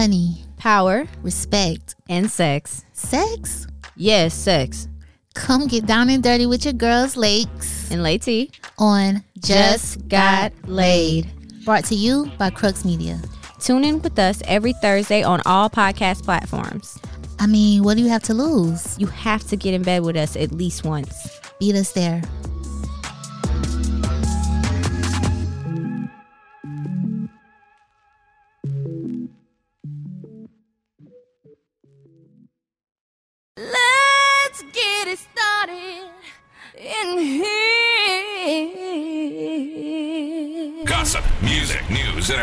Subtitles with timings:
[0.00, 2.86] money, power, respect, and sex.
[2.94, 3.66] Sex?
[3.96, 4.88] Yes, sex.
[5.34, 7.90] Come get down and dirty with your girls, Lakes.
[7.90, 11.28] And Lady on Just, Just Got Laid.
[11.66, 13.20] Brought to you by Crux Media.
[13.58, 16.98] Tune in with us every Thursday on all podcast platforms.
[17.38, 18.98] I mean, what do you have to lose?
[18.98, 21.14] You have to get in bed with us at least once.
[21.58, 22.22] Beat us there.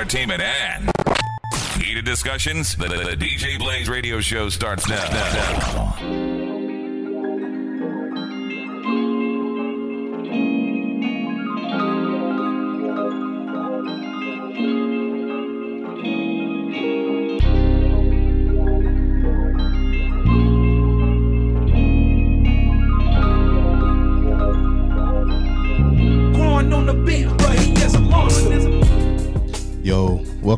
[0.08, 0.90] Entertainment, and
[1.84, 2.78] heated discussions.
[2.78, 5.04] The, the, the DJ Blaze radio show starts now.
[5.10, 6.57] now.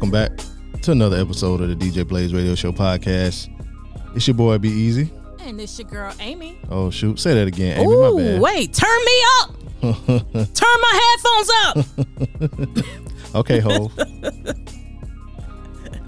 [0.10, 3.48] Welcome back to another episode of the DJ Blaze Radio Show podcast.
[4.16, 5.14] It's your boy Be Easy.
[5.42, 6.58] And it's your girl Amy.
[6.68, 7.94] Oh shoot, say that again, Amy.
[7.94, 8.42] Ooh, my bad.
[8.42, 9.56] wait, turn me up.
[10.56, 13.36] turn my headphones up.
[13.36, 13.92] okay, ho.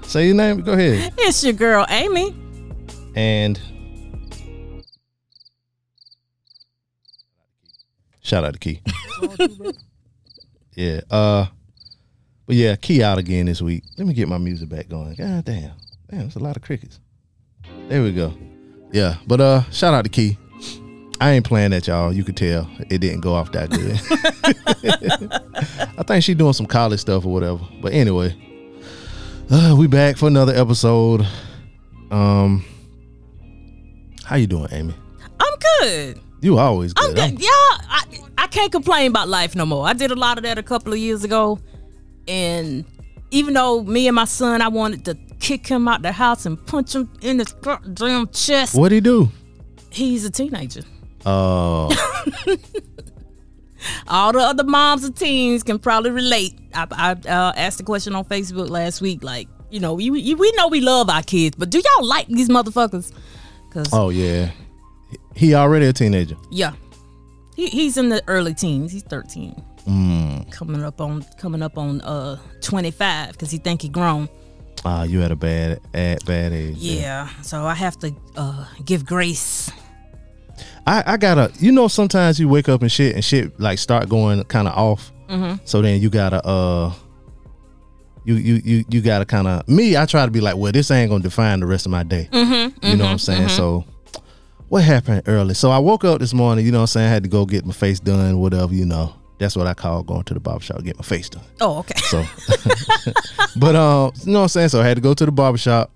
[0.02, 0.62] say your name.
[0.62, 1.14] Go ahead.
[1.18, 2.34] It's your girl Amy.
[3.14, 3.60] And
[8.20, 8.82] shout out to Key.
[10.74, 11.02] yeah.
[11.08, 11.46] Uh
[12.52, 13.82] but yeah, Key out again this week.
[13.96, 15.14] Let me get my music back going.
[15.14, 15.72] God damn.
[16.10, 17.00] Damn, it's a lot of crickets.
[17.88, 18.34] There we go.
[18.92, 19.16] Yeah.
[19.26, 20.36] But uh shout out to Key.
[21.18, 22.12] I ain't playing that, y'all.
[22.12, 23.98] You could tell it didn't go off that good.
[25.98, 27.60] I think she's doing some college stuff or whatever.
[27.80, 28.36] But anyway,
[29.50, 31.26] uh, we back for another episode.
[32.10, 32.66] Um,
[34.26, 34.94] how you doing, Amy?
[35.40, 36.20] I'm good.
[36.42, 37.08] You always good.
[37.08, 37.30] I'm good.
[37.30, 38.04] I'm, yeah, I,
[38.36, 39.86] I can't complain about life no more.
[39.86, 41.58] I did a lot of that a couple of years ago.
[42.28, 42.84] And
[43.30, 46.64] even though me and my son, I wanted to kick him out the house and
[46.66, 47.54] punch him in his
[47.94, 48.74] damn chest.
[48.74, 49.30] What'd he do?
[49.90, 50.82] He's a teenager.
[51.26, 51.90] Oh.
[54.08, 56.54] All the other moms of teens can probably relate.
[56.72, 60.52] I, I uh, asked the question on Facebook last week, like, you know, we, we
[60.52, 63.12] know we love our kids, but do y'all like these motherfuckers?
[63.72, 64.50] Cause oh yeah,
[65.34, 66.36] he already a teenager.
[66.50, 66.74] Yeah,
[67.56, 68.92] he, he's in the early teens.
[68.92, 69.64] He's thirteen.
[69.86, 70.50] Mm.
[70.52, 74.28] Coming up on coming up on uh 25 because he think he grown.
[74.84, 76.76] Ah, uh, you had a bad at bad age.
[76.76, 79.70] Yeah, yeah, so I have to uh give grace.
[80.86, 84.08] I I gotta, you know, sometimes you wake up and shit and shit like start
[84.08, 85.12] going kind of off.
[85.28, 85.56] Mm-hmm.
[85.64, 86.92] So then you gotta uh.
[88.24, 89.96] You, you you you gotta kind of me.
[89.96, 92.28] I try to be like, well, this ain't gonna define the rest of my day.
[92.30, 93.48] Mm-hmm, you mm-hmm, know what I'm saying?
[93.48, 93.56] Mm-hmm.
[93.56, 93.84] So,
[94.68, 95.54] what happened early?
[95.54, 96.64] So I woke up this morning.
[96.64, 97.08] You know what I'm saying?
[97.08, 98.72] I had to go get my face done, whatever.
[98.72, 101.42] You know, that's what I call going to the barbershop to get my face done.
[101.60, 101.98] Oh, okay.
[102.00, 102.24] So,
[103.56, 104.68] but um, you know what I'm saying?
[104.68, 105.90] So I had to go to the barbershop.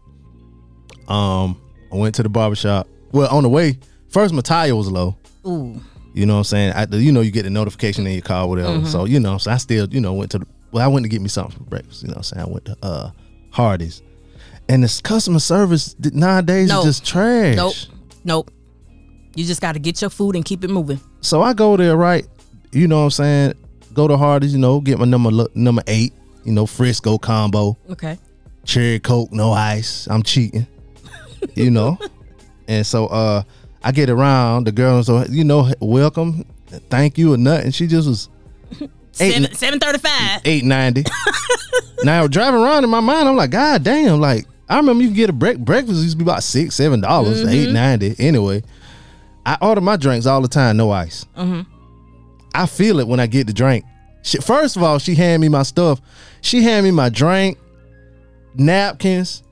[1.08, 1.60] Um,
[1.92, 2.88] I went to the barbershop.
[3.12, 5.16] Well, on the way, first my tire was low.
[5.46, 5.80] Ooh.
[6.12, 6.72] You know what I'm saying?
[6.72, 8.70] I, you know, you get the notification in your car, whatever.
[8.70, 8.86] Mm-hmm.
[8.86, 11.08] So, you know, so I still, you know, went to the, well, I went to
[11.08, 12.02] get me something for breakfast.
[12.02, 12.46] You know what I'm saying?
[12.46, 13.10] I went to uh
[13.50, 14.02] Hardee's.
[14.68, 16.86] And this customer service nowadays nope.
[16.86, 17.56] is just trash.
[17.56, 17.74] Nope.
[18.24, 18.50] Nope.
[19.34, 20.98] You just got to get your food and keep it moving.
[21.20, 22.26] So I go there, right?
[22.76, 23.54] You know what I'm saying?
[23.94, 26.12] Go to Hardee's, you know, get my number number eight,
[26.44, 27.76] you know, Frisco combo.
[27.90, 28.18] Okay.
[28.64, 30.06] Cherry Coke, no ice.
[30.10, 30.66] I'm cheating.
[31.54, 31.98] you know?
[32.68, 33.42] And so uh
[33.82, 36.44] I get around, the girl so you know, welcome,
[36.90, 37.70] thank you or nothing.
[37.70, 38.28] She just was
[39.20, 40.42] eight, seven thirty five.
[40.44, 41.04] Eight ninety.
[42.02, 45.16] now driving around in my mind, I'm like, God damn, like I remember you can
[45.16, 47.48] get a break breakfast used to be about six, seven dollars, mm-hmm.
[47.48, 48.14] eight ninety.
[48.18, 48.62] Anyway,
[49.46, 51.24] I order my drinks all the time, no ice.
[51.36, 51.72] Mm-hmm.
[52.56, 53.84] I feel it when I get the drink.
[54.22, 56.00] She, first of all, she hand me my stuff.
[56.40, 57.58] She hand me my drink,
[58.54, 59.42] napkins,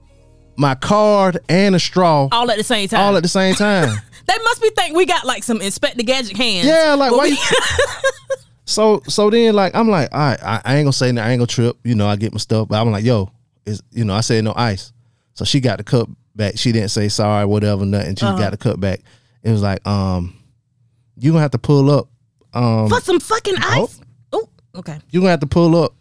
[0.57, 2.29] my card, and a straw.
[2.33, 3.01] All at the same time.
[3.01, 3.89] All at the same time.
[4.27, 6.67] they must be think we got like some Inspector Gadget hands.
[6.67, 7.25] Yeah, like why?
[7.25, 7.37] We- you-
[8.65, 11.31] so so then like I'm like all right, I, I ain't gonna say no, I
[11.31, 11.77] ain't gonna trip.
[11.85, 13.31] You know I get my stuff, but I'm like yo,
[13.67, 14.93] is you know I said no ice.
[15.35, 16.57] So she got the cup back.
[16.57, 18.17] She didn't say sorry, whatever, nothing.
[18.17, 18.39] She uh-huh.
[18.39, 19.01] got the cup back.
[19.43, 20.37] It was like um,
[21.17, 22.09] you gonna have to pull up
[22.55, 24.01] um, For some fucking ice.
[24.33, 24.99] Oh, okay.
[25.11, 25.95] You gonna have to pull up.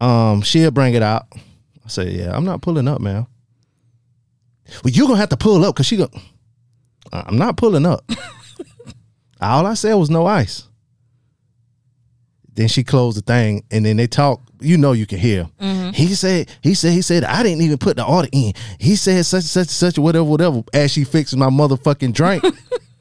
[0.00, 1.26] Um, she'll bring it out.
[1.34, 3.26] I say, yeah, I'm not pulling up, man.
[4.84, 6.08] Well, you gonna have to pull up because she go.
[7.12, 8.04] I'm not pulling up.
[9.40, 10.64] All I said was no ice.
[12.52, 14.42] Then she closed the thing, and then they talk.
[14.60, 15.48] You know, you can hear.
[15.94, 18.52] He said, he said, he said, I didn't even put the order in.
[18.78, 20.62] He said such and such and such whatever whatever.
[20.74, 22.44] As she fixes my motherfucking drink.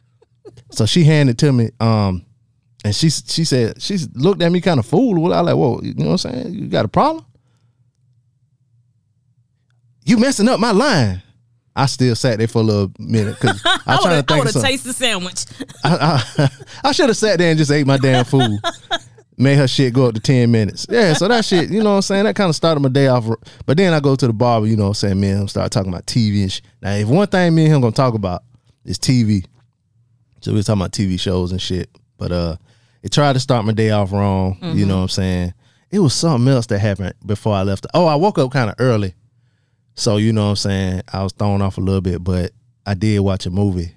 [0.71, 1.71] so she handed to me.
[1.79, 2.25] Um,
[2.87, 5.33] and she she said she looked at me kind of fool.
[5.33, 6.53] I like, whoa, you know what I'm saying?
[6.53, 7.25] You got a problem?
[10.05, 11.21] You messing up my line.
[11.75, 14.45] I still sat there for a little minute because I I trying to would think
[14.45, 15.45] of have tasted the sandwich.
[15.83, 16.49] I, I,
[16.85, 18.59] I should have sat there and just ate my damn food.
[19.37, 20.87] Made her shit go up to 10 minutes.
[20.89, 22.23] Yeah, so that shit, you know what I'm saying?
[22.23, 23.27] That kind of started my day off.
[23.67, 25.19] But then I go to the barber, you know what I'm saying?
[25.19, 26.65] Me and him start talking about TV and shit.
[26.81, 28.43] Now, if one thing me and him gonna talk about
[28.85, 29.45] is TV.
[30.41, 31.89] So we was talking about TV shows and shit.
[32.17, 32.55] But uh
[33.03, 34.57] it tried to start my day off wrong.
[34.61, 35.53] You know what I'm saying?
[35.89, 37.85] It was something else that happened before I left.
[37.93, 39.13] Oh, I woke up kind of early.
[39.95, 41.01] So you know what I'm saying?
[41.11, 42.51] I was thrown off a little bit, but
[42.85, 43.93] I did watch a movie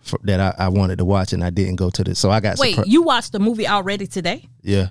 [0.00, 2.14] for, that I, I wanted to watch and I didn't go to the.
[2.14, 4.48] So I got Wait, surpri- you watched the movie already today?
[4.62, 4.88] yeah.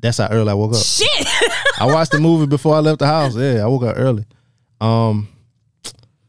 [0.00, 0.80] That's how early I woke up.
[0.80, 1.26] Shit.
[1.80, 3.34] I watched the movie before I left the house.
[3.34, 4.24] Yeah, I woke up early.
[4.80, 5.26] Um,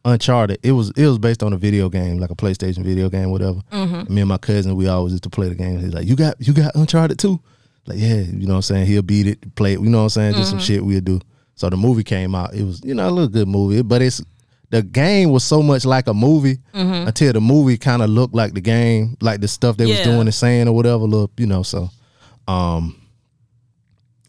[0.09, 0.59] Uncharted.
[0.63, 3.61] It was it was based on a video game, like a PlayStation video game, whatever.
[3.71, 4.13] Mm-hmm.
[4.13, 5.79] Me and my cousin, we always used to play the game.
[5.79, 7.39] He's like, "You got you got Uncharted too?"
[7.85, 8.85] Like, yeah, you know what I'm saying.
[8.87, 9.79] He'll beat it, play it.
[9.79, 10.33] You know what I'm saying?
[10.35, 10.65] Just some mm-hmm.
[10.65, 11.19] shit we'll do.
[11.55, 12.53] So the movie came out.
[12.53, 14.21] It was you know a little good movie, but it's
[14.69, 17.07] the game was so much like a movie mm-hmm.
[17.07, 20.21] until the movie kind of looked like the game, like the stuff they was doing
[20.21, 21.03] and saying or whatever.
[21.03, 21.63] Look, you know.
[21.63, 21.89] So,
[22.47, 23.01] um,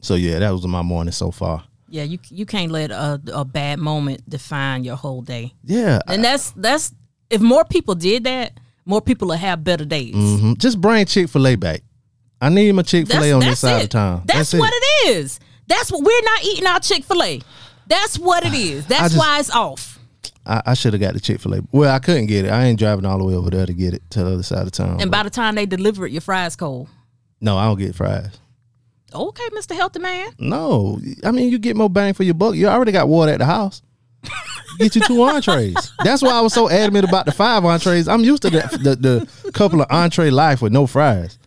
[0.00, 1.64] so yeah, that was my morning so far.
[1.90, 5.52] Yeah, you you can't let a, a bad moment define your whole day.
[5.64, 6.92] Yeah, And that's that's
[7.28, 10.14] if more people did that, more people will have better days.
[10.14, 10.56] mhm.
[10.58, 11.82] just bring Chick Fil A back.
[12.40, 13.84] I need my Chick Fil A on that's this side it.
[13.84, 14.22] of town.
[14.24, 15.38] That's, what it is.
[15.68, 17.40] That's what we're not eating our Chick Fil A.
[17.86, 18.86] That's what it is.
[18.88, 19.98] That's just- why it's off.
[20.46, 21.60] I, I should have got the Chick Fil A.
[21.70, 22.50] Well, I couldn't get it.
[22.50, 24.66] I ain't driving all the way over there to get it to the other side
[24.66, 25.00] of town.
[25.00, 26.88] And by the time they deliver it, your fries cold.
[27.42, 28.38] no, I don't get fries.
[29.12, 29.74] Okay, Mr.
[29.74, 30.30] Healthy Man.
[30.38, 32.54] No, I mean you get more bang for your buck.
[32.54, 33.82] You already got water at the house.
[34.78, 35.92] Get you two entrees.
[36.04, 38.08] That's why I was so adamant about the five entrees.
[38.08, 41.38] I'm used to the the, the couple of entree life with no fries.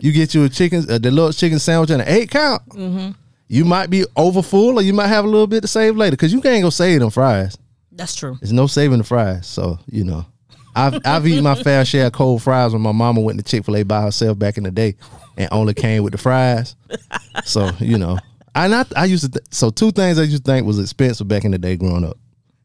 [0.00, 2.66] You get you a chicken, a deluxe chicken sandwich and an eight count.
[2.70, 3.12] Mm-hmm.
[3.48, 6.16] You might be over full, or you might have a little bit to save later
[6.16, 7.56] because you can't go save them fries.
[7.92, 8.36] That's true.
[8.40, 9.46] There's no saving the fries.
[9.46, 10.26] So you know,
[10.74, 13.64] I've I've eaten my fair share of cold fries when my mama went to Chick
[13.64, 14.96] Fil A by herself back in the day,
[15.36, 16.76] and only came with the fries.
[17.44, 18.18] So you know,
[18.54, 21.26] I not I used to th- so two things I used to think was expensive
[21.28, 22.16] back in the day growing up.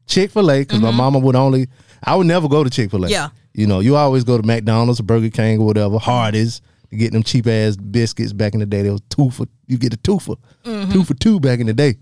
[0.06, 1.68] Chick Fil A because my mama would only
[2.02, 3.08] I would never go to Chick Fil A.
[3.08, 3.28] Yeah.
[3.54, 5.98] you know, you always go to McDonald's or Burger King or whatever.
[5.98, 8.82] Hardee's to get them cheap ass biscuits back in the day.
[8.82, 11.74] They was two for you get a two for two for two back in the
[11.74, 11.96] day.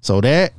[0.00, 0.52] So that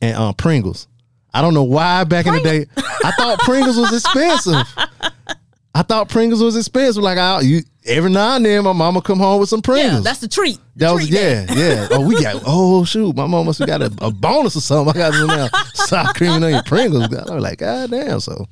[0.00, 0.88] and um, Pringles.
[1.32, 4.66] I don't know why back in the day I thought Pringles was expensive.
[5.74, 7.02] I thought Pringles was expensive.
[7.02, 9.92] Like I, you, every now and then, my mama come home with some Pringles.
[9.92, 10.58] Yeah, that's the treat.
[10.76, 11.46] The that was treat day.
[11.48, 11.88] yeah, yeah.
[11.90, 14.94] Oh, we got oh shoot, my mom must have got a, a bonus or something.
[14.94, 17.04] I got some now sour cream and onion Pringles.
[17.14, 18.20] I was like, God damn.
[18.20, 18.46] So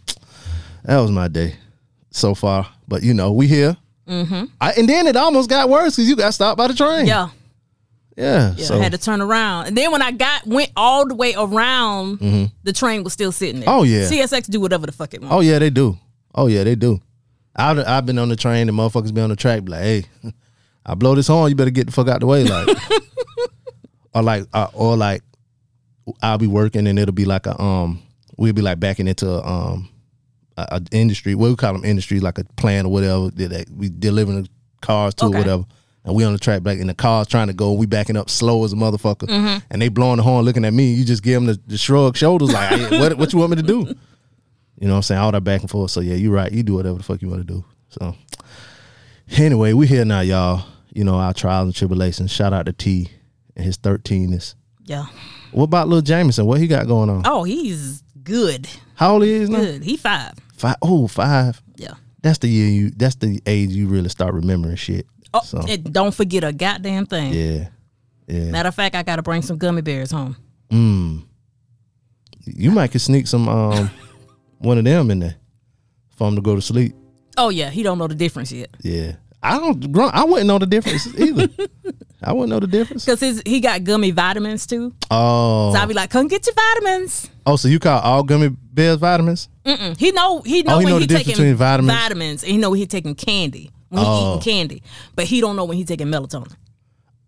[0.85, 1.57] that was my day
[2.11, 2.67] so far.
[2.89, 3.77] But you know, we here.
[4.09, 4.45] Mm-hmm.
[4.61, 7.07] I, and then it almost got worse because you got stopped by the train.
[7.07, 7.29] Yeah.
[8.17, 8.55] yeah.
[8.57, 9.67] Yeah, so I had to turn around.
[9.67, 12.21] And then when I got went all the way around,
[12.63, 13.69] the train was still sitting there.
[13.69, 13.79] Mm-hmm.
[13.79, 14.09] Oh, yeah.
[14.09, 15.35] CSX do whatever the fuck it wants.
[15.35, 15.99] Oh yeah, they do.
[16.35, 17.01] Oh yeah, they do.
[17.57, 20.05] I've I've been on the train and motherfuckers be on the track be like, hey,
[20.87, 22.69] I blow this horn, you better get the fuck out the way, like,
[24.15, 25.23] or like, uh, or like,
[26.23, 28.03] I'll be working and it'll be like a um,
[28.37, 29.89] we'll be like backing into a, um,
[30.57, 31.35] a, a industry.
[31.35, 34.49] What we call them industries, like a plant or whatever that that we delivering the
[34.81, 35.35] cars to Okay.
[35.35, 35.65] or whatever.
[36.05, 38.31] And we on the track back and the car's trying to go, we backing up
[38.31, 40.93] slow as a motherfucker, and they blowing the horn, looking at me.
[40.93, 43.57] You just give them the, the shrug shoulders, like, hey, what what you want me
[43.57, 43.93] to do?
[44.79, 45.21] You know what I'm saying?
[45.21, 45.91] All that back and forth.
[45.91, 46.53] So yeah, you're right.
[46.53, 47.65] You do whatever the fuck you want to do.
[47.89, 48.15] So
[49.37, 50.67] anyway, we here now, y'all.
[50.93, 52.31] You know, our trials and tribulations.
[52.31, 53.11] Shout out to T
[53.55, 54.55] and his 13ness.
[54.85, 55.07] Yeah.
[55.53, 56.47] What about little Jameson?
[56.47, 57.23] What he got going on?
[57.27, 58.69] Oh, he's good.
[58.95, 59.59] How old he is now?
[59.59, 59.83] Good.
[59.83, 60.35] He five.
[60.55, 60.77] Five.
[60.81, 61.61] Oh, five.
[61.77, 61.95] Yeah.
[62.23, 65.07] That's the year you that's the age you really start remembering shit.
[65.35, 67.33] Oh, So and don't forget a goddamn thing.
[67.33, 67.69] yeah.
[68.27, 68.51] Yeah.
[68.51, 70.37] Matter of fact, I gotta bring some gummy bears home.
[70.71, 71.25] Mm.
[72.45, 73.91] You might could sneak some um
[74.59, 75.37] one of them in there
[76.17, 76.95] for him to go to sleep.
[77.37, 78.71] Oh yeah, he don't know the difference yet.
[78.83, 79.17] Yeah.
[79.43, 81.49] I don't I wouldn't know the difference either.
[82.23, 83.05] I wouldn't know the difference.
[83.05, 84.93] Cause his he got gummy vitamins too.
[85.11, 85.73] Oh.
[85.73, 87.31] So I'll be like, come get your vitamins.
[87.45, 89.49] Oh, so you call all gummy bears vitamins?
[89.65, 89.97] Mm-mm.
[89.99, 91.93] He know he know Oh, he when know he the difference taking between vitamins?
[91.99, 94.31] vitamins, and he know when he taking candy when he Oh.
[94.39, 94.83] eating candy,
[95.15, 96.53] but he don't know when he taking melatonin.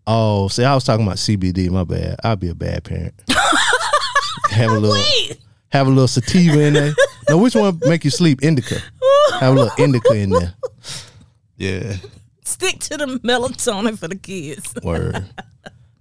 [0.07, 1.69] Oh, see, I was talking about CBD.
[1.71, 2.17] My bad.
[2.25, 3.15] I'd be a bad parent.
[4.51, 5.37] have a little, Wait,
[5.71, 6.95] have a little sativa in there.
[7.29, 8.43] No, which one make you sleep?
[8.43, 8.81] Indica.
[9.41, 10.55] Have a little indica in there.
[11.57, 11.97] Yeah.
[12.45, 14.75] Stick to the melatonin for the kids.
[14.83, 15.25] Word.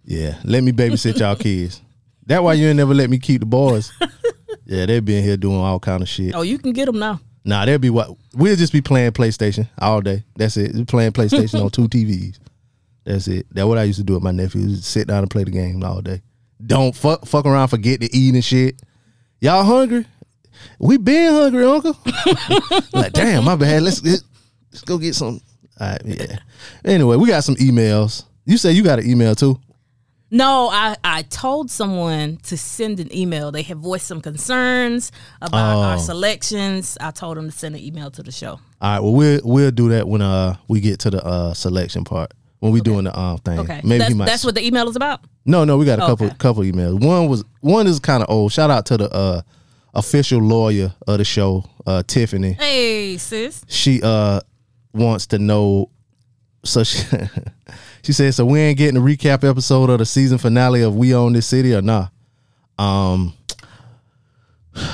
[0.05, 0.37] Yeah.
[0.43, 1.81] Let me babysit y'all kids.
[2.27, 3.91] That why you ain't never let me keep the boys.
[4.65, 6.35] Yeah, they been here doing all kind of shit.
[6.35, 7.21] Oh, you can get them now.
[7.45, 10.25] Nah, they'll be what we'll just be playing PlayStation all day.
[10.35, 10.73] That's it.
[10.73, 12.37] Just playing PlayStation on two TVs.
[13.05, 13.47] That's it.
[13.51, 14.85] That's what I used to do with my nephews.
[14.85, 16.21] Sit down and play the game all day.
[16.65, 18.81] Don't fuck fuck around, forget to eat and shit.
[19.39, 20.05] Y'all hungry?
[20.79, 21.97] We been hungry, Uncle.
[22.93, 23.83] like, damn, my bad.
[23.83, 24.21] Let's get,
[24.71, 25.39] let's go get some.
[25.79, 26.37] All right, yeah.
[26.83, 28.23] Anyway, we got some emails.
[28.45, 29.59] You say you got an email too?
[30.31, 33.51] No, I, I told someone to send an email.
[33.51, 35.99] They have voiced some concerns about our Oh.
[35.99, 36.97] selections.
[36.99, 38.59] I told them to send an email to the show.
[38.81, 42.03] All right, well we'll we'll do that when uh we get to the uh selection
[42.03, 42.33] part.
[42.59, 43.59] When we doing the um thing.
[43.59, 45.21] Okay, Maybe that's, he might that's what the email is about.
[45.45, 46.35] No, no, we got a couple Okay.
[46.37, 46.99] couple emails.
[46.99, 48.51] One was one is kind of old.
[48.51, 49.41] Shout out to the uh
[49.93, 52.53] official lawyer of the show, uh Tiffany.
[52.53, 53.63] Hey, sis.
[53.67, 54.39] She uh
[54.93, 55.91] wants to know
[56.65, 57.03] so she
[58.03, 61.13] she said so we ain't getting a recap episode of the season finale of We
[61.13, 62.07] Own This City or nah.
[62.79, 63.33] Um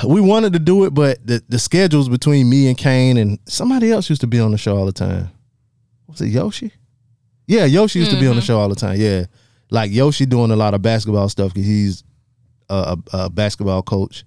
[0.06, 3.90] we wanted to do it, but the, the schedules between me and Kane and somebody
[3.92, 5.30] else used to be on the show all the time.
[6.06, 6.72] Was it Yoshi?
[7.46, 8.98] Yeah, Yoshi used to be on the show all the time.
[8.98, 9.26] Yeah,
[9.70, 12.04] like Yoshi doing a lot of basketball stuff because he's
[12.70, 14.24] a, a, a basketball coach.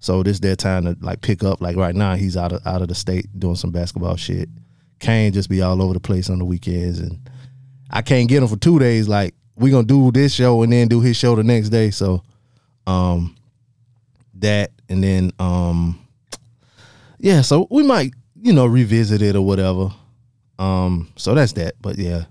[0.00, 1.60] So this their time to like pick up.
[1.60, 4.48] Like right now, he's out of out of the state doing some basketball shit.
[5.00, 7.18] Kane just be all over the place on the weekends, and
[7.90, 9.08] I can't get him for two days.
[9.08, 11.90] Like we gonna do this show and then do his show the next day.
[11.90, 12.22] So,
[12.86, 13.36] um,
[14.34, 15.98] that and then um,
[17.18, 17.42] yeah.
[17.42, 19.90] So we might you know revisit it or whatever.
[20.58, 21.74] Um, so that's that.
[21.80, 22.24] But yeah,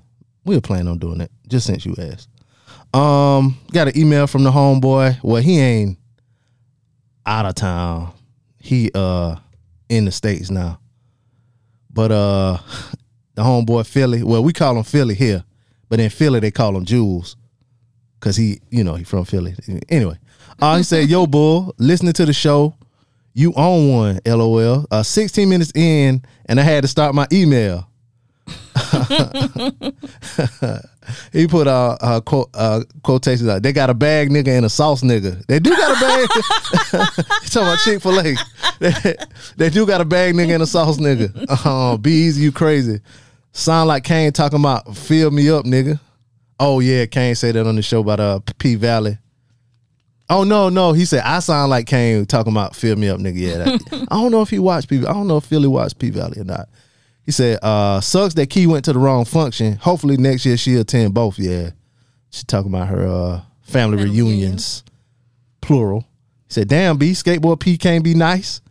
[0.48, 1.32] we'll plan on doing it.
[1.48, 2.30] Just since you asked.
[2.94, 5.20] Um, got an email from the homeboy.
[5.22, 6.00] Well, he ain't
[7.25, 8.13] out of town.
[8.58, 9.36] He uh
[9.89, 10.80] in the states now.
[11.92, 12.58] But uh
[13.36, 15.44] the homeboy Philly, well, we call him Philly here,
[15.89, 17.36] but in Philly they call him Jules.
[18.20, 19.54] Cause he, you know, he from Philly.
[19.89, 20.18] Anyway.
[20.60, 22.74] Uh said, Yo, bull, listening to the show.
[23.34, 24.88] You own one, LOL.
[24.89, 27.87] Uh 16 minutes in, and I had to start my email.
[31.32, 33.63] he put uh, uh, quote, uh quotations out.
[33.63, 35.46] They got a bag nigga and a sauce nigga.
[35.48, 36.30] They do got a bag.
[37.50, 38.36] Talking about Chick Fil A.
[38.80, 38.94] They,
[39.58, 41.48] they do got a bag nigga and a sauce nigga.
[41.50, 43.01] Uh, be easy, you crazy.
[43.51, 46.00] Sound like Kane talking about fill me up, nigga.
[46.60, 49.18] Oh yeah, Kane said that on the show about uh P Valley.
[50.30, 53.39] Oh no, no, he said I sound like Kane talking about fill me up, nigga.
[53.39, 55.00] Yeah, that, I don't know if he watched P.
[55.00, 56.70] I don't know if Philly watched P Valley or not.
[57.28, 59.76] He said, uh, sucks that Key went to the wrong function.
[59.76, 61.38] Hopefully next year she'll attend both.
[61.38, 61.72] Yeah.
[62.32, 64.84] She talking about her uh, family, reunions,
[65.60, 66.08] plural.
[66.48, 68.62] He said, damn, B, skateboard P can't be nice.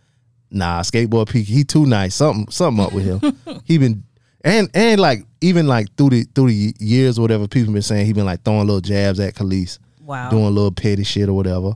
[0.50, 2.14] Nah, skateboard P, he too nice.
[2.14, 3.38] Something something up with him.
[3.64, 4.04] he been
[4.42, 8.06] and and like even like through the through the years or whatever, people been saying
[8.06, 10.30] he been like throwing little jabs at Kelis Wow.
[10.30, 11.72] doing a little petty shit or whatever.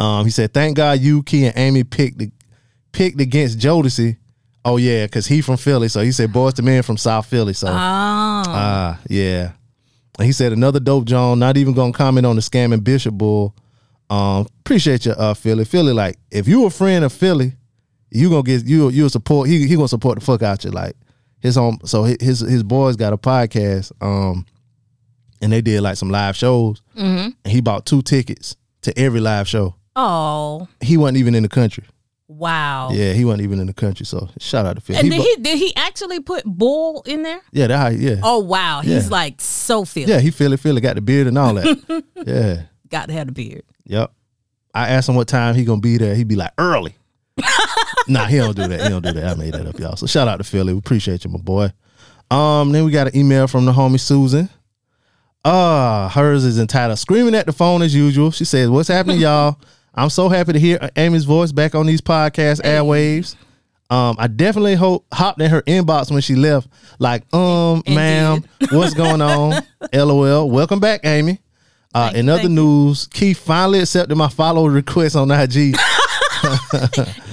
[0.00, 2.32] Um, he said, "Thank God you, Key, and Amy picked the,
[2.90, 4.16] picked against Jodeci.
[4.64, 7.52] Oh yeah, because he from Philly, so he said, "Boyz II Men from South Philly."
[7.52, 7.72] So Oh.
[7.74, 9.52] ah, yeah.
[10.18, 11.38] And he said another dope John.
[11.38, 13.54] Not even gonna comment on the scamming Bishop bull.
[14.10, 15.64] Um, appreciate you, uh, Philly.
[15.64, 17.54] Philly, like if you a friend of Philly,
[18.10, 19.48] you gonna get you you support.
[19.48, 20.70] He he gonna support the fuck out you.
[20.70, 20.94] Like
[21.40, 21.78] his home.
[21.84, 23.90] So his his boys got a podcast.
[24.00, 24.46] Um,
[25.40, 26.80] and they did like some live shows.
[26.96, 27.30] Mm-hmm.
[27.44, 29.74] And he bought two tickets to every live show.
[29.96, 30.68] Oh.
[30.80, 31.84] He wasn't even in the country.
[32.36, 32.90] Wow.
[32.92, 34.06] Yeah, he wasn't even in the country.
[34.06, 34.98] So shout out to Philly.
[35.00, 37.40] And He did bu- he did he actually put bull in there?
[37.52, 38.16] yeah, that how, yeah.
[38.22, 40.10] Oh wow, he's like so Philly.
[40.10, 42.04] Yeah, he Philly Philly got the beard and all that.
[42.26, 42.62] yeah.
[42.88, 43.62] Got to have the beard.
[43.84, 44.12] Yep.
[44.74, 46.14] I asked him what time he gonna be there.
[46.14, 46.94] He'd be like early.
[48.08, 48.82] nah, he don't do that.
[48.82, 49.24] He don't do that.
[49.24, 49.96] I made that up, y'all.
[49.96, 50.72] So shout out to Philly.
[50.72, 51.72] We appreciate you, my boy.
[52.30, 54.48] Um, then we got an email from the homie Susan.
[55.44, 58.30] Uh, hers is entitled "Screaming at the Phone" as usual.
[58.30, 59.58] She says, "What's happening, y'all?
[59.94, 63.36] I'm so happy to hear Amy's voice back on these podcast airwaves.
[63.90, 66.66] Um, I definitely hope hopped in her inbox when she left.
[66.98, 67.94] Like, um, Indeed.
[67.94, 69.62] ma'am, what's going on?
[69.92, 70.48] LOL.
[70.48, 71.40] Welcome back, Amy.
[71.94, 72.54] Uh, Thank in other thank you.
[72.56, 75.76] news, Keith finally accepted my follow request on IG.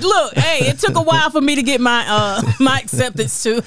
[0.02, 3.62] Look, hey, it took a while for me to get my uh my acceptance too.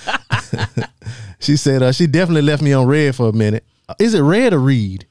[1.40, 3.64] she said uh, she definitely left me on red for a minute.
[3.88, 5.06] Uh, Is it red or read?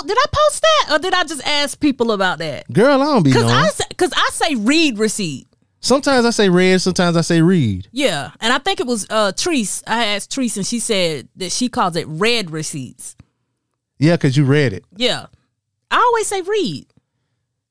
[0.00, 2.70] Po- did I post that or did I just ask people about that?
[2.72, 3.54] Girl, I don't be Cause knowing.
[3.54, 5.46] I say, cause I say read receipt.
[5.80, 7.88] sometimes I say read, sometimes I say read.
[7.92, 9.82] Yeah, and I think it was uh Treese.
[9.86, 13.16] I asked Treese, and she said that she calls it red receipts.
[13.98, 14.84] Yeah, because you read it.
[14.96, 15.26] Yeah,
[15.90, 16.86] I always say read.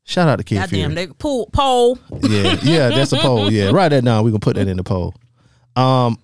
[0.07, 1.07] Shout out to Kid Goddamn, Fury.
[1.07, 1.97] they pull poll.
[2.21, 3.51] Yeah, yeah, that's a poll.
[3.51, 4.23] Yeah, write that down.
[4.23, 5.13] We're gonna put that in the poll.
[5.75, 6.17] Um,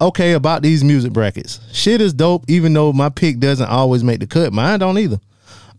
[0.00, 1.60] okay about these music brackets.
[1.72, 4.52] Shit is dope, even though my pick doesn't always make the cut.
[4.52, 5.18] Mine don't either.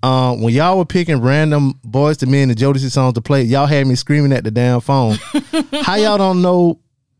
[0.03, 3.65] Uh, when y'all were picking random Boyz II Men and Jodeci songs to play, y'all
[3.65, 5.17] had me screaming at the damn phone.
[5.81, 6.79] How y'all don't know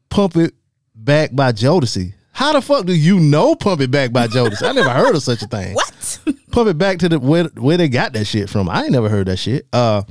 [0.10, 0.54] "Pump It
[0.96, 2.14] Back" by Jodeci?
[2.32, 4.64] How the fuck do you know "Pump It Back" by Jodeci?
[4.64, 5.74] I never heard of such a thing.
[5.74, 6.20] What?
[6.52, 8.70] Pump it back to the where where they got that shit from.
[8.70, 9.68] I ain't never heard that shit.
[9.74, 10.04] Uh,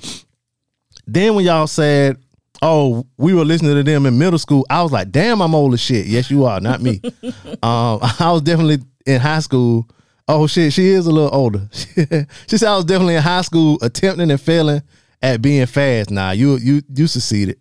[1.07, 2.19] then when y'all said,
[2.63, 5.75] "Oh, we were listening to them in middle school," I was like, "Damn, I'm old
[5.75, 7.01] as shit." Yes, you are, not me.
[7.63, 9.89] um, I was definitely in high school.
[10.29, 11.69] Oh shit, she is a little older.
[11.73, 14.83] she said I was definitely in high school, attempting and failing
[15.23, 16.11] at being fast.
[16.11, 17.59] Nah, you you you succeeded.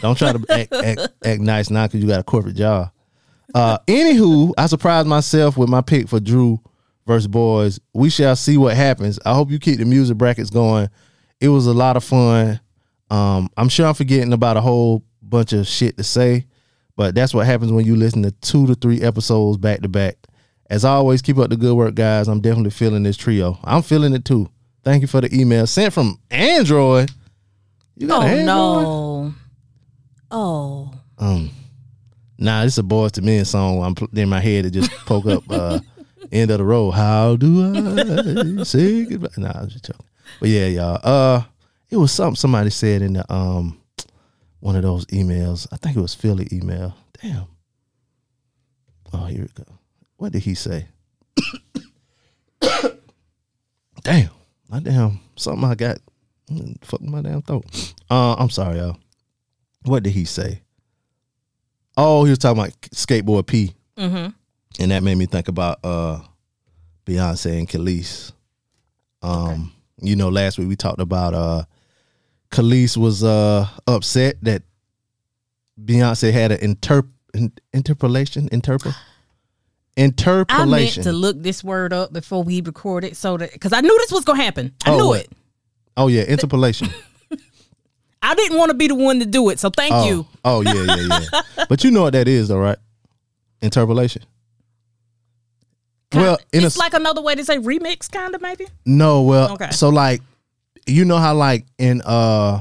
[0.00, 2.90] Don't try to act, act, act nice now because you got a corporate job.
[3.54, 6.60] Uh, anywho, I surprised myself with my pick for Drew
[7.06, 7.80] versus Boys.
[7.92, 9.18] We shall see what happens.
[9.24, 10.88] I hope you keep the music brackets going.
[11.40, 12.60] It was a lot of fun.
[13.10, 16.46] Um, I'm sure I'm forgetting about a whole bunch of shit to say,
[16.96, 20.16] but that's what happens when you listen to two to three episodes back to back.
[20.70, 22.28] As always, keep up the good work, guys.
[22.28, 23.58] I'm definitely feeling this trio.
[23.64, 24.48] I'm feeling it too.
[24.84, 27.10] Thank you for the email sent from Android.
[27.96, 28.46] You got Oh an Android?
[28.46, 29.34] no.
[30.30, 30.92] Oh.
[31.18, 31.50] Um,
[32.38, 33.82] nah, this is a Boyz II Men song.
[33.82, 34.64] I'm in my head.
[34.64, 35.42] It just poke up.
[35.50, 35.80] Uh,
[36.32, 36.92] end of the road.
[36.92, 39.28] How do I say goodbye?
[39.36, 40.06] Nah, I was just joking.
[40.38, 41.00] But yeah, y'all.
[41.02, 41.42] Uh,
[41.90, 43.80] it was something somebody said in the um
[44.60, 45.66] one of those emails.
[45.72, 46.94] I think it was Philly email.
[47.20, 47.46] Damn.
[49.12, 49.64] Oh, here we go.
[50.20, 50.86] What did he say?
[54.02, 54.28] damn.
[54.68, 55.96] My damn something I got.
[56.50, 57.64] mm, Fuck my damn throat.
[58.10, 58.98] Uh, I'm sorry, y'all.
[59.84, 60.60] What did he say?
[61.96, 64.28] Oh, he was talking about skateboard P, Mm-hmm.
[64.82, 66.20] and that made me think about uh
[67.06, 68.32] Beyonce and Kelis.
[69.22, 69.72] Um,
[70.02, 71.64] you know, last week we talked about uh
[72.50, 74.62] Kelis was uh upset that
[75.82, 78.48] Beyonce had an interp in, interpolation
[79.96, 83.80] interpol I meant to look this word up before we recorded so that because I
[83.80, 84.72] knew this was gonna happen.
[84.86, 85.30] I Oh, knew it.
[85.96, 86.88] oh yeah, interpolation.
[88.22, 90.26] I didn't want to be the one to do it, so thank oh, you.
[90.44, 91.64] oh yeah, yeah, yeah.
[91.68, 92.78] but you know what that is, though, right?
[93.62, 94.22] Interpolation.
[96.12, 98.66] Well, in it's a like another way to say remix, kind of maybe.
[98.84, 99.70] No, well, Okay.
[99.70, 100.20] so like,
[100.86, 102.60] you know how like in uh,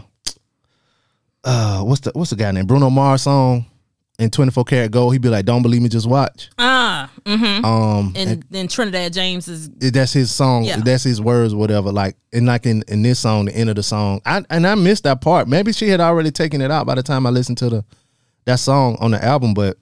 [1.43, 3.65] uh, what's the what's the guy named Bruno Mars song
[4.27, 5.13] Twenty Four Karat Gold?
[5.13, 7.63] He'd be like, "Don't believe me, just watch." Ah, mm-hmm.
[7.63, 10.65] Um, and then Trinidad James is that's his song.
[10.65, 10.77] Yeah.
[10.77, 11.91] That's his words, whatever.
[11.91, 14.75] Like, and like in in this song, the end of the song, I and I
[14.75, 15.47] missed that part.
[15.47, 17.86] Maybe she had already taken it out by the time I listened to the
[18.45, 19.77] that song on the album, but.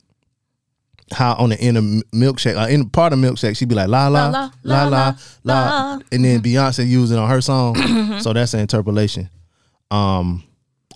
[1.09, 4.09] How on the end of milkshake, uh, in part of milkshake, she'd be like la
[4.09, 8.53] la la la la la, and then Beyonce used it on her song, so that's
[8.53, 9.29] an interpolation.
[9.89, 10.43] Um,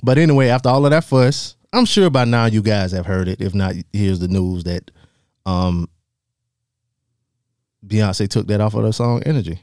[0.04, 3.27] but anyway, after all of that fuss, I'm sure by now you guys have heard
[3.27, 3.39] it.
[3.41, 4.91] If not, here's the news that
[5.45, 5.88] um
[7.86, 9.60] Beyonce took that off of her song Energy.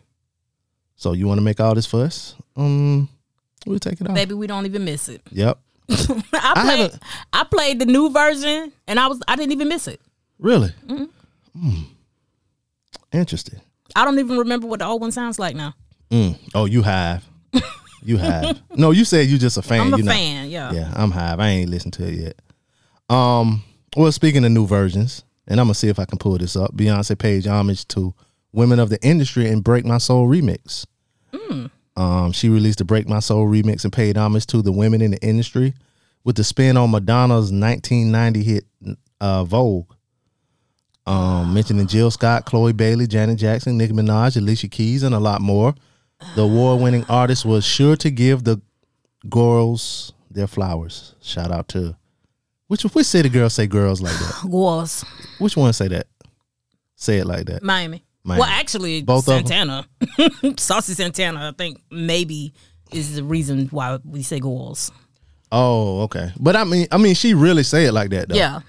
[0.96, 2.34] So you want to make all this fuss?
[2.56, 3.08] Um,
[3.66, 4.14] we'll take it off.
[4.14, 4.34] baby.
[4.34, 5.22] We don't even miss it.
[5.30, 5.58] Yep.
[5.90, 5.94] I
[6.32, 6.80] I played.
[6.80, 9.20] haven't- I, played the new version, and I was.
[9.28, 10.00] I didn't even miss it.
[10.38, 10.70] Really?
[10.86, 11.04] Mm-hmm.
[11.70, 11.82] Hmm.
[13.12, 13.60] Interesting.
[13.96, 15.74] I don't even remember what the old one sounds like now.
[16.10, 16.36] Mm.
[16.54, 17.24] Oh, you have.
[18.02, 18.60] you have.
[18.76, 19.80] No, you said you just a fan.
[19.80, 20.48] I'm a you not- fan.
[20.50, 20.72] Yeah.
[20.72, 21.40] Yeah, I'm hive.
[21.40, 22.40] I ain't listened to it yet.
[23.08, 23.62] Um,
[23.96, 26.74] well, speaking of new versions, and I'm gonna see if I can pull this up.
[26.76, 28.14] Beyonce paid homage to
[28.52, 30.84] women of the industry and "Break My Soul" remix.
[31.96, 35.10] Um, she released the "Break My Soul" remix and paid homage to the women in
[35.10, 35.74] the industry
[36.22, 38.64] with the spin on Madonna's 1990 hit
[39.20, 39.92] uh, "Vogue."
[41.06, 45.40] Um, mentioning Jill Scott, Chloe Bailey, Janet Jackson, Nicki Minaj, Alicia Keys, and a lot
[45.40, 45.74] more.
[46.34, 48.60] The award-winning artist was sure to give the
[49.28, 51.14] girls their flowers.
[51.20, 51.96] Shout out to
[52.68, 54.44] which which city girls say girls like that?
[54.48, 55.04] Was
[55.38, 56.06] Which one say that?
[56.96, 57.62] Say it like that.
[57.62, 58.04] Miami.
[58.24, 58.40] Miami.
[58.40, 59.24] Well, actually, Both?
[59.24, 59.86] Santana,
[60.58, 61.48] Saucy Santana.
[61.48, 62.52] I think maybe
[62.92, 64.92] is the reason why we say girls.
[65.50, 66.30] Oh, okay.
[66.38, 68.34] But I mean, I mean, she really say it like that though.
[68.34, 68.60] Yeah.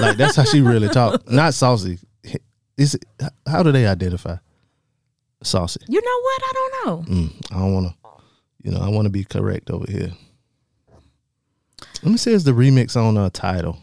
[0.00, 1.28] like that's how she really talk.
[1.30, 1.98] Not saucy.
[2.78, 3.04] Is it,
[3.46, 4.36] how do they identify
[5.42, 5.80] saucy?
[5.88, 6.42] You know what?
[6.42, 7.14] I don't know.
[7.14, 7.94] Mm, I don't want to.
[8.62, 10.12] You know, I want to be correct over here.
[12.02, 13.78] Let me say it's the remix on a title?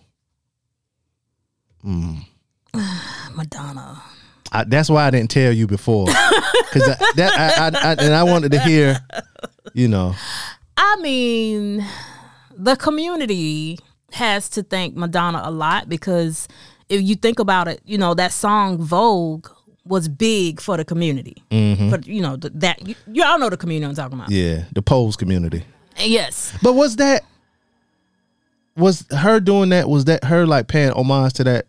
[3.36, 4.02] Madonna.
[4.52, 8.24] I, that's why I didn't tell you before, because that I, I, I and I
[8.24, 9.00] wanted to hear,
[9.74, 10.16] you know,
[10.76, 11.86] I mean,
[12.56, 13.78] the community
[14.14, 16.48] has to thank Madonna a lot because
[16.90, 19.48] if you think about it, you know that song Vogue
[19.90, 21.44] was big for the community.
[21.50, 24.30] For you know th- that you, you all know the community I'm talking about.
[24.32, 25.66] yeah, the pose community.
[25.98, 27.24] Yes, But was that
[28.78, 29.90] was her doing that?
[29.90, 31.66] Was that her like paying homage to that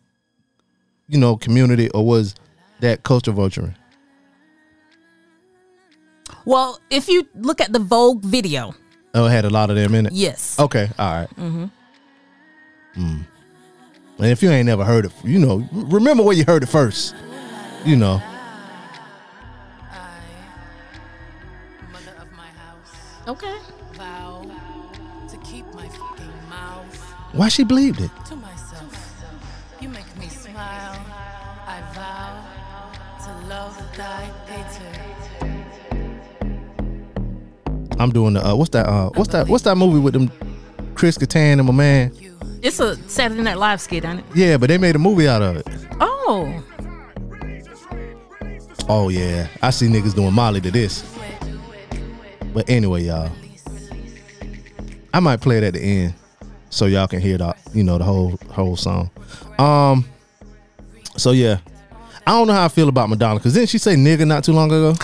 [1.08, 2.34] you know community or was
[2.80, 3.74] that culture vulturing?
[6.44, 8.74] Well, if you look at the Vogue video,
[9.14, 10.12] Oh, it had a lot of them in it.
[10.12, 10.58] yes.
[10.60, 11.28] Okay, all right.
[11.36, 11.64] Mm-hmm.
[12.96, 13.26] Mm.
[14.18, 17.14] And if you ain't never heard it, you know, remember where you heard it first.
[17.84, 18.20] You know,
[21.92, 22.94] Mother of my house,
[23.26, 23.56] Okay.
[23.94, 24.44] vow
[25.30, 28.10] to keep my fucking mouth why she believed it?
[28.26, 29.22] to myself.
[29.80, 31.00] You make me smile.
[31.66, 32.44] I vow
[33.24, 34.92] to love thy hater.
[37.98, 38.86] I'm doing the uh, what's that?
[38.88, 39.48] Uh, what's that?
[39.48, 40.30] What's that movie with them?
[40.94, 42.12] Chris Kattan and my man.
[42.62, 44.24] It's a Saturday Night Live skit, ain't it?
[44.34, 45.66] Yeah, but they made a movie out of it.
[46.00, 46.62] Oh.
[48.92, 51.04] Oh yeah, I see niggas doing Molly to this.
[52.52, 53.30] But anyway, y'all,
[55.14, 56.14] I might play it at the end
[56.70, 59.08] so y'all can hear the you know the whole whole song.
[59.60, 60.04] Um,
[61.16, 61.60] so yeah,
[62.26, 64.52] I don't know how I feel about Madonna because didn't she say nigga not too
[64.52, 64.96] long ago?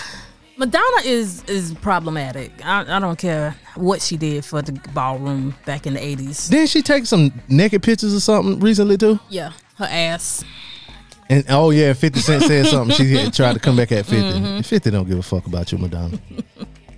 [0.57, 2.51] Madonna is is problematic.
[2.65, 6.49] I, I don't care what she did for the ballroom back in the 80s.
[6.49, 9.17] Didn't she take some naked pictures or something recently too?
[9.29, 10.43] Yeah, her ass.
[11.29, 12.95] And oh yeah, Fifty Cent said something.
[12.95, 15.77] She had tried to come back at 50 Fifty don't give a fuck about you,
[15.77, 16.17] Madonna.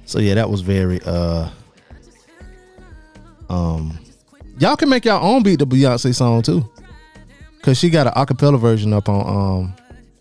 [0.05, 1.49] so yeah, that was very uh
[3.49, 3.97] um
[4.59, 6.69] y'all can make y'all own beat the Beyonce song too.
[7.61, 9.27] Cause she got an acapella version up on
[9.61, 9.73] um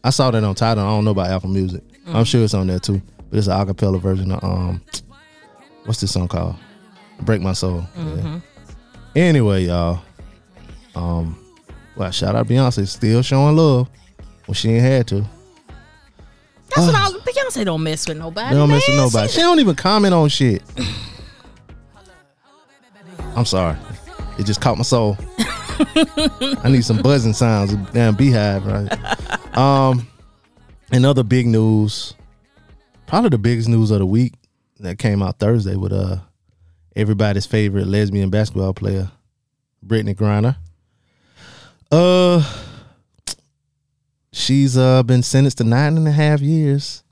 [0.02, 0.84] I saw that on Tidal.
[0.84, 1.82] I don't know about Apple Music.
[2.06, 3.02] I'm sure it's on there too.
[3.30, 4.80] But it's an acapella version of um
[5.84, 6.56] what's this song called?
[7.20, 7.84] Break My Soul.
[7.96, 8.40] Yeah.
[9.14, 10.00] Anyway, y'all.
[10.94, 11.38] Um
[11.98, 13.88] well, shout out Beyonce, still showing love
[14.46, 15.24] when she ain't had to.
[16.74, 18.50] That's what I Beyonce don't mess with nobody.
[18.54, 19.04] They don't mess with man.
[19.06, 19.28] nobody.
[19.28, 20.62] She- She don't even comment on shit.
[23.36, 23.76] I'm sorry.
[24.38, 25.16] It just caught my soul.
[25.38, 27.74] I need some buzzing sounds.
[27.92, 29.56] Damn beehive, right?
[29.56, 30.06] Um,
[30.92, 32.14] and other big news.
[33.06, 34.34] Probably the biggest news of the week
[34.80, 36.16] that came out Thursday with uh
[36.94, 39.10] everybody's favorite lesbian basketball player,
[39.86, 40.56] Brittney Griner.
[41.90, 42.42] Uh,
[44.32, 47.02] she's uh been sentenced to nine and a half years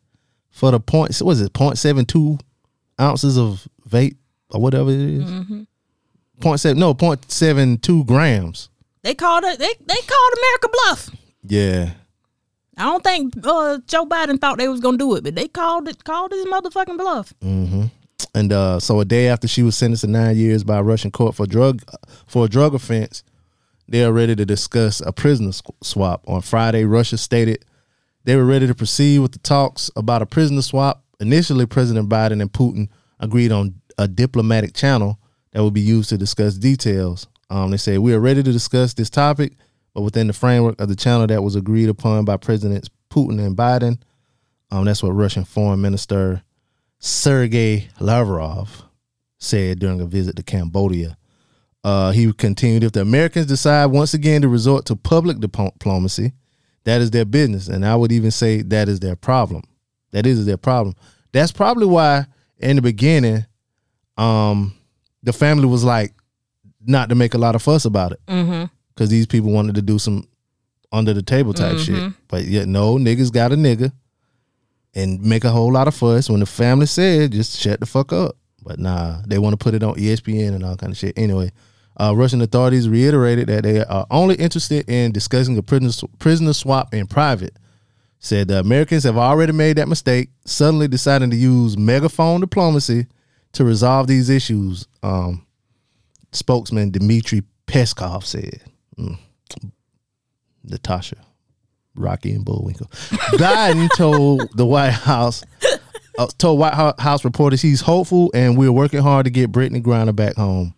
[0.50, 1.16] for the point.
[1.18, 1.52] What is it?
[1.52, 2.38] Point seven two
[3.00, 4.16] ounces of vape
[4.50, 5.66] or whatever it is.
[6.40, 6.78] Point seven.
[6.78, 8.68] No, point seven two grams.
[9.02, 9.58] They called it.
[9.58, 11.10] They they called America bluff.
[11.42, 11.90] Yeah.
[12.78, 15.88] I don't think uh, Joe Biden thought they was gonna do it, but they called
[15.88, 17.32] it called his motherfucking bluff.
[18.34, 21.10] And uh, so a day after she was sentenced to nine years by a Russian
[21.10, 21.82] court for drug
[22.26, 23.22] for a drug offense,
[23.88, 26.24] they are ready to discuss a prisoner swap.
[26.26, 27.64] On Friday, Russia stated
[28.24, 31.04] they were ready to proceed with the talks about a prisoner swap.
[31.20, 32.88] Initially, President Biden and Putin
[33.20, 35.18] agreed on a diplomatic channel
[35.52, 37.28] that would be used to discuss details.
[37.48, 39.52] Um, they said we are ready to discuss this topic,
[39.94, 43.56] but within the framework of the channel that was agreed upon by Presidents Putin and
[43.56, 44.00] Biden.
[44.70, 46.42] Um, that's what Russian Foreign Minister
[46.98, 48.84] Sergei Lavrov
[49.38, 51.16] said during a visit to Cambodia.
[51.86, 56.32] Uh, he continued, if the Americans decide once again to resort to public diplomacy,
[56.82, 57.68] that is their business.
[57.68, 59.62] And I would even say that is their problem.
[60.10, 60.96] That is their problem.
[61.30, 62.26] That's probably why
[62.58, 63.46] in the beginning,
[64.16, 64.74] um,
[65.22, 66.12] the family was like
[66.84, 68.20] not to make a lot of fuss about it.
[68.26, 68.64] Mm-hmm.
[68.92, 70.26] Because these people wanted to do some
[70.90, 72.12] under the table type shit.
[72.26, 73.92] But yet no, niggas got a nigga
[74.92, 76.28] and make a whole lot of fuss.
[76.28, 78.36] When the family said, just shut the fuck up.
[78.60, 81.16] But nah, they want to put it on ESPN and all kind of shit.
[81.16, 81.52] Anyway,
[81.98, 86.92] uh, Russian authorities reiterated that they are only interested in discussing a prisoner, prisoner swap
[86.92, 87.56] in private.
[88.18, 93.06] Said the Americans have already made that mistake, suddenly deciding to use megaphone diplomacy
[93.52, 94.86] to resolve these issues.
[95.02, 95.46] Um,
[96.32, 98.60] spokesman Dmitry Peskov said.
[98.98, 99.18] Mm.
[100.64, 101.16] Natasha,
[101.94, 102.86] Rocky and Bullwinkle.
[103.38, 105.44] Biden told the White House,
[106.18, 110.14] uh, told White House reporters he's hopeful and we're working hard to get Brittney Griner
[110.14, 110.74] back home.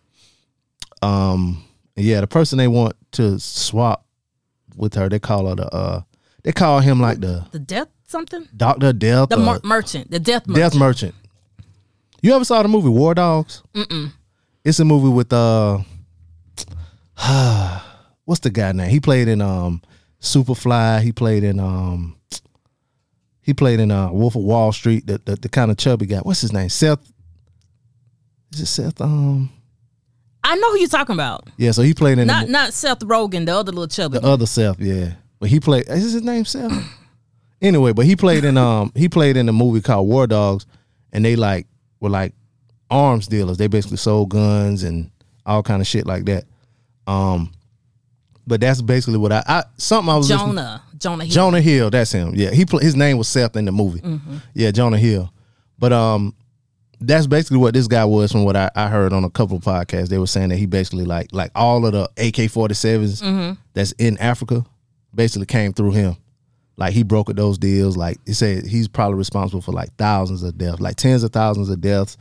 [1.01, 1.63] Um,
[1.95, 4.05] yeah, the person they want to swap
[4.75, 6.01] with her, they call her the, uh,
[6.43, 8.47] they call him like the The death something.
[8.55, 10.09] Doctor Death, The mer- merchant.
[10.11, 10.55] The death merchant.
[10.73, 11.15] Death Merchant.
[12.21, 13.63] You ever saw the movie War Dogs?
[13.73, 14.11] Mm-mm.
[14.65, 15.79] It's a movie with uh,
[18.25, 18.89] what's the guy name?
[18.89, 19.81] He played in um
[20.21, 21.01] Superfly.
[21.01, 22.17] He played in um,
[23.41, 25.07] he played in uh Wolf of Wall Street.
[25.07, 26.19] The the, the kind of chubby guy.
[26.19, 26.69] What's his name?
[26.69, 26.99] Seth.
[28.53, 28.99] Is it Seth?
[29.01, 29.49] Um,
[30.43, 31.47] I know who you're talking about.
[31.57, 31.71] yeah.
[31.71, 34.19] So he played in Not mo- not Seth Rogen, the other little chubby.
[34.19, 34.79] the other Seth.
[34.79, 35.87] Yeah, but he played.
[35.89, 36.71] Is his name Seth?
[37.61, 40.65] anyway, but he played in um he played in a movie called War Dogs,
[41.11, 41.67] and they like
[41.99, 42.33] were like
[42.89, 43.57] arms dealers.
[43.57, 45.11] They basically sold guns and
[45.45, 46.45] all kind of shit like that.
[47.05, 47.51] Um,
[48.47, 50.81] but that's basically what I, I something I was Jonah.
[50.97, 51.33] Jonah Hill.
[51.33, 52.33] Jonah Hill, that's him.
[52.35, 54.01] Yeah, he pl- his name was Seth in the movie.
[54.53, 55.31] Yeah, Jonah Hill.
[55.77, 56.33] But um,
[57.01, 59.63] that's basically what this guy was from what I, I heard on a couple of
[59.63, 60.09] podcasts.
[60.09, 64.17] They were saying that he basically like like all of the AK 47s that's in
[64.17, 64.65] Africa
[65.13, 66.17] basically came through him.
[66.75, 67.97] Like he brokered those deals.
[67.97, 71.69] Like he said, he's probably responsible for like thousands of deaths, like tens of thousands
[71.69, 72.17] of deaths.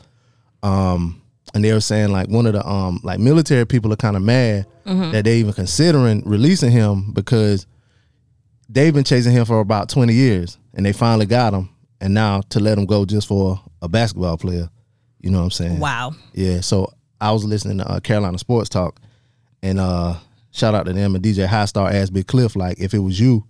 [0.62, 1.22] Um,
[1.54, 4.22] and they were saying like one of the um like military people are kind of
[4.22, 4.66] mad
[5.12, 7.66] that they even considering releasing him because
[8.68, 11.68] they've been chasing him for about 20 years and they finally got him
[12.00, 14.68] and now to let him go just for a basketball player
[15.20, 15.78] you know what i'm saying?
[15.80, 16.14] Wow.
[16.32, 19.00] yeah so i was listening to uh, carolina sports talk
[19.62, 20.14] and uh
[20.50, 23.18] shout out to them and dj high star asked big cliff like if it was
[23.20, 23.44] you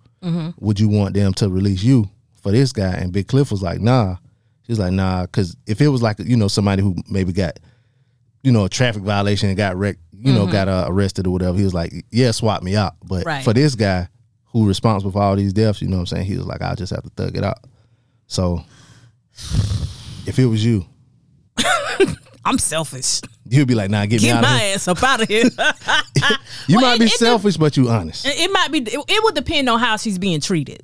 [0.59, 2.09] would you want them to release you
[2.43, 2.93] for this guy?
[2.95, 4.17] And big cliff was like nah.
[4.67, 7.61] She's like nah because if it was like you know somebody who maybe got
[8.43, 11.57] you know a traffic violation and got wrecked you know got uh, arrested or whatever
[11.57, 12.95] he was like yeah swap me out.
[13.05, 13.45] But Right.
[13.45, 14.09] for this guy
[14.47, 16.27] who responsible for all these deaths you know what i'm saying?
[16.27, 17.59] He was like i'll just have to thug it out
[18.29, 18.63] so
[20.27, 20.87] if it was you
[22.45, 23.21] I'm selfish.
[23.49, 24.59] you'd be like nah get me out of here.
[24.59, 25.45] Get my ass up out of here.
[26.69, 28.79] you Well, might it- be it selfish but you honest it it might be.
[28.79, 30.83] It, it would depend on how she's being treated.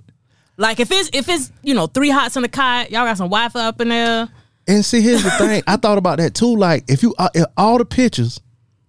[0.57, 3.29] Like if it's if it's you know three hots in the cot, y'all got some
[3.29, 4.29] Wi-Fi up in there.
[4.67, 5.63] And see, here's the thing.
[5.67, 6.57] I thought about that too.
[6.57, 8.41] Like, if you uh, if all the pictures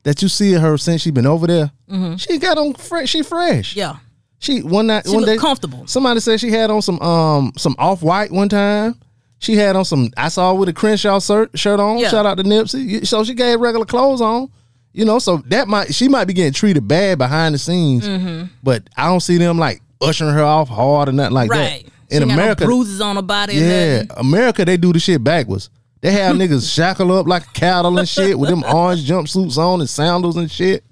[0.04, 1.72] that you see of her since she been over there,
[2.18, 3.10] she got on fresh.
[3.10, 3.72] She fresh.
[3.72, 3.80] Mm-hmm.
[3.80, 3.96] Yeah.
[4.40, 5.88] She one night She one day comfortable.
[5.88, 8.96] Somebody said she had on some um some off white one time.
[9.40, 10.12] She had on some.
[10.18, 11.98] I saw with a Crenshaw shirt, shirt on.
[12.00, 12.10] Yeah.
[12.10, 13.06] Shout out to Nipsey.
[13.06, 14.50] So she gave regular clothes on.
[14.94, 18.46] You know, so that might she might be getting treated bad behind the scenes, Mm-hmm.
[18.64, 21.84] but I don't see them like ushering her off hard or nothing like Right.
[21.86, 21.92] that.
[22.12, 23.56] She In got no America, bruises on her body.
[23.56, 24.04] yeah.
[24.16, 25.70] America they do the shit backwards.
[26.02, 29.90] They have niggas shackle up like cattle and shit with them orange jumpsuits on and
[29.90, 30.84] sandals and shit.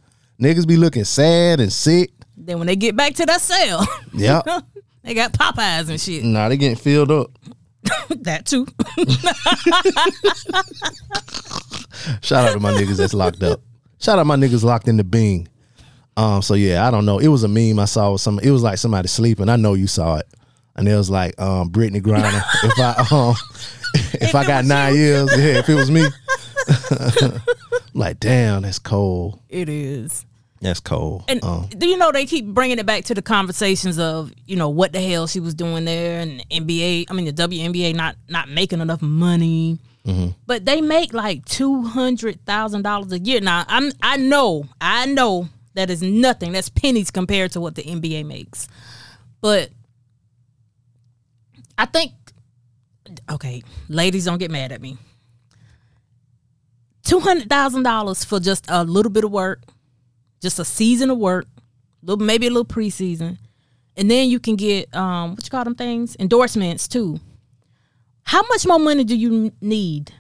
[0.42, 2.12] Niggas be looking sad and sick.
[2.46, 4.42] Then when they get back to that cell, Yeah.
[5.04, 6.24] they got Popeyes and shit.
[6.24, 7.32] nah, they getting filled up.
[8.10, 8.66] that too.
[12.22, 13.62] Shout out to my niggas that's locked up.
[14.00, 15.48] Shout out my niggas locked in the Bing.
[16.18, 17.20] Um, so yeah, I don't know.
[17.20, 18.40] It was a meme I saw with some.
[18.40, 19.50] It was like somebody sleeping.
[19.50, 20.28] I know you saw it,
[20.76, 22.42] and it was like um, Brittney Griner.
[22.64, 23.36] if I um,
[24.22, 25.00] if, I got nine you.
[25.02, 26.06] years, yeah, if it was me,
[27.94, 29.40] like damn, that's cold.
[29.50, 30.26] it is.
[30.64, 31.26] That's cold.
[31.28, 34.56] And um, do you know they keep bringing it back to the conversations of you
[34.56, 37.06] know what the hell she was doing there and the NBA.
[37.10, 40.32] I mean the WNBA not not making enough money, Mm-hmm.
[40.46, 43.40] but they make like two hundred thousand dollars a year.
[43.40, 46.52] Now I'm I know I know that is nothing.
[46.52, 48.68] That's pennies compared to what the NBA makes,
[49.40, 49.70] but
[51.78, 52.12] I think
[53.32, 54.98] okay, ladies don't get mad at me.
[57.04, 59.62] Two hundred thousand dollars for just a little bit of work
[60.44, 61.48] just a season of work,
[62.04, 63.38] little maybe a little preseason,
[63.98, 67.20] and then you can get um what you call them things endorsements too.
[68.24, 70.14] How much more money do you need?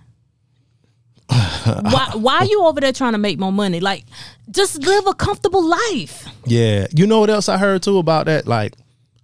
[1.28, 3.80] why why are you over there trying to make more money?
[3.80, 4.06] Like,
[4.50, 6.28] just live a comfortable life.
[6.46, 8.48] Yeah, you know what else I heard too about that?
[8.48, 8.74] Like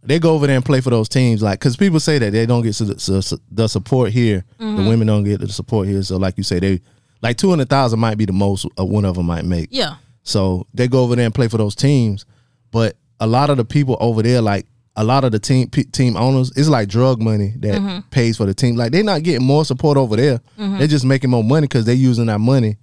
[0.04, 2.46] they go over there and play for those teams, like because people say that they
[2.46, 4.44] don't get the support here.
[4.58, 6.04] The women don't get the support here.
[6.04, 6.82] So like you say, they
[7.22, 9.70] like two hundred thousand might be the most uh, one of them might make.
[9.72, 12.26] Yeah, So they go over there and play for those teams,
[12.72, 15.84] but a lot of the people over there, like a lot of the team p-
[15.86, 18.76] team owners, it's like drug money that pays for the team.
[18.76, 20.42] Like they're not getting more support over there.
[20.58, 22.78] They're just making more money because they're using that money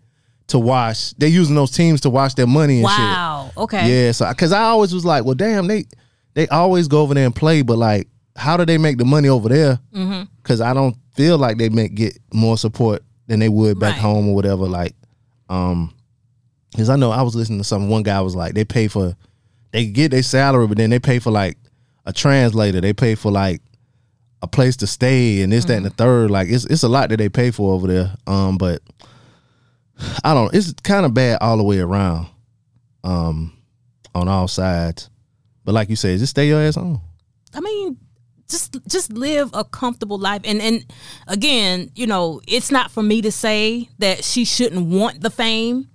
[0.49, 1.11] to wash.
[1.19, 2.99] They're using those teams to wash their money and shit.
[2.99, 3.51] wow.
[3.57, 5.85] Okay, Yeah, so because I always was like, well, damn, they
[6.35, 9.29] they always go over there and play, but like, how do they make the money
[9.29, 9.79] over there?
[9.95, 10.25] Mm-hmm.
[10.43, 14.01] Because I don't feel like they make get more support than they would back Right.
[14.03, 14.67] home or whatever.
[14.67, 14.95] Like,
[15.49, 15.93] um,
[16.77, 17.89] because I know I was listening to something.
[17.89, 19.17] one guy was like, they pay for,
[19.73, 21.57] they get their salary, but then they pay for like
[22.05, 23.63] a translator, they pay for like
[24.43, 26.31] a place to stay and this, that, and the third.
[26.31, 28.15] Like, it's it's a lot that they pay for over there.
[28.27, 28.83] Um, but
[30.23, 30.55] I don't.
[30.55, 32.27] It's kind of bad all the way around.
[33.03, 33.57] Um,
[34.15, 35.09] on all sides.
[35.65, 37.01] But like you said, just stay your ass home.
[37.55, 37.97] I mean,
[38.49, 40.43] just just live a comfortable life.
[40.45, 40.85] And and
[41.27, 45.89] again, you know, it's not for me to say that she shouldn't want the fame.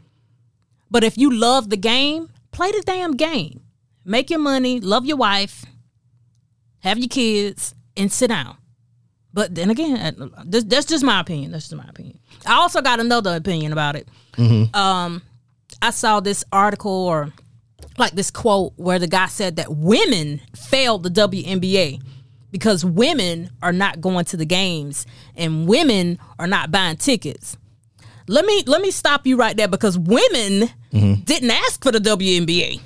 [0.91, 3.62] But if you love the game, play the damn game.
[4.06, 5.65] Make your money, love your wife,
[6.80, 8.58] have your kids, and sit down.
[9.34, 11.51] But then again, uh, this, that's just my opinion.
[11.51, 12.19] That's just my opinion.
[12.45, 14.08] I also got another opinion about it.
[14.75, 15.21] Um,
[15.82, 17.32] I saw this article or
[17.97, 22.01] like this quote where the guy said that women failed the WNBA
[22.51, 27.56] because women are not going to the games and women are not buying tickets.
[28.32, 32.80] Let me let me stop you right there because women didn't ask for the WNBA.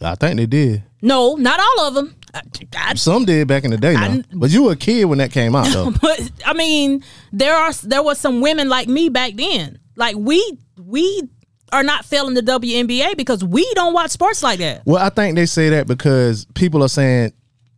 [0.00, 0.82] I think they did.
[1.00, 2.14] No, not all of them.
[2.34, 2.40] I,
[2.76, 4.22] I, Some did back in the day, I- though.
[4.34, 5.90] But you were a kid when that came out, though.
[5.92, 9.78] but I mean, there are there was some women like me back then.
[9.96, 11.28] Like we we
[11.72, 14.82] are not failing the WNBA because we don't watch sports like that.
[14.84, 17.32] well, I think they say that because people are saying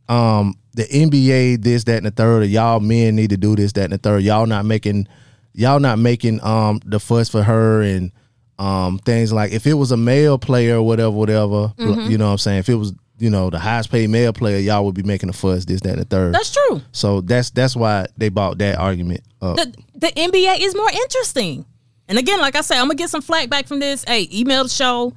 [0.09, 3.73] um, the NBA, this, that, and the third, or y'all men need to do this,
[3.75, 4.23] that, and the third.
[4.25, 5.07] Y'all not making,
[5.55, 8.13] y'all not making um, the fuss for her and
[8.59, 12.11] um, things like if it was a male player or whatever, whatever, Mm-hmm.
[12.11, 12.59] you know what I'm saying?
[12.61, 15.33] If it was, you know, the highest paid male player, y'all would be making a
[15.33, 16.35] fuss, this, that, and the third.
[16.35, 16.81] That's true.
[16.93, 19.57] so that's that's why they bought that argument up.
[19.57, 21.65] The the NBA is more interesting.
[22.09, 24.05] And again, like I said, I'm gonna get some flack back from this.
[24.07, 25.15] Hey, email the show.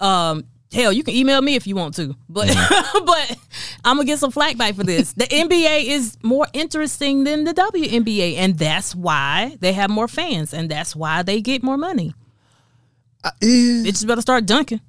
[0.00, 2.48] Um, hell, you can email me if you want to, but
[3.06, 3.36] but
[3.84, 5.12] I'm gonna get some flack back for this.
[5.12, 10.52] The NBA is more interesting than the WNBA, and that's why they have more fans,
[10.52, 12.14] and that's why they get more money.
[13.24, 14.80] Eh, Bitches better start dunking.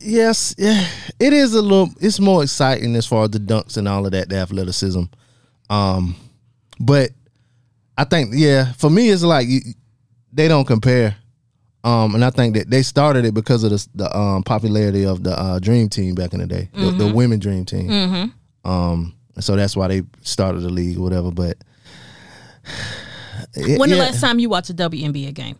[0.00, 0.86] yes, yeah,
[1.18, 1.88] it is a little.
[2.00, 5.02] It's more exciting as far as the dunks and all of that, the athleticism.
[5.70, 6.16] Um,
[6.80, 7.10] but
[7.96, 9.60] I think, yeah, for me, it's like you,
[10.32, 11.16] they don't compare.
[11.84, 15.22] Um, and I think that they started it because of the, the um, popularity of
[15.22, 18.32] the uh, Dream Team back in the day, the, the women Dream Team.
[18.64, 21.30] Um, so that's why they started the league or whatever.
[21.30, 21.58] But
[23.54, 24.02] it- When the yeah.
[24.04, 25.58] last time you watched a WNBA game?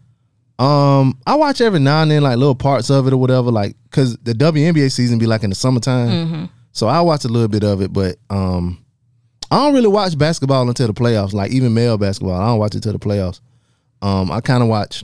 [0.59, 3.77] Um, I watch every now and then like little parts of it or whatever, like
[3.85, 6.49] because the WNBA season be like in the summertime.
[6.73, 8.85] So I watch a little bit of it, but um,
[9.51, 11.33] I don't really watch basketball until the playoffs.
[11.33, 13.41] Like even male basketball, I don't watch it till the playoffs.
[14.01, 15.03] Um, I kind of watch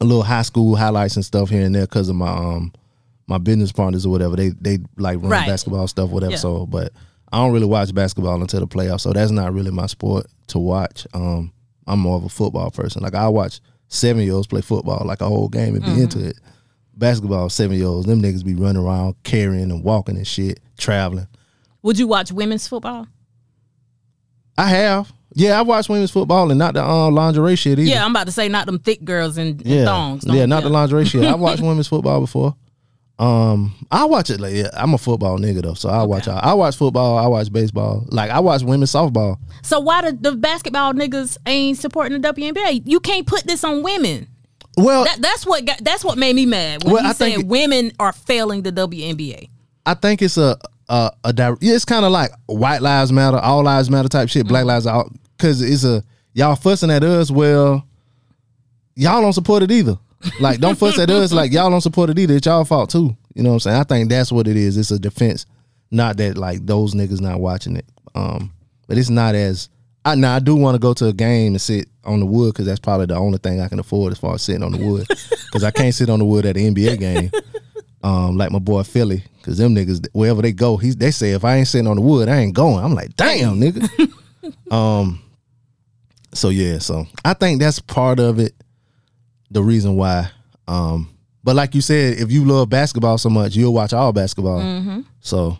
[0.00, 2.72] a little high school highlights and stuff here and there because of my um
[3.26, 4.36] my business partners or whatever.
[4.36, 5.46] They they like run Right.
[5.46, 6.32] basketball stuff, whatever.
[6.32, 6.38] Yeah.
[6.38, 6.92] So, but
[7.32, 9.00] I don't really watch basketball until the playoffs.
[9.00, 11.06] So that's not really my sport to watch.
[11.14, 11.52] Um,
[11.86, 13.02] I'm more of a football person.
[13.02, 16.24] Like I watch seven year olds play football like a whole game and be into
[16.28, 16.38] it.
[16.96, 21.26] Basketball, seven year olds, them niggas be running around carrying and walking and shit, traveling.
[21.82, 23.08] Would you watch women's football?
[24.56, 25.12] I have.
[25.34, 27.90] Yeah, I watched women's football and not the uh, lingerie shit either.
[27.90, 30.24] Yeah, I'm about to say not them thick girls and, and yeah, thongs.
[30.26, 31.24] yeah, not the lingerie shit.
[31.24, 32.54] I watched women's football before.
[33.18, 36.52] Um, I watch it like yeah, I'm a football nigga though, so I watch I
[36.54, 39.38] watch football, I watch baseball, like I watch women's softball.
[39.62, 42.82] So why the, the basketball niggas ain't supporting the WNBA?
[42.86, 44.26] You can't put this on women.
[44.76, 47.46] Well, That, that's what got, that's what made me mad when Well, you said it-
[47.46, 49.48] women are failing the WNBA.
[49.86, 53.62] I think it's a a, a yeah, it's kind of like white lives matter, all
[53.62, 54.48] lives matter type shit.
[54.48, 55.12] Black lives out
[55.44, 56.02] because it's a
[56.32, 57.30] y'all fussing at us.
[57.30, 57.86] Well,
[58.94, 59.98] y'all don't support it either.
[60.40, 61.32] Like don't fuss at us.
[61.32, 62.36] Like y'all don't support it either.
[62.36, 63.14] It's y'all fault too.
[63.34, 63.76] You know what I'm saying?
[63.76, 64.78] I think that's what it is.
[64.78, 65.44] It's a defense,
[65.90, 67.84] not that like those niggas not watching it.
[68.14, 68.54] Um,
[68.86, 69.68] but it's not as.
[70.06, 72.54] I now I do want to go to a game and sit on the wood
[72.54, 74.78] because that's probably the only thing I can afford as far as sitting on the
[74.78, 77.30] wood because I can't sit on the wood at an NBA game
[78.04, 81.42] um, like my boy Philly, because them niggas wherever they go, he's they say if
[81.42, 82.84] I ain't sitting on the wood, I ain't going.
[82.84, 84.12] I'm like, damn, nigga.
[84.70, 85.22] um,
[86.34, 88.54] so yeah, so I think that's part of it.
[89.50, 90.30] The reason why,
[90.68, 91.08] um,
[91.42, 94.60] but like you said, if you love basketball so much, you'll watch all basketball.
[94.60, 95.00] Mm-hmm.
[95.20, 95.58] So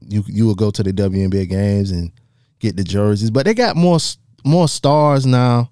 [0.00, 2.12] you you will go to the WNBA games and
[2.58, 3.98] get the jerseys, but they got more
[4.44, 5.70] more stars now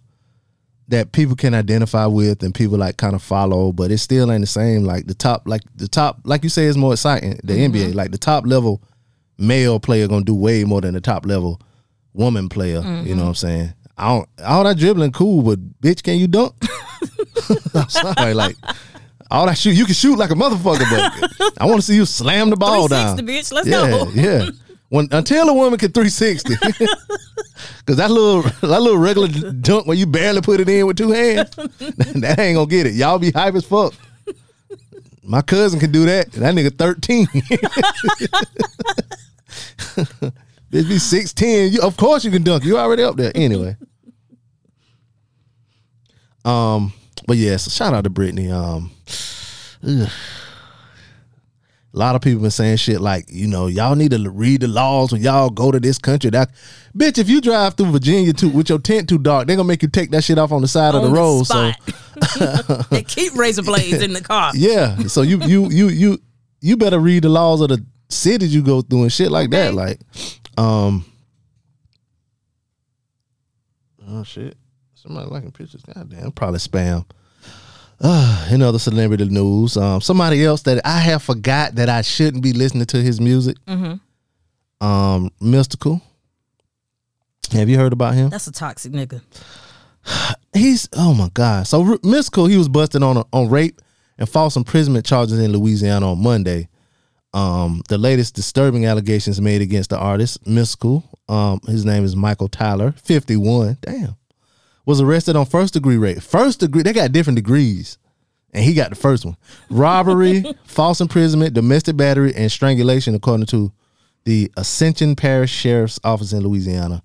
[0.88, 4.40] that people can identify with and people like kind of follow, but it still ain't
[4.40, 4.84] the same.
[4.84, 7.38] Like the top, like the top, like you say, is more exciting.
[7.44, 7.74] The mm-hmm.
[7.74, 8.82] NBA, like the top level
[9.36, 11.60] male player, gonna do way more than the top level
[12.14, 12.76] woman player.
[12.76, 13.10] You mm-hmm.
[13.10, 13.74] know what I'm saying?
[13.98, 16.54] I don't, all that dribbling cool, but bitch, can you dunk?
[17.74, 18.56] I'm sorry, like
[19.30, 22.06] all that shoot, you can shoot like a motherfucker, but I want to see you
[22.06, 23.16] slam the ball down.
[23.18, 23.52] 360, bitch.
[23.52, 24.10] Let's yeah, go.
[24.14, 24.50] yeah.
[24.90, 30.06] When until a woman can 360, because that little that little regular dunk where you
[30.06, 32.94] barely put it in with two hands, that ain't gonna get it.
[32.94, 33.92] Y'all be hype as fuck.
[35.22, 36.32] My cousin can do that.
[36.32, 37.26] That nigga 13.
[40.70, 41.72] Bitch be 6'10.
[41.72, 42.64] You, of course you can dunk.
[42.64, 43.32] You already up there.
[43.34, 43.76] Anyway.
[46.48, 46.92] Um,
[47.26, 48.50] but yeah, so shout out to Brittney.
[48.50, 48.90] Um
[49.86, 50.10] ugh.
[51.94, 54.68] a lot of people been saying shit like, you know, y'all need to read the
[54.68, 56.30] laws when y'all go to this country.
[56.30, 56.50] That
[56.96, 59.82] bitch, if you drive through Virginia too with your tent too dark, they're gonna make
[59.82, 61.44] you take that shit off on the side of the the road.
[61.44, 61.72] So
[62.90, 64.52] they keep razor blades in the car.
[64.54, 64.96] yeah.
[65.06, 66.18] So you you you you
[66.60, 69.74] you better read the laws of the cities you go through and shit like that.
[69.74, 70.00] Like,
[70.56, 71.04] um
[74.10, 74.56] Oh shit.
[75.02, 75.82] Somebody liking pictures.
[75.82, 77.04] Goddamn, probably spam.
[78.00, 82.42] Uh, in other celebrity news, um, somebody else that I have forgot that I shouldn't
[82.42, 83.56] be listening to his music.
[84.80, 86.00] Um, Mystikal.
[87.52, 88.28] Have you heard about him?
[88.30, 89.20] That's a toxic nigga.
[90.52, 91.66] He's oh my god.
[91.66, 93.80] So R- Mystikal, he was busted on on rape,
[94.18, 96.68] and false imprisonment charges in Louisiana on Monday.
[97.34, 102.48] Um, the latest disturbing allegations made against the artist, Mystikal, um, his name is Michael
[102.48, 104.16] Tyler, 51, damn,
[104.88, 106.22] was arrested on first degree rape.
[106.22, 107.98] First degree, they got different degrees,
[108.54, 109.36] and he got the first one
[109.68, 113.70] robbery, false imprisonment, domestic battery, and strangulation, according to
[114.24, 117.02] the Ascension Parish Sheriff's Office in Louisiana.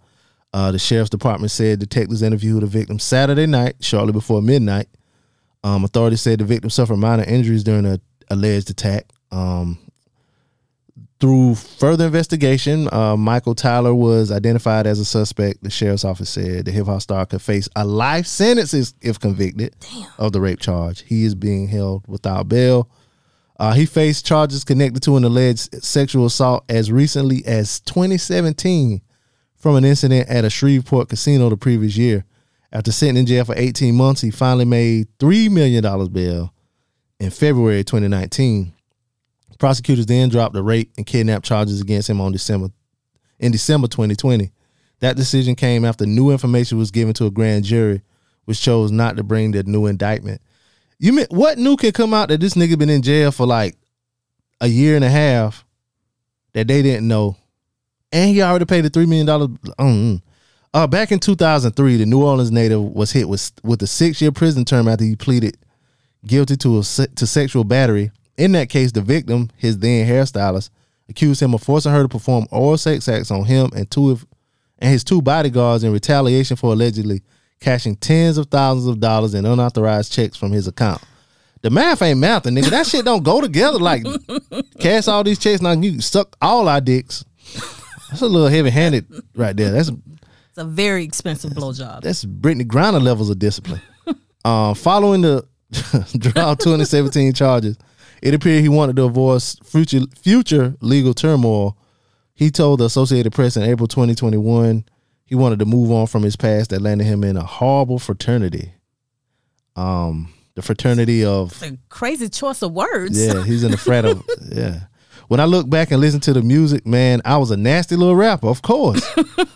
[0.53, 4.87] Uh, the sheriff's department said detectives interviewed the victim Saturday night, shortly before midnight.
[5.61, 9.07] Um, authorities said the victim suffered minor injuries during the alleged attack.
[9.29, 9.77] Um,
[11.23, 15.63] through further investigation, uh, Michael Tyler was identified as a suspect.
[15.63, 19.73] The sheriff's office said the hip hop star could face a life sentence if- convicted
[20.17, 21.03] of the rape charge.
[21.03, 22.89] He is being held without bail.
[23.57, 29.01] Uh, he faced charges connected to an alleged sexual assault as recently as 2017
[29.55, 32.25] from an incident at a Shreveport casino the previous year.
[32.73, 36.53] After sitting in jail for 18 months, he finally made $3 million bail
[37.17, 38.73] in February 2019.
[39.63, 42.67] Prosecutors then dropped the rape and kidnap charges against him on December
[43.39, 44.51] in December 2020.
[44.99, 48.01] That decision came after new information was given to a grand jury,
[48.43, 50.41] which chose not to bring the new indictment.
[50.99, 53.77] You mean what new can come out that this nigga been in jail for like
[54.59, 55.63] a year and a half
[56.51, 57.37] that they didn't know,
[58.11, 59.47] and he already paid the three million dollars.
[59.79, 60.21] Mm.
[60.73, 64.33] Uh, back in 2003, the New Orleans native was hit with with a six year
[64.33, 65.57] prison term after he pleaded
[66.27, 68.11] guilty to a, to sexual battery.
[68.37, 70.69] In that case, the victim, his then hairstylist,
[71.09, 74.25] accused him of forcing her to perform oral sex acts on him and two of
[74.79, 77.21] and his two bodyguards in retaliation for allegedly
[77.59, 81.01] cashing tens of thousands of dollars in unauthorized checks from his account.
[81.61, 82.69] The math ain't math, nigga.
[82.69, 83.77] That shit don't go together.
[83.79, 84.03] Like
[84.79, 87.23] cash all these checks, now you suck all our dicks.
[88.09, 89.05] That's a little heavy handed
[89.35, 89.71] right there.
[89.71, 92.01] That's It's a very expensive blowjob.
[92.01, 93.81] that's Brittney Griner levels of discipline.
[94.43, 95.47] um, following the
[96.17, 97.77] draw 2017 charges,
[98.23, 101.77] it appeared he wanted to avoid future future legal turmoil.
[102.33, 104.85] He told the Associated Press in April 2021
[105.25, 108.73] he wanted to move on from his past that landed him in a horrible fraternity.
[109.75, 113.19] Um, the fraternity of It's a crazy choice of words.
[113.19, 114.81] yeah, he's in the frat of yeah.
[115.27, 118.15] When I look back and listen to the music, man, I was a nasty little
[118.15, 119.03] rapper, of course.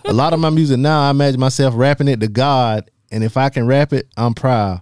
[0.05, 3.37] a lot of my music now, I imagine myself rapping it to God, and if
[3.37, 4.81] I can rap it, I'm proud.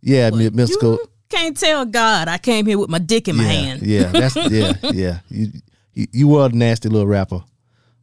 [0.00, 0.98] Yeah, Mystikal.
[0.98, 3.82] You can't tell God I came here with my dick in my yeah, hand.
[3.82, 5.18] yeah, that's yeah, yeah.
[5.28, 5.48] You,
[5.94, 7.42] you you were a nasty little rapper.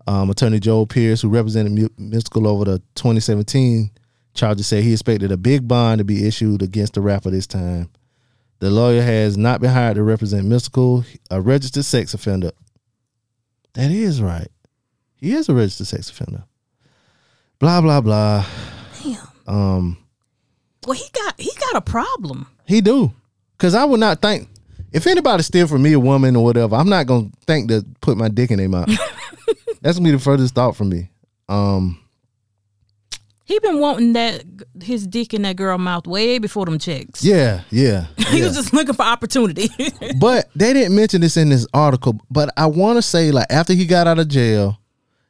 [0.08, 3.92] Um, Attorney Joel Pierce, who represented Mystikal over the 2017
[4.34, 7.90] charges, said he expected a big bond to be issued against the rapper this time.
[8.60, 12.52] The lawyer has not been hired to represent Mystikal, a registered sex offender.
[13.74, 14.48] That is right.
[15.16, 16.44] He is a registered sex offender.
[17.60, 18.46] Blah blah blah.
[19.04, 19.18] Damn.
[19.48, 19.98] Um,
[20.86, 22.48] Well, he got he got a problem.
[22.72, 23.12] He do.
[23.58, 24.50] Cause I would not think
[24.92, 28.18] if anybody steal from me a woman or whatever, I'm not gonna think to put
[28.18, 28.88] my dick in their mouth.
[29.82, 31.10] That's gonna be the furthest thought from me.
[31.48, 32.00] Um,
[33.46, 34.44] He been wanting that
[34.82, 37.24] his dick in that girl mouth way before them checks.
[37.24, 38.08] yeah, yeah.
[38.30, 38.46] he yeah.
[38.46, 39.70] was just looking for opportunity.
[40.20, 42.20] but they didn't mention this in this article.
[42.30, 44.80] But I want to say, like, after he got out of jail,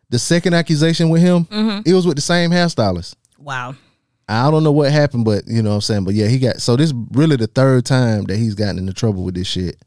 [0.09, 1.47] the second accusation with him,
[1.85, 3.15] it was with the same hairstylist.
[3.37, 3.75] wow.
[4.31, 6.03] I don't know what happened, but you know what I'm saying.
[6.05, 9.23] But yeah, he got so this really the third time that he's gotten into trouble
[9.23, 9.77] with this shit.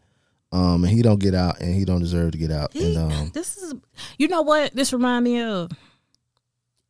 [0.52, 2.72] Um, and he don't get out, and he don't deserve to get out.
[2.72, 3.74] He, and um, this is
[4.18, 5.70] you know what this remind me of.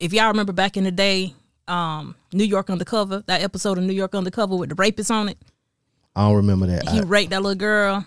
[0.00, 1.32] If y'all remember back in the day,
[1.68, 5.38] um, New York Undercover, that episode of New York Undercover with the rapist on it.
[6.14, 6.88] I don't remember that.
[6.90, 8.04] He I- raped that little girl,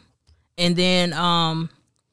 [0.58, 1.70] and then um,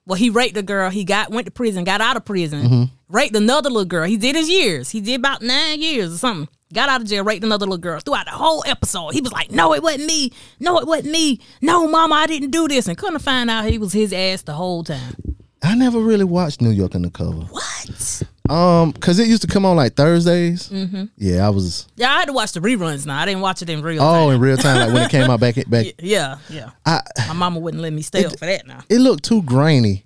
[0.07, 0.89] well, he raped the girl.
[0.91, 2.85] He got went to prison, got out of prison, Mm-hmm.
[3.15, 4.07] raped another little girl.
[4.07, 4.89] He did his years.
[4.91, 6.49] He did about nine years or something.
[6.75, 8.01] Got out of jail, raped another little girl.
[8.01, 10.33] Throughout the whole episode, he was like, "No, it wasn't me.
[10.61, 11.41] No, it wasn't me.
[11.63, 14.53] No, mama, I didn't do this." And couldn't find out he was his ass the
[14.55, 15.15] whole time.
[15.63, 17.41] I never really watched New York Undercover.
[17.51, 18.23] What?
[18.51, 20.69] Um, cause it used to come on like Thursdays.
[20.69, 21.05] Mm-hmm.
[21.17, 21.89] Yeah, I was.
[21.97, 23.19] Yeah, I had to watch the reruns now.
[23.19, 24.35] I didn't watch it in real Oh, time.
[24.35, 25.87] in real time, like when it came out back back.
[26.01, 26.71] Yeah, yeah.
[26.85, 28.81] I My mama wouldn't let me stay up for that now.
[28.91, 30.05] it looked too grainy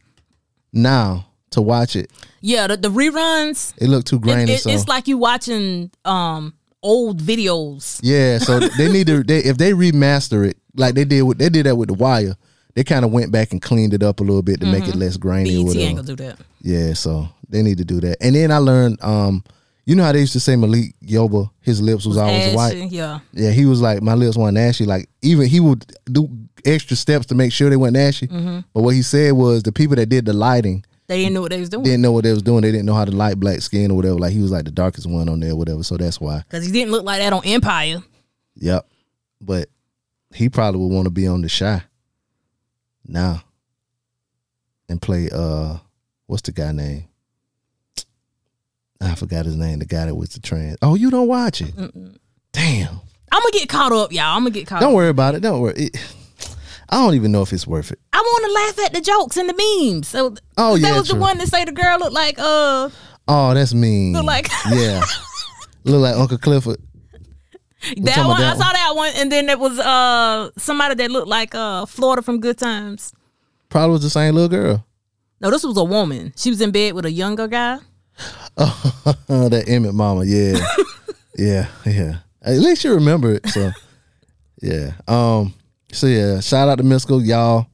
[0.73, 2.11] now to watch it.
[2.41, 3.73] Yeah, the, the reruns.
[3.79, 4.53] It looked too It, grainy.
[4.53, 6.55] it- so it's like you watching um
[6.89, 8.01] old videos.
[8.03, 11.49] yeah, so they need to they, if they remaster it like they did with they
[11.49, 12.35] did that with the Wire.
[12.75, 14.95] They kind of went back and cleaned it up a little bit to make it
[14.95, 15.85] less grainy or BET whatever.
[15.85, 16.39] ain't gonna do that.
[16.63, 18.19] Yeah, so they need to do that.
[18.21, 19.43] And then I learned, um,
[19.85, 22.91] you know how they used to say Malik Yoba, his lips was always Ashy, white.
[22.93, 23.19] Yeah.
[23.33, 24.85] Yeah, he was like my lips weren't ashy.
[24.85, 26.29] Like even he would do
[26.65, 28.29] extra steps to make sure they weren't ashy.
[28.29, 28.61] Mm-hmm.
[28.73, 31.51] But what he said was the people that did the lighting They didn't know what
[31.51, 31.85] they was doing.
[31.85, 32.61] didn't know what they was doing.
[32.61, 34.17] They didn't know how to light black skin or whatever.
[34.17, 35.83] Like he was like the darkest one on there, or whatever.
[35.83, 36.45] So that's why.
[36.47, 38.03] Because he didn't look like that on Empire.
[38.57, 38.87] Yep.
[39.41, 39.71] But
[40.35, 41.83] he probably would want to be on the shy
[43.07, 43.43] now
[44.91, 45.79] and play uh
[46.27, 47.05] what's the guy name?
[49.01, 49.79] I forgot his name.
[49.79, 50.77] The guy that was the trans.
[50.83, 51.75] Oh, you don't watch it?
[52.53, 53.01] Damn.
[53.31, 54.37] I'm gonna get caught up, y'all.
[54.37, 54.81] I'm gonna get caught.
[54.81, 54.97] Don't up.
[54.97, 55.41] worry about it.
[55.41, 55.75] Don't worry.
[55.75, 55.97] It,
[56.91, 57.99] I don't even know if it's worth it.
[58.13, 60.09] I want to laugh at the jokes and the memes.
[60.09, 62.89] So Oh, yeah, that was the one that say the girl looked like uh
[63.31, 64.15] Oh, that's mean.
[64.15, 65.03] Look like- yeah,
[65.85, 66.79] look like Uncle Clifford.
[67.99, 68.41] that talking one.
[68.41, 71.55] about I that saw that one, and then there was uh somebody that looked like
[71.55, 73.13] uh Florida from Good Times.
[73.69, 74.87] Probably was the same little girl.
[75.41, 76.33] No, this was a woman.
[76.37, 77.79] She was in bed with a younger guy.
[78.57, 80.25] Oh, that Emmett Mama.
[80.25, 80.59] Yeah,
[81.37, 82.17] yeah, yeah.
[82.43, 83.47] At least you remember it.
[83.49, 83.71] So,
[84.63, 84.93] yeah.
[85.07, 85.55] Um.
[85.93, 87.67] So yeah, shout out to Mystikal, y'all.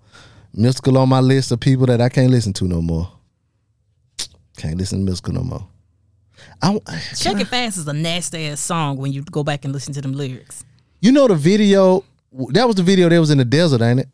[0.57, 3.11] Mystikal on my list of people that I can't listen to no more.
[4.57, 5.67] Can't listen to Mystikal no more.
[6.63, 6.79] I,
[7.15, 10.01] Shake It Fast is a nasty ass song when you go back and listen to
[10.01, 10.65] them lyrics.
[11.01, 12.05] You know the video
[12.51, 14.09] that was the video that was in the desert, ain't it?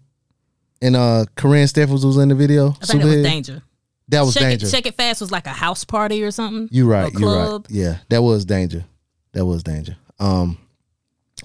[0.83, 2.71] And uh Karrine Steffans was in the video.
[2.83, 3.63] I think it was danger.
[4.09, 4.67] That was Shake danger.
[4.67, 6.69] It, Shake It Fast was like a house party or something.
[6.73, 7.61] You right, you right.
[7.69, 8.85] Yeah, that was danger.
[9.33, 9.97] That was danger.
[10.19, 10.59] Um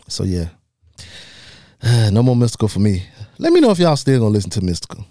[0.07, 0.47] so yeah.
[2.11, 3.03] no more Mystikal for me.
[3.37, 5.05] Let me know if y'all still gonna listen to Mystikal.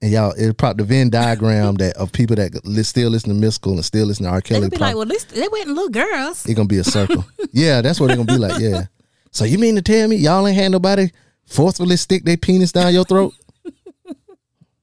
[0.00, 3.46] And y'all, it probably the Venn diagram that of people that li- still listen to
[3.46, 4.40] Mystikal and still listen to R.
[4.40, 4.60] They Kelly.
[4.62, 6.46] would be like, well, at least they wasn't little girls.
[6.46, 7.24] It's gonna be a circle.
[7.52, 8.60] yeah, that's what they're gonna be like.
[8.60, 8.86] Yeah.
[9.32, 11.10] So you mean to tell me y'all ain't had nobody
[11.44, 13.34] forcefully stick their penis down your throat?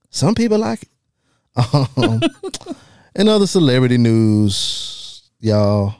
[0.09, 0.89] Some people like it.
[1.97, 2.21] Um,
[3.15, 5.95] and other celebrity news, y'all,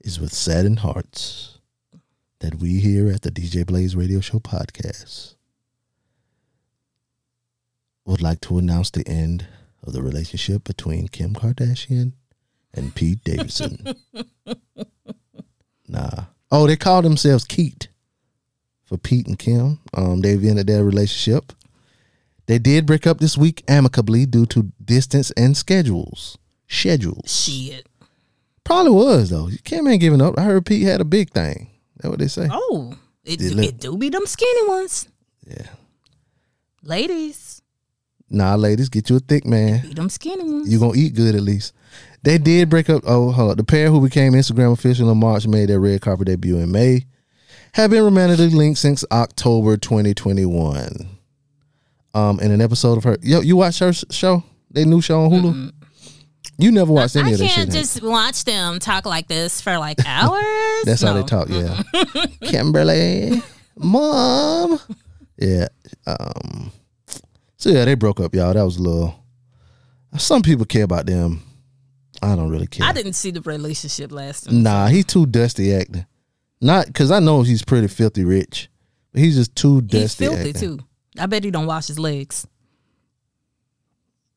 [0.00, 1.53] is with saddened hearts
[2.44, 5.34] that we here at the DJ Blaze Radio Show podcast
[8.04, 9.46] would like to announce the end
[9.82, 12.12] of the relationship between Kim Kardashian
[12.74, 13.94] and Pete Davidson.
[15.88, 16.24] nah.
[16.50, 17.86] Oh, they call themselves Kete
[18.84, 19.78] for Pete and Kim.
[19.94, 21.50] Um, they've ended their relationship.
[22.44, 26.36] They did break up this week amicably due to distance and schedules.
[26.68, 27.42] Schedules.
[27.42, 27.86] Shit.
[28.64, 29.48] Probably was though.
[29.64, 30.38] Kim ain't giving up.
[30.38, 31.70] I heard Pete had a big thing.
[32.04, 32.48] That what they say.
[32.52, 32.92] Oh,
[33.24, 35.08] it, look- it do be them skinny ones.
[35.46, 35.66] Yeah.
[36.82, 37.62] Ladies,
[38.28, 39.80] Nah, ladies, get you a thick man.
[39.82, 40.70] be them skinny ones.
[40.70, 41.72] You gonna eat good at least.
[42.22, 43.02] They did break up.
[43.06, 43.56] Oh, hold up.
[43.56, 47.06] The pair who became Instagram official in March made their red carpet debut in May.
[47.72, 51.08] Have been romantically linked since October 2021.
[52.14, 54.42] Um, in an episode of her, yo, you watch her show?
[54.70, 55.72] They new show on Hulu.
[56.58, 57.80] You never watched any I of that can't shit.
[57.82, 60.44] just watch them talk like this for like hours.
[60.84, 61.48] That's how they talk.
[61.48, 61.82] Yeah,
[62.42, 63.42] Kimberly,
[63.76, 64.78] mom.
[65.38, 65.68] Yeah.
[66.06, 66.70] Um.
[67.56, 68.52] So yeah, they broke up, y'all.
[68.54, 69.14] That was a little.
[70.18, 71.42] Some people care about them.
[72.22, 72.86] I don't really care.
[72.86, 74.62] I didn't see the relationship lasting.
[74.62, 76.06] Nah, he's too dusty acting.
[76.60, 78.70] Not because I know he's pretty filthy rich,
[79.12, 80.24] but he's just too He's dusty.
[80.26, 80.78] filthy acting.
[80.78, 80.84] too.
[81.18, 82.46] I bet he don't wash his legs.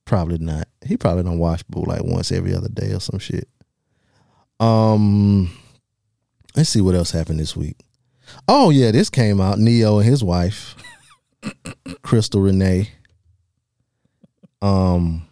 [0.08, 0.70] Probably not.
[0.86, 3.50] He probably don't wash boo like once every other day or some shit.
[4.58, 5.52] Um,
[6.56, 7.76] let's see what else happened this week.
[8.48, 9.60] Oh yeah, this came out.
[9.60, 10.76] Ne-Yo and his wife,
[12.04, 12.88] Crystal Renay.
[14.62, 15.28] Um,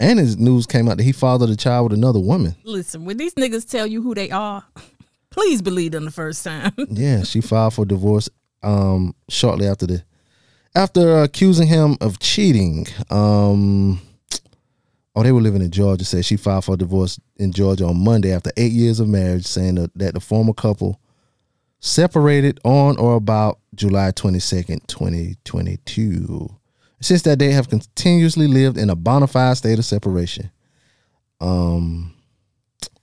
[0.00, 2.56] and his news came out that he fathered a child with another woman.
[2.64, 4.64] Listen, when these niggas tell you who they are,
[5.30, 6.72] please believe them the first time.
[6.90, 8.28] Yeah, she filed for divorce
[8.64, 10.02] um shortly after the
[10.74, 12.88] after accusing him of cheating.
[13.10, 14.00] Um
[15.18, 16.04] Oh, they were living in Georgia.
[16.04, 19.74] Said she filed for divorce in Georgia on Monday after eight years of marriage, saying
[19.74, 21.00] that, the former couple
[21.80, 26.48] separated on or about July twenty second, twenty twenty two.
[27.00, 30.52] Since that day, have continuously lived in a bona fide state of separation.
[31.40, 32.14] Um,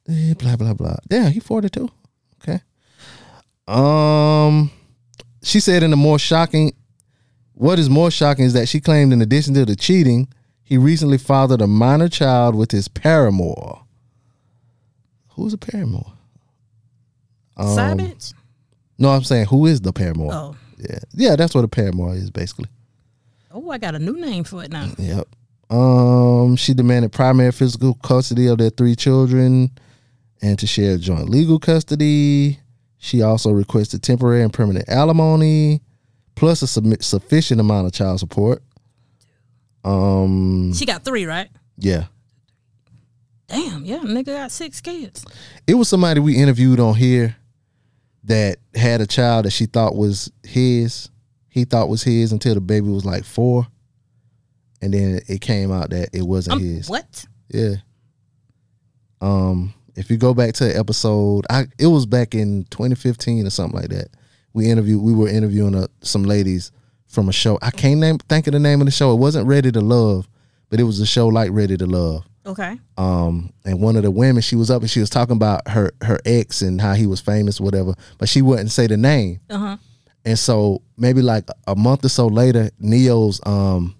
[0.07, 0.95] eh, blah blah blah.
[1.11, 1.89] Yeah, he forty two.
[2.41, 2.61] Okay.
[3.67, 4.71] Um,
[5.43, 6.77] she said in the more shocking,
[7.55, 10.29] what is more shocking is that she claimed in addition to the cheating,
[10.65, 13.81] he recently fathered a minor child with his paramour.
[15.29, 16.11] Who's a paramour?
[17.55, 18.33] Um, Side bitch?
[18.97, 20.33] No, I'm saying who is the paramour?
[20.33, 20.55] Oh.
[20.77, 22.67] Yeah, yeah, that's what a paramour is basically.
[23.51, 24.89] Oh, I got a new name for it now.
[24.97, 25.27] Yep.
[25.69, 29.71] Um, she demanded primary physical custody of their three children
[30.41, 32.59] and to share joint legal custody.
[32.97, 35.81] She also requested temporary and permanent alimony,
[36.33, 36.67] plus a
[37.03, 38.63] sufficient amount of child support.
[39.85, 41.49] Um, She got three, right?
[41.77, 42.05] yeah.
[43.47, 45.23] Damn, yeah, nigga got six kids.
[45.67, 47.35] It was somebody we interviewed on here
[48.23, 51.09] that had a child that she thought was his.
[51.47, 53.67] He thought was his until the baby was like four.
[54.81, 56.89] And then it came out that it wasn't Um, his.
[56.89, 57.25] what?
[57.49, 57.75] Yeah.
[59.21, 63.49] Um, if you go back to the episode, I it was back in 2015 or
[63.51, 64.07] something like that.
[64.53, 65.01] we interviewed.
[65.03, 66.71] We were interviewing uh some ladies
[67.15, 67.57] from a show.
[67.61, 69.11] I can't name think of the name of the show.
[69.13, 70.27] It wasn't Ready to Love,
[70.69, 72.23] but it was a show like Ready to Love.
[72.45, 72.77] Okay.
[72.97, 75.91] Um, and one of the women, she was up and she was talking about her
[76.03, 77.95] her ex and how he was famous, whatever.
[78.19, 79.39] But she wouldn't say the name.
[79.49, 79.77] Uh huh.
[80.25, 83.95] And so maybe like a month or so later, Ne-Yo's um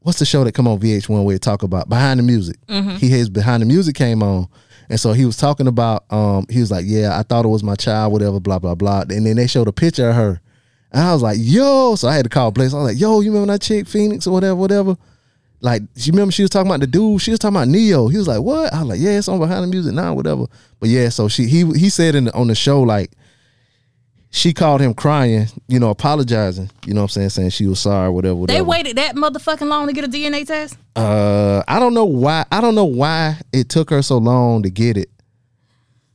[0.00, 2.56] what's the show that come on VH1 where they talk about behind the music?
[2.68, 4.46] He his behind the music came on.
[4.88, 7.62] And so he was talking about um he was like, Yeah, I thought it was
[7.62, 9.02] my child, whatever, blah, blah, blah.
[9.02, 10.40] And then they showed a picture of her.
[10.96, 12.72] And I was like, yo, so I had to call place.
[12.72, 14.96] I was like, yo, you remember that chick Phoenix or whatever, whatever?
[15.60, 17.20] Like, she remember she was talking about the dude?
[17.20, 18.08] She was talking about Ne-Yo.
[18.08, 20.46] He was like, "What?" I was like, "Yeah, it's on behind the music now, whatever."
[20.80, 23.10] But yeah, so she he he said in the, on the show like
[24.30, 26.70] she called him crying, you know, apologizing.
[26.86, 28.46] You know what I'm saying, saying she was sorry, whatever.
[28.46, 30.78] They waited that motherfucking long to get a DNA test.
[30.94, 32.46] Uh, I don't know why.
[32.50, 35.10] I don't know why it took her so long to get it,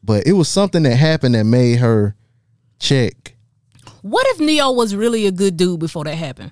[0.03, 2.15] but it was something that happened that made her
[2.79, 3.35] check.
[4.01, 6.51] What if Ne-Yo was really a good dude before that happened?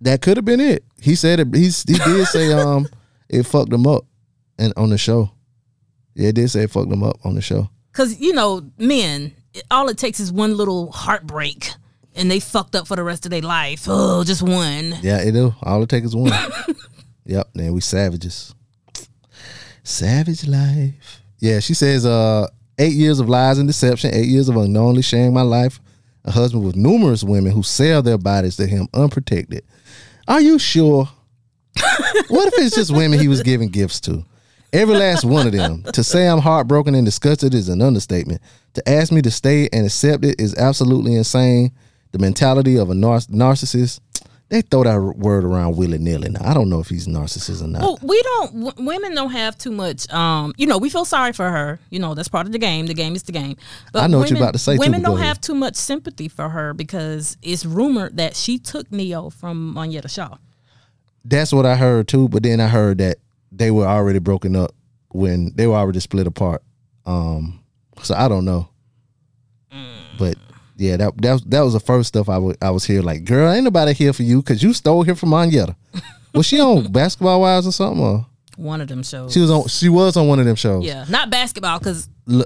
[0.00, 0.84] That could have been it.
[1.00, 1.54] He said it.
[1.54, 2.86] He's, he did say um
[3.28, 4.04] it fucked him up,
[4.58, 5.30] and on the show,
[6.14, 7.70] yeah, it did say it fucked him up on the show.
[7.90, 9.34] Because you know, men,
[9.70, 11.70] all it takes is one little heartbreak,
[12.14, 13.84] and they fucked up for the rest of their life.
[13.88, 14.98] Oh, just one.
[15.02, 15.54] Yeah, it do.
[15.62, 16.32] All it takes is one.
[17.24, 17.48] yep.
[17.54, 18.54] Man, we savages.
[19.82, 21.22] Savage life.
[21.38, 22.46] Yeah, she says, uh,
[22.78, 25.80] eight years of lies and deception, eight years of unknowingly sharing my life.
[26.24, 29.64] A husband with numerous women who sell their bodies to him unprotected.
[30.26, 31.08] Are you sure?
[32.28, 34.24] what if it's just women he was giving gifts to?
[34.72, 35.84] Every last one of them.
[35.92, 38.40] To say I'm heartbroken and disgusted is an understatement.
[38.74, 41.72] To ask me to stay and accept it is absolutely insane.
[42.10, 44.00] The mentality of a nar- narcissist.
[44.54, 46.28] They throw that word around willy nilly.
[46.28, 47.82] Now I don't know if he's narcissist or not.
[47.82, 48.64] Well, we don't.
[48.66, 50.08] W- women don't have too much.
[50.12, 51.80] Um, you know, we feel sorry for her.
[51.90, 52.86] You know, that's part of the game.
[52.86, 53.56] The game is the game.
[53.92, 55.74] But I know what women, you're about to say, Women go don't have too much
[55.74, 60.36] sympathy for her because it's rumored that she took Ne-Yo from Monyetta Shaw.
[61.24, 62.28] That's what I heard too.
[62.28, 63.16] But then I heard that
[63.50, 64.70] they were already broken up
[65.08, 66.62] when they were already split apart.
[67.06, 67.58] Um,
[68.04, 68.68] so I don't know.
[70.16, 70.36] But
[70.76, 73.24] yeah, that that was, that was the first stuff I wa- I was here like,
[73.24, 75.76] girl, ain't nobody here for you because you stole here from Monyetta.
[76.34, 78.02] was she on Basketball Wives or something?
[78.02, 79.32] Or One of them shows.
[79.32, 79.68] she was on.
[79.68, 80.84] She was on one of them shows.
[80.84, 82.44] Yeah, not basketball because L-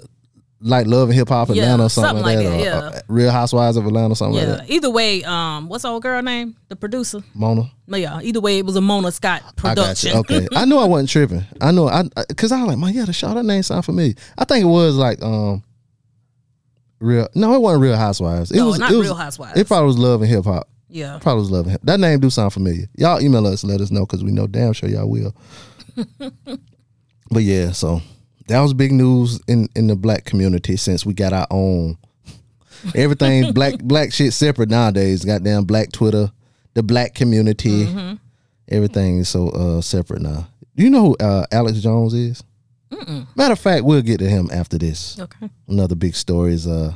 [0.61, 2.64] like Love and Hip Hop Yeah, Atlanta or something, something like like that.
[2.64, 2.99] that, or, yeah.
[2.99, 4.49] uh, Real Housewives of Atlanta, or something yeah.
[4.49, 4.70] like that.
[4.70, 6.57] Either way, um, what's the old girl name?
[6.68, 7.20] The producer.
[7.35, 7.70] Mona.
[7.87, 8.20] Yeah.
[8.20, 10.16] Either way, it was a Mona Scott I production.
[10.18, 11.45] Okay, I knew I wasn't tripping.
[11.61, 14.14] I know I because I, was like, man, yeah, the show that name sound familiar.
[14.37, 15.62] I think it was like um,
[17.01, 17.29] real.
[17.35, 18.51] No, it wasn't Real Housewives.
[18.51, 19.59] It No, was not it was, Real Housewives.
[19.59, 20.69] It probably was Love and Hip Hop.
[20.89, 21.19] yeah.
[21.21, 21.81] Probably was Love and Hip.
[21.85, 22.87] That name do sound familiar.
[22.97, 25.35] Y'all email us, let us know because we know damn sure y'all will.
[27.31, 28.01] but yeah, so
[28.49, 31.99] that was big news in in the black community since we got our own.
[32.95, 35.25] Everything black black shit separate nowadays.
[35.25, 36.31] Goddamn black Twitter,
[36.75, 37.87] the black community.
[37.87, 38.15] Mm-hmm.
[38.71, 40.47] Everything is so uh, separate now.
[40.77, 42.43] Do you know who uh, Alex Jones is?
[43.34, 45.18] Matter of fact, we'll get to him after this.
[45.18, 45.49] Okay.
[45.66, 46.95] Another big story is uh,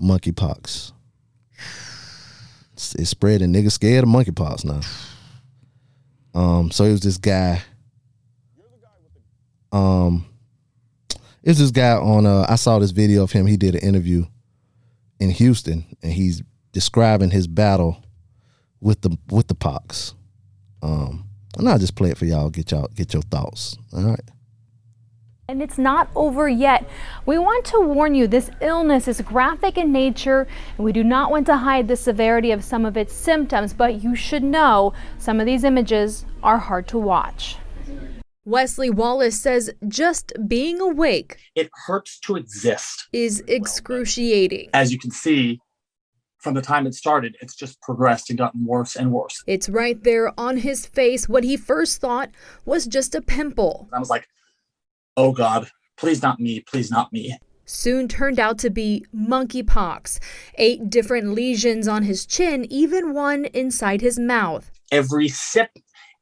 [0.00, 0.92] monkeypox.
[2.72, 3.52] It's, it's spreading.
[3.52, 4.80] Niggas scared of monkeypox now.
[6.34, 7.62] Um, so it was this guy.
[8.56, 9.12] You're the guy with
[9.70, 10.26] the Um,
[11.42, 12.26] it was this guy on.
[12.26, 13.46] Uh, I saw this video of him.
[13.46, 14.24] He did an interview
[15.20, 16.42] in Houston, and he's
[16.72, 18.02] describing his battle
[18.80, 20.14] with the with the pox.
[20.82, 21.28] Um,
[21.58, 22.50] and I'll just play it for y'all.
[22.50, 23.76] Get y'all get your thoughts.
[23.92, 24.20] All right.
[25.52, 26.88] And it's not over yet.
[27.26, 30.48] We want to warn you this illness is graphic in nature,
[30.78, 34.02] and we do not want to hide the severity of some of its symptoms, but
[34.02, 37.58] you should know some of these images are hard to watch.
[38.46, 43.08] Wesley Wallace says just being awake it hurts to exist.
[43.12, 44.70] is excruciating.
[44.72, 45.60] As you can see,
[46.38, 49.44] from the time it started, it's just progressed and gotten worse and worse.
[49.46, 51.28] It's right there on his face.
[51.28, 52.30] What he first thought
[52.64, 53.90] was just a pimple.
[53.92, 54.26] I was like,
[55.16, 57.36] oh God, please not me, please not me.
[57.64, 60.18] Soon turned out to be monkeypox.
[60.56, 64.70] Eight different lesions on his chin, even one inside his mouth.
[64.90, 65.70] Every sip,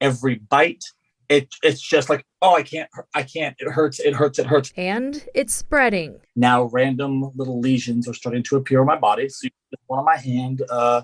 [0.01, 0.85] every bite,
[1.29, 3.57] it it's just like, oh, I can't, I can't.
[3.59, 4.73] It hurts, it hurts, it hurts.
[4.77, 6.21] And it's spreading.
[6.37, 9.29] Now random little lesions are starting to appear on my body.
[9.29, 9.49] So
[9.87, 10.63] one on my hand.
[10.69, 11.03] Uh,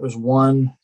[0.00, 0.74] there's one,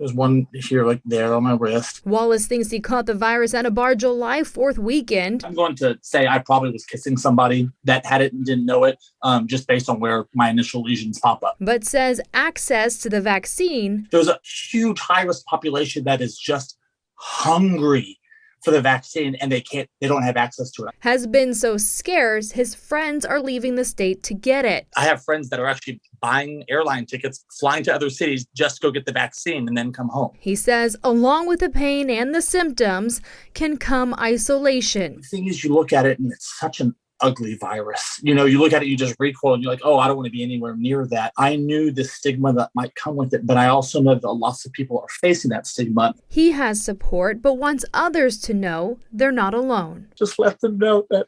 [0.00, 2.04] there's one here, like there on my wrist.
[2.06, 5.44] Wallace thinks he caught the virus at a bar July 4th weekend.
[5.44, 8.84] I'm going to say I probably was kissing somebody that had it and didn't know
[8.84, 11.56] it, um, just based on where my initial lesions pop up.
[11.60, 16.78] but says access to the vaccine There's a huge high risk population that is just
[17.16, 18.18] hungry
[18.62, 20.94] for the vaccine and they can't they don't have access to it.
[21.00, 24.86] Has been so scarce, his friends are leaving the state to get it.
[24.96, 28.88] I have friends that are actually buying airline tickets, flying to other cities just to
[28.88, 30.32] go get the vaccine and then come home.
[30.38, 33.20] He says, along with the pain and the symptoms,
[33.54, 35.16] can come isolation.
[35.16, 38.20] The thing is, you look at it and it's such an ugly virus.
[38.22, 40.16] You know, you look at it, you just recoil and you're like, oh, I don't
[40.16, 41.32] want to be anywhere near that.
[41.36, 44.64] I knew the stigma that might come with it, but I also know that lots
[44.64, 46.14] of people are facing that stigma.
[46.28, 50.08] He has support, but wants others to know they're not alone.
[50.16, 51.26] Just let them know that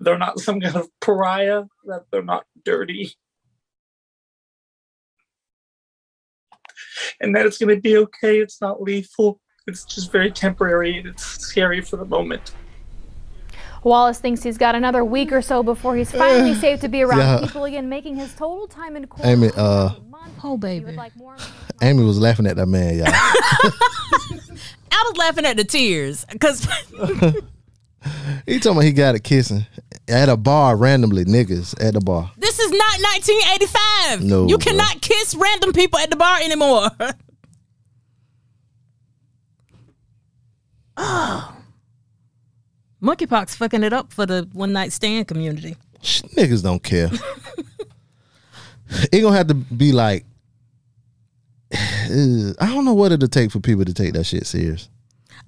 [0.00, 3.14] they're not some kind of pariah, that they're not dirty.
[7.20, 8.40] And that it's going to be okay.
[8.40, 9.40] It's not lethal.
[9.66, 12.54] It's just very temporary and it's scary for the moment.
[13.84, 17.18] Wallace thinks he's got another week or so before he's finally safe to be around
[17.18, 17.40] Yeah.
[17.46, 19.44] people again, making his total time in quarantine.
[19.44, 19.90] Amy, uh,
[20.44, 20.96] Oh, baby.
[21.82, 23.06] Amy was laughing at that man, y'all.
[23.08, 26.66] I was laughing at the tears because
[28.46, 29.64] he told me he got it kissing
[30.08, 32.30] at a bar randomly, niggas at the bar.
[32.38, 34.22] this is not 1985.
[34.22, 34.64] No, you bro.
[34.64, 36.88] cannot kiss random people at the bar anymore.
[40.96, 41.56] oh.
[43.02, 45.76] Monkeypox fucking it up for the one night stand community.
[46.02, 47.10] Niggas don't care.
[49.12, 50.24] it gonna have to be like,
[51.72, 54.88] I don't know what it'll take for people to take that shit serious.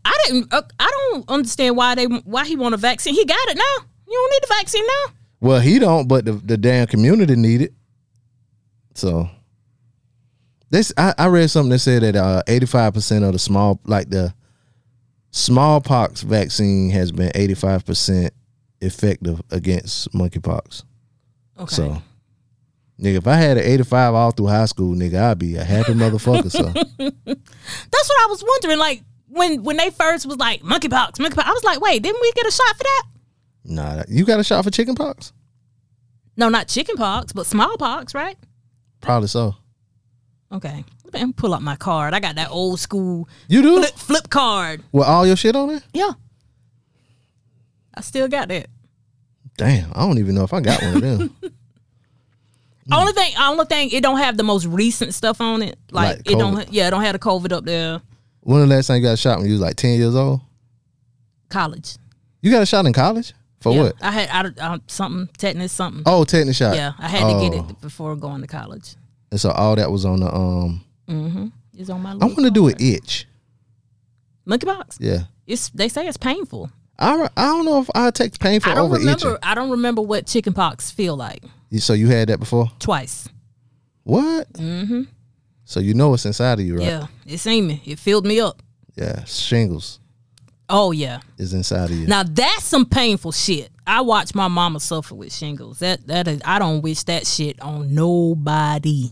[0.05, 0.53] I didn't.
[0.53, 3.15] Uh, I don't understand why they why he want a vaccine.
[3.15, 3.87] He got it now.
[4.07, 5.15] You don't need the vaccine now.
[5.41, 7.75] Well, he don't, but the, the damn community need it.
[8.95, 9.29] So
[10.71, 14.11] this I, I read something that said that eighty five percent of the small like
[14.11, 14.35] the
[15.35, 18.32] smallpox vaccine has been eighty five percent
[18.80, 20.85] effective against monkeypox.
[21.59, 21.74] Okay.
[21.74, 22.03] So
[23.01, 25.64] nigga, if I had an eighty five all through high school, nigga, I'd be a
[25.64, 26.51] happy motherfucker.
[26.51, 28.78] So That's what I was wondering.
[28.78, 31.45] Like when when they first was like monkeypox, monkeypox.
[31.45, 33.03] I was like, wait, didn't we get a shot for that?
[33.66, 35.32] nah, you got a shot for chickenpox?
[36.37, 38.37] No, not chickenpox, but smallpox, right?
[39.01, 39.57] Probably so.
[40.55, 40.85] Okay.
[41.13, 42.15] Let me pull up my card.
[42.15, 43.79] I got that old school You do?
[43.81, 44.83] flip, flip card.
[44.93, 45.83] With all your shit on it?
[45.93, 46.13] Yeah.
[47.95, 48.67] I still got that.
[49.57, 51.37] Damn, I don't even know if I got one of them.
[52.87, 52.93] Hmm.
[52.93, 55.79] Only thing, only thing, it don't have the most recent stuff on it.
[55.91, 58.03] Like, Like it don't, yeah, it don't have the COVID up there.
[58.41, 60.43] when the last time you got shot when you was like ten years old?
[61.49, 61.97] College.
[62.43, 63.33] You got a shot in college?
[63.61, 63.83] For yeah.
[63.85, 63.95] what?
[64.03, 66.03] I had I, I, something tetanus something.
[66.05, 66.77] Oh, tetanus shot.
[66.77, 67.67] yeah, I had to get Oh.
[67.71, 68.97] it before going to college.
[69.35, 71.47] And so all that was on the um Mm-hmm.
[71.76, 72.12] It's on my.
[72.12, 73.26] I want to do an itch.
[74.47, 74.99] Monkeypox.
[75.01, 75.24] Yeah.
[75.45, 76.70] It's they say it's painful.
[77.01, 79.30] I, I don't know if I take pain for I don't over remember.
[79.30, 79.37] itching.
[79.43, 81.43] I don't remember what chickenpox feel like.
[81.70, 82.70] You- So you had that before?
[82.78, 83.28] Twice.
[84.05, 84.53] What?
[84.53, 85.03] Mm-hmm.
[85.64, 86.87] So you know it's inside of you, right?
[86.87, 87.82] Yeah, it's seen me.
[87.85, 88.62] It filled me up.
[88.95, 89.24] Yeah.
[89.24, 89.99] Shingles
[90.68, 91.20] Oh yeah.
[91.39, 92.07] is inside of you.
[92.07, 93.70] Now that's some painful shit.
[93.87, 95.80] I watched my mama suffer with shingles.
[95.80, 96.41] That that is.
[96.45, 99.11] I don't wish that shit on nobody.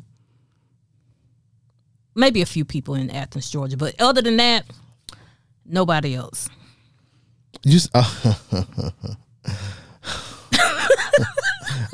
[2.15, 4.65] Maybe a few people in Athens, Georgia, but other than that,
[5.65, 6.49] nobody else.
[7.65, 7.79] You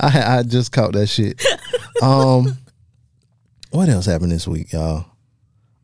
[0.00, 1.44] I, I just caught that shit.
[2.02, 2.56] Um,
[3.70, 5.04] what else happened this week, y'all?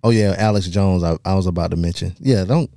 [0.03, 1.03] Oh yeah, Alex Jones.
[1.03, 2.15] I, I was about to mention.
[2.19, 2.71] Yeah, don't.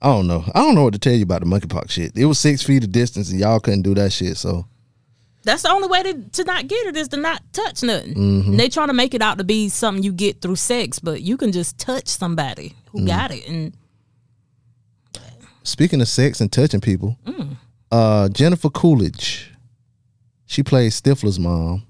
[0.00, 0.44] I don't know.
[0.54, 2.16] I don't know what to tell you about the monkeypox shit.
[2.16, 4.36] It was six feet of distance, and y'all couldn't do that shit.
[4.36, 4.66] So
[5.44, 8.14] That's the only way to, to not get it is to not touch nothing.
[8.14, 8.46] Mhm.
[8.48, 11.20] And they trying to make it out to be something you get through sex, but
[11.22, 13.06] you can just touch somebody who Mm.
[13.06, 13.46] got it.
[13.48, 13.72] And
[15.62, 17.56] speaking of sex and touching people, Mm.
[17.90, 19.50] uh, Jennifer Coolidge,
[20.46, 21.82] she plays Stifler's mom.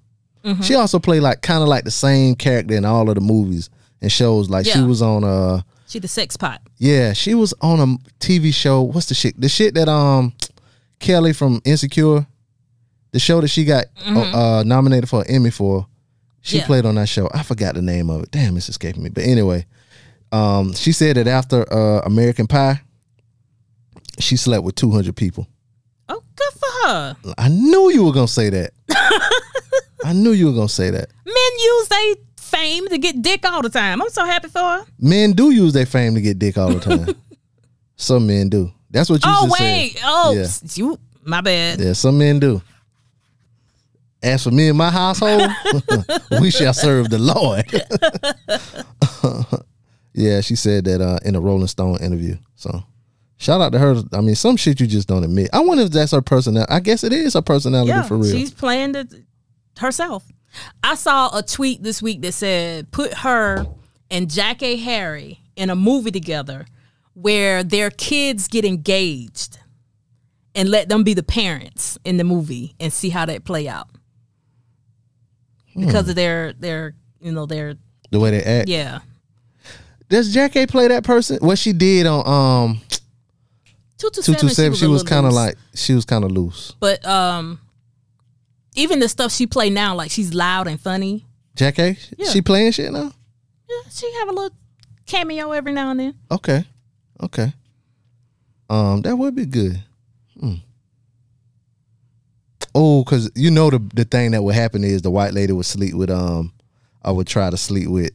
[0.44, 0.62] Mhm.
[0.62, 3.70] She also played like kind of like the same character in all of the movies
[4.02, 4.50] and shows.
[4.50, 6.60] Like she was on uh she the sex pot.
[6.78, 8.82] Yeah, she was on a TV show.
[8.82, 9.40] What's the shit?
[9.40, 10.32] The shit that um
[10.98, 12.26] Kelly from Insecure,
[13.14, 14.34] the show that she got Mhm.
[14.34, 15.86] uh, nominated for an Emmy for.
[16.42, 16.66] She Yeah.
[16.66, 17.30] played on that show.
[17.32, 18.30] I forgot the name of it.
[18.30, 19.08] Damn, it's escaping me.
[19.08, 19.64] But anyway,
[20.32, 22.80] um, she said that after uh, American Pie,
[24.18, 25.46] she slept with two hundred people.
[26.08, 27.16] Oh, good for her.
[27.38, 28.72] I knew you were gonna say that.
[30.04, 31.08] I knew you were gonna say that.
[31.24, 31.34] Men
[31.64, 34.02] use their fame to get dick all the time.
[34.02, 34.84] I'm so happy for her.
[34.98, 37.14] Men do use their fame to get dick all the time.
[37.96, 38.70] some men do.
[38.90, 39.38] That's what you said.
[39.40, 39.98] oh wait.
[40.04, 40.46] Oh, Yeah.
[40.74, 40.98] you.
[41.24, 41.80] My bad.
[41.80, 42.60] Yeah, some men do.
[44.24, 45.50] As for me and my household,
[46.40, 47.64] we shall serve the Lord.
[50.14, 52.36] yeah, she said that uh, in a Rolling Stone interview.
[52.54, 52.82] So
[53.36, 54.02] shout out to her.
[54.14, 55.50] I mean, some shit you just don't admit.
[55.52, 56.72] I wonder if that's her personality.
[56.72, 58.32] I guess it is her personality Yeah, for real.
[58.32, 59.12] she's playing it
[59.78, 60.24] herself.
[60.82, 63.66] I saw a tweet this week that said, "Put her
[64.10, 66.64] and Jackée Harry in a movie together,
[67.12, 69.58] where their kids get engaged
[70.54, 73.88] and let them be the parents in the movie and see how that play out
[75.76, 77.74] because of their their you know their
[78.10, 78.68] The way they act.
[78.68, 79.00] yeah
[80.08, 81.38] Does Jackée play that person?
[81.40, 82.80] What she did on um
[83.98, 86.72] two two seven, she was kind of like she was kind of loose.
[86.80, 87.60] but um
[88.76, 91.24] even the stuff she play now like she's loud and funny
[91.56, 92.30] Jackée, Yeah.
[92.30, 93.12] she playing shit now.
[93.68, 94.56] yeah she have a little
[95.06, 96.64] cameo every now and then Okay,
[97.22, 97.52] okay.
[98.70, 99.80] Um, that would be good.
[102.74, 105.66] Oh, cause you know the the thing that would happen is the white lady would
[105.66, 106.52] sleep with um,
[107.02, 108.10] I would try to sleep with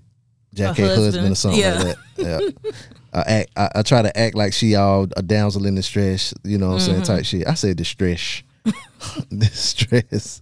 [0.53, 1.05] Jack Her husband.
[1.05, 1.32] husband.
[1.32, 1.74] or something Yeah.
[1.84, 2.53] like that.
[2.66, 2.72] Yeah.
[3.14, 3.49] I act.
[3.55, 6.34] I, I try to act like she all a damsel in distress.
[6.43, 6.91] You know what I'm Mm-hmm.
[6.91, 7.03] saying?
[7.03, 7.47] Type shit.
[7.47, 8.43] I said distress.
[9.36, 10.41] distress.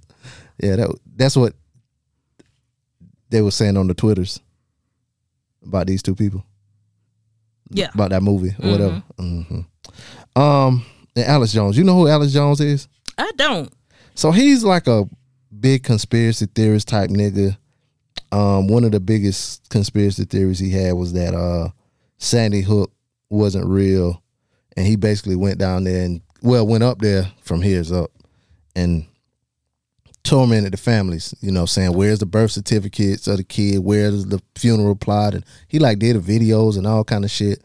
[0.61, 1.53] Yeah, that that's what
[3.29, 4.39] they were saying on the twitters
[5.63, 6.43] about these two people
[7.69, 9.03] yeah about that movie or whatever.
[9.19, 9.59] hmm
[10.35, 11.77] Um, and Alex Jones.
[11.77, 12.87] You know who Alex Jones is?
[13.17, 13.71] i don't
[14.17, 15.07] So he's like a
[15.59, 17.55] big conspiracy theorist type nigga.
[18.31, 21.69] Um, one of the biggest conspiracy theories he had was that uh
[22.17, 22.91] Sandy Hook
[23.29, 24.23] wasn't real,
[24.75, 28.09] and he basically went down there and well went up there from here's up
[28.75, 29.05] and
[30.23, 31.35] tormented the families.
[31.41, 35.45] You know, saying where's the birth certificates of the kid, where's the funeral plot, and
[35.67, 37.63] he like did the videos and all kind of shit.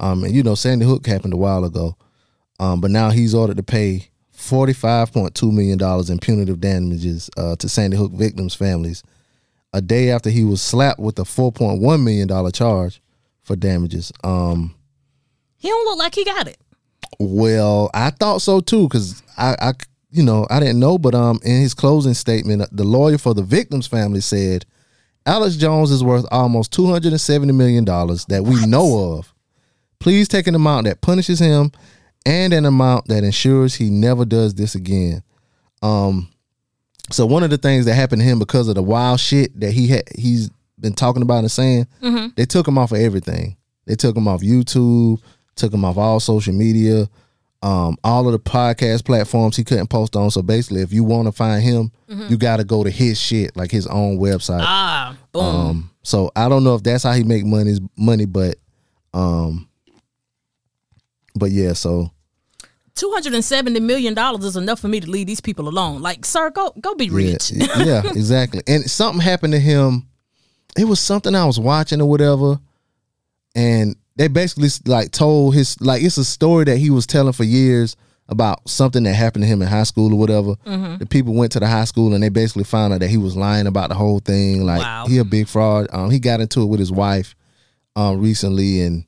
[0.00, 1.96] Um, and you know, Sandy Hook happened a while ago.
[2.58, 4.08] Um, but now he's ordered to pay
[4.42, 9.02] forty-five point two million dollars in punitive damages uh, to Sandy Hook victims' families.
[9.72, 13.00] A day after he was slapped with a four point one million dollar charge
[13.42, 14.12] for damages.
[14.22, 14.74] Um,
[15.56, 16.58] he don't look like he got it
[17.18, 19.72] well, I thought so too, because I, I,
[20.10, 23.42] you know, I didn't know, but um, in his closing statement, the lawyer for the
[23.42, 24.66] victims' family said,
[25.24, 29.32] Alex Jones is worth almost two hundred and seventy million dollars that we know of.
[30.00, 31.70] Please take an amount that punishes him,
[32.26, 35.22] and an amount that ensures he never does this again.
[35.82, 36.28] Um,
[37.10, 39.72] so one of the things that happened to him because of the wild shit that
[39.72, 41.86] he had, he's been talking about and saying,
[42.36, 43.56] they took him off of everything.
[43.86, 45.20] They took him off YouTube,
[45.56, 47.08] took him off all social media,
[47.62, 50.30] um, all of the podcast platforms he couldn't post on.
[50.30, 51.90] So basically, if you want to find him,
[52.28, 54.60] you got to go to his shit, like his own website.
[54.62, 58.56] ah boom Um, so I don't know if that's how he make money, money, but,
[59.14, 59.68] um,
[61.34, 61.72] but yeah.
[61.72, 62.10] So
[62.94, 66.02] Two hundred and seventy million dollars is enough for me to leave these people alone.
[66.02, 67.50] Like, sir, go go be rich.
[67.50, 68.62] Yeah, yeah, exactly.
[68.66, 70.06] And something happened to him.
[70.76, 72.60] It was something I was watching or whatever,
[73.54, 77.44] and they basically like told his like it's a story that he was telling for
[77.44, 77.96] years
[78.28, 80.54] about something that happened to him in high school or whatever.
[80.66, 80.98] Mm-hmm.
[80.98, 83.36] The people went to the high school and they basically found out that he was
[83.36, 84.64] lying about the whole thing.
[84.64, 85.06] Like Wow.
[85.06, 85.88] he a big fraud.
[85.92, 87.34] Um, he got into it with his wife
[87.96, 89.04] um recently, and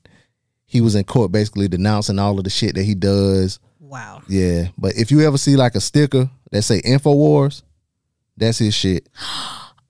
[0.65, 3.59] he was in court basically denouncing all of the shit that he does.
[3.79, 4.21] wow.
[4.27, 7.61] Yeah, but if you ever see like a sticker that say Infowars,
[8.37, 9.07] that's his shit.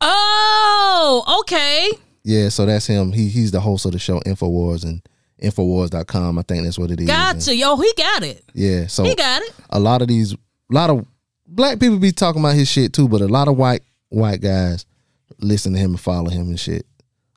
[0.01, 1.89] Oh, okay.
[2.23, 3.11] Yeah, so that's him.
[3.11, 5.01] He he's the host of the show Infowars and
[5.41, 6.37] Infowars.com.
[6.37, 7.07] I think that's what it is.
[7.09, 7.55] And, Gotcha.
[7.55, 8.43] Yo, he got it.
[8.53, 9.53] yeah, so He got it.
[9.69, 10.37] a lot of these, a
[10.69, 11.05] lot of
[11.47, 14.85] black people be talking about his shit too, but a lot of white white guys
[15.39, 16.85] listen to him and follow him and shit.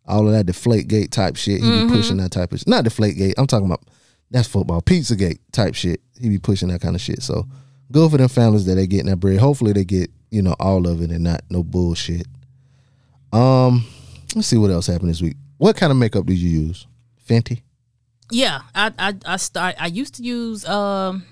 [0.09, 1.63] All of that deflate gate type shit.
[1.63, 2.69] He be pushing that type of shit.
[2.69, 3.35] not deflate gate.
[3.39, 3.83] I'm talking about
[4.31, 4.81] that's football.
[4.83, 6.01] pizza gate type shit.
[6.21, 7.23] He be pushing that kind of shit.
[7.23, 7.47] So
[7.93, 9.39] good for them families that they getting that bread.
[9.39, 12.27] Hopefully they get, you know, all of it and not no bullshit.
[13.33, 13.87] Um,
[14.35, 15.37] let's see what else happened this week.
[15.59, 16.87] What kind of makeup did you use?
[17.29, 17.63] Fenty?
[18.31, 19.77] Yeah, I I I start.
[19.79, 21.25] I used to use um,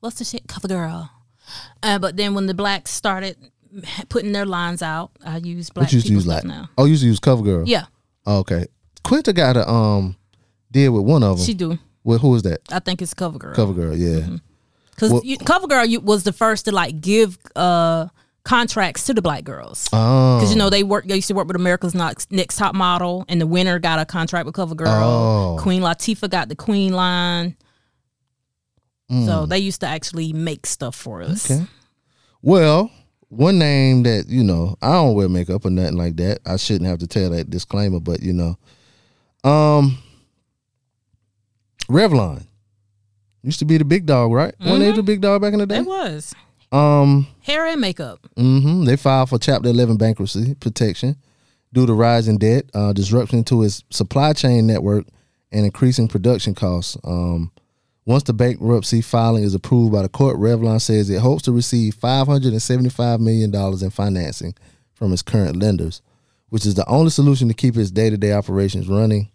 [0.00, 0.46] what's the shit?
[0.46, 1.10] CoverGirl.
[1.82, 3.36] Uh, but then when the blacks started
[4.08, 6.44] putting their lines out, I use black What you used to people use like?
[6.44, 6.70] now.
[6.78, 7.64] Oh, you used to use CoverGirl.
[7.66, 7.84] Yeah,
[8.26, 8.66] okay.
[9.02, 10.16] Quinta got a um
[10.70, 11.46] deal with one of them.
[11.46, 11.78] she do.
[12.02, 12.60] Well, who is that?
[12.70, 13.54] I think it's CoverGirl.
[13.54, 14.36] CoverGirl, yeah.
[14.90, 18.08] Because Well- CoverGirl you, was the first to like give uh
[18.44, 19.88] contracts to the black girls.
[19.92, 21.06] Oh, Because you know they work.
[21.06, 24.04] They used to work with America's Next, Next Top Model, and the winner got a
[24.04, 24.86] contract with CoverGirl.
[24.86, 25.56] Oh.
[25.58, 27.56] Queen Latifah got the Queen line.
[29.10, 29.26] Mm.
[29.26, 31.50] So they used to actually make stuff for us.
[31.50, 31.64] Okay.
[32.42, 32.90] Well,
[33.34, 36.40] one name that you know, I don't wear makeup or nothing like that.
[36.46, 38.56] I shouldn't have to tell that disclaimer, but you know,
[39.48, 39.98] um,
[41.88, 42.46] Revlon
[43.42, 44.54] used to be the big dog, right?
[44.58, 45.78] When they the big dog back in the day.
[45.78, 46.34] It was
[46.72, 48.26] Um, hair and makeup.
[48.36, 48.84] Mm-hmm.
[48.84, 51.16] They filed for Chapter 11 bankruptcy protection
[51.72, 55.06] due to rising debt, uh, disruption to its supply chain network,
[55.52, 56.96] and increasing production costs.
[57.04, 57.52] Um,
[58.06, 61.94] once the bankruptcy filing is approved by the court, Revlon says it hopes to receive
[61.96, 64.54] $575 million in financing
[64.92, 66.02] from its current lenders,
[66.50, 69.30] which is the only solution to keep its day to day operations running.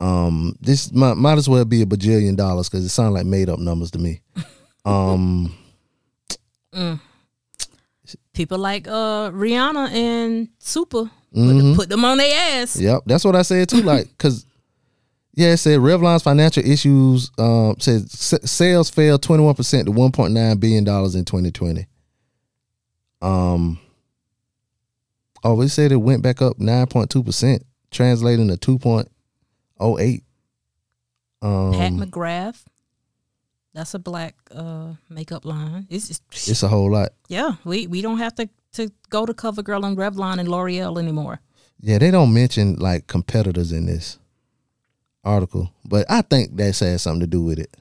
[0.00, 3.48] Um, this might, might as well be a bajillion dollars because it sounds like made
[3.48, 4.20] up numbers to me.
[4.84, 5.54] Um,
[8.32, 11.70] People like uh Rihanna and Super mhm.
[11.70, 12.80] put, put them on their ass.
[12.80, 13.82] Yep, that's what I said too.
[13.82, 14.44] Like, cause
[15.34, 17.30] yeah, it said Revlon's financial issues.
[17.38, 21.24] Um, said s- sales fell twenty one percent to one point nine billion dollars in
[21.24, 21.86] twenty twenty.
[23.20, 23.78] Um.
[25.44, 29.08] Oh, we said it went back up nine point two percent, translating to two point
[29.80, 30.24] oh eight.
[31.40, 32.62] Um, Pat McGrath.
[33.74, 35.86] That's a black uh makeup line.
[35.88, 37.10] It's just, it's a whole lot.
[37.28, 41.40] yeah, we we don't have to to go to CoverGirl and Revlon and L'Oreal anymore.
[41.80, 44.18] Yeah, they don't mention like competitors in this
[45.24, 47.74] article, but I think that has something to do with it.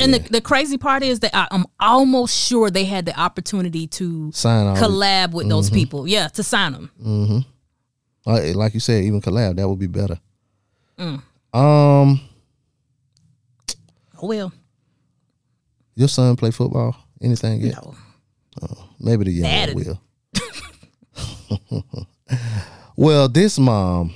[0.00, 3.86] And the, the crazy part is that I, I'm almost sure they had the opportunity
[3.88, 5.74] to Sign collab with those Mhm.
[5.74, 6.08] people.
[6.08, 6.90] Yeah, to sign them.
[7.04, 8.58] Mm-hmm.
[8.58, 10.18] Like you said, even collab that would be better.
[10.98, 11.22] Mm.
[11.52, 12.20] Um,
[14.24, 14.52] Oh well,
[15.96, 16.96] your son play football?
[17.20, 17.74] Anything yet?
[17.74, 17.94] no.
[18.62, 20.00] Oh, maybe the young will.
[22.96, 24.14] well, this mom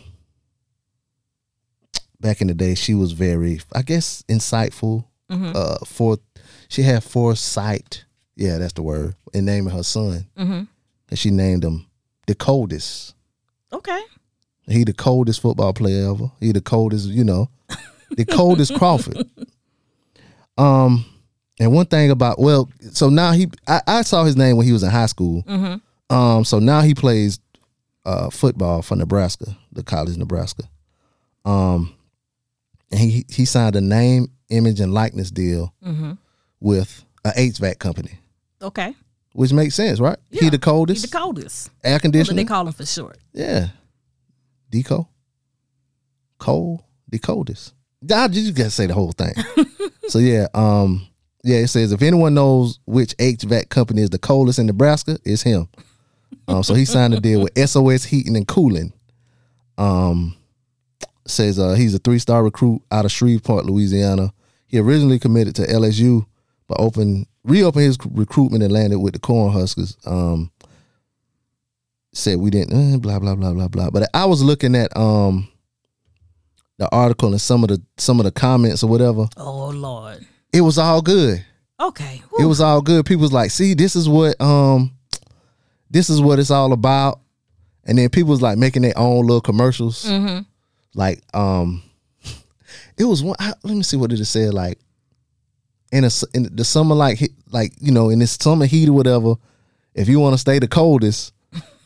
[2.26, 5.04] back in the day, she was very, I guess, insightful.
[5.30, 5.54] Mhm.
[5.54, 6.18] Uh, for
[6.68, 8.04] she had foresight.
[8.36, 9.14] Yeah, that's the word.
[9.32, 10.62] In naming her son, hmm
[11.08, 11.86] and she named him
[12.26, 13.14] the coldest.
[13.72, 14.00] Okay.
[14.68, 16.30] He the coldest football player ever.
[16.40, 17.48] He the coldest, you know,
[18.16, 19.24] the coldest Crawford.
[20.58, 21.04] Um,
[21.60, 24.72] and one thing about well, so now he I, I saw his name when he
[24.72, 25.42] was in high school.
[25.46, 25.74] hmm
[26.10, 27.38] Um, so now he plays
[28.04, 30.64] uh football for Nebraska, the college Nebraska.
[31.44, 31.94] Um,
[32.90, 36.12] and he he signed a name, image, and likeness deal hmm
[36.60, 38.18] with a HVAC company,
[38.62, 38.94] Okay.
[39.34, 40.18] which makes sense, right?
[40.30, 41.70] he the coldest He's the coldest.
[41.84, 43.18] air do they call him for short?
[43.32, 43.68] Yeah.
[44.72, 45.06] Deco.
[46.38, 46.82] Cold.
[47.08, 47.74] The coldest.
[48.12, 49.32] I just gotta say the whole thing.
[50.08, 51.06] so yeah, um,
[51.44, 55.42] yeah, it says if anyone knows which HVAC company is the coldest in Nebraska, it's
[55.42, 55.68] him.
[56.48, 58.92] Um, so he signed a deal with SOS Heating and Cooling.
[59.78, 60.36] Um,
[61.26, 64.32] says uh, he's a three star recruit out of Shreveport, Louisiana.
[64.66, 66.26] He originally committed to LSU,
[66.66, 69.96] but opened reopened his recruitment and landed with the Cornhuskers.
[70.06, 70.50] Um,
[72.12, 73.90] said we didn't eh, blah blah blah blah blah.
[73.90, 75.48] But I was looking at um
[76.78, 79.26] the article and some of the some of the comments or whatever.
[79.36, 80.26] Oh Lord.
[80.52, 81.44] It was all good.
[81.80, 82.22] Okay.
[82.38, 83.04] It was all good.
[83.04, 84.92] People was like, see, this is what um
[85.90, 87.20] this is what it's all about.
[87.84, 90.04] And then people was like making their own little commercials.
[90.08, 90.40] hmm
[90.96, 91.82] Like um
[92.98, 94.78] it was one I, let me see what did it say like
[95.92, 97.20] in a in the summer like
[97.52, 99.34] like you know in this summer heat or whatever
[99.94, 101.32] if you want to stay the coldest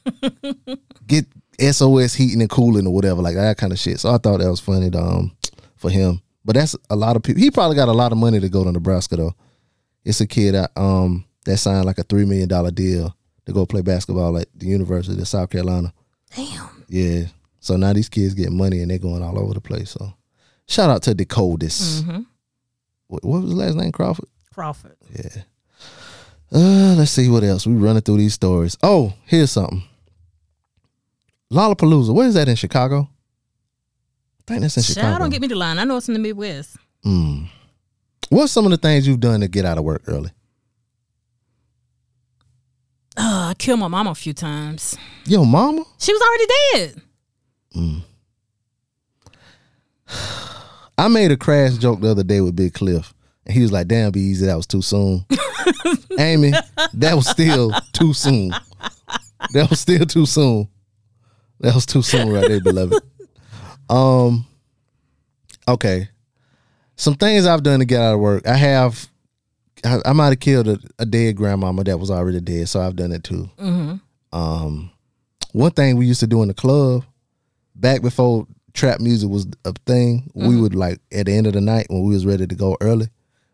[1.07, 1.27] get
[1.61, 4.49] SOS heating and cooling or whatever like that kind of shit so I thought that
[4.49, 5.37] was funny um
[5.77, 8.39] for him but that's a lot of people he probably got a lot of money
[8.39, 9.35] to go to Nebraska though
[10.05, 13.67] it's a kid that um that signed like a three million dollar deal to go
[13.67, 15.93] play basketball at the University of South Carolina
[16.35, 16.85] Damn.
[16.89, 17.25] yeah.
[17.61, 19.91] So now these kids get money and they're going all over the place.
[19.91, 20.13] So
[20.67, 22.05] shout out to the coldest.
[22.05, 22.21] hmm
[23.09, 23.93] What, what was the last name?
[23.93, 24.29] Crawford.
[24.53, 24.97] Crawford.
[25.15, 25.43] Yeah.
[26.53, 27.67] Uh, let's see what else.
[27.67, 28.77] We running through these stories.
[28.83, 29.83] Oh, here's something.
[31.53, 32.13] Lollapalooza.
[32.15, 33.09] Where is that in Chicago?
[34.41, 35.07] I think that's in Chicago.
[35.09, 35.79] Child, don't get me the line.
[35.79, 36.77] I know it's in the Midwest.
[37.05, 37.49] Mm.
[38.31, 40.31] What's some of the things you've done to get out of work early?
[43.17, 44.97] Uh, I killed my mama a few times.
[45.27, 45.85] Your mama.
[45.99, 46.47] She was already
[46.95, 47.03] dead.
[47.77, 48.03] Mm.
[50.99, 53.14] I made a crash joke the other day with Big Cliff,
[53.47, 54.47] and he was like, "Damn, be easy.
[54.47, 55.25] That was too soon."
[56.18, 56.53] Amy,
[56.95, 58.51] that was still too soon.
[59.55, 60.68] That was still too soon.
[61.61, 63.03] That was too soon, right there, beloved.
[63.89, 64.47] Um.
[65.68, 66.09] Okay.
[66.97, 68.47] Some things I've done to get out of work.
[68.47, 69.09] I have.
[69.85, 72.97] I, I might have killed a, a dead grandmama that was already dead, so I've
[72.97, 73.49] done it too.
[73.59, 73.95] hmm
[74.33, 74.91] Um,
[75.53, 77.05] one thing we used to do in the club
[77.81, 80.62] back before trap music was a thing, we Mm-hmm.
[80.62, 83.09] would like at the end of the night when we was ready to go early,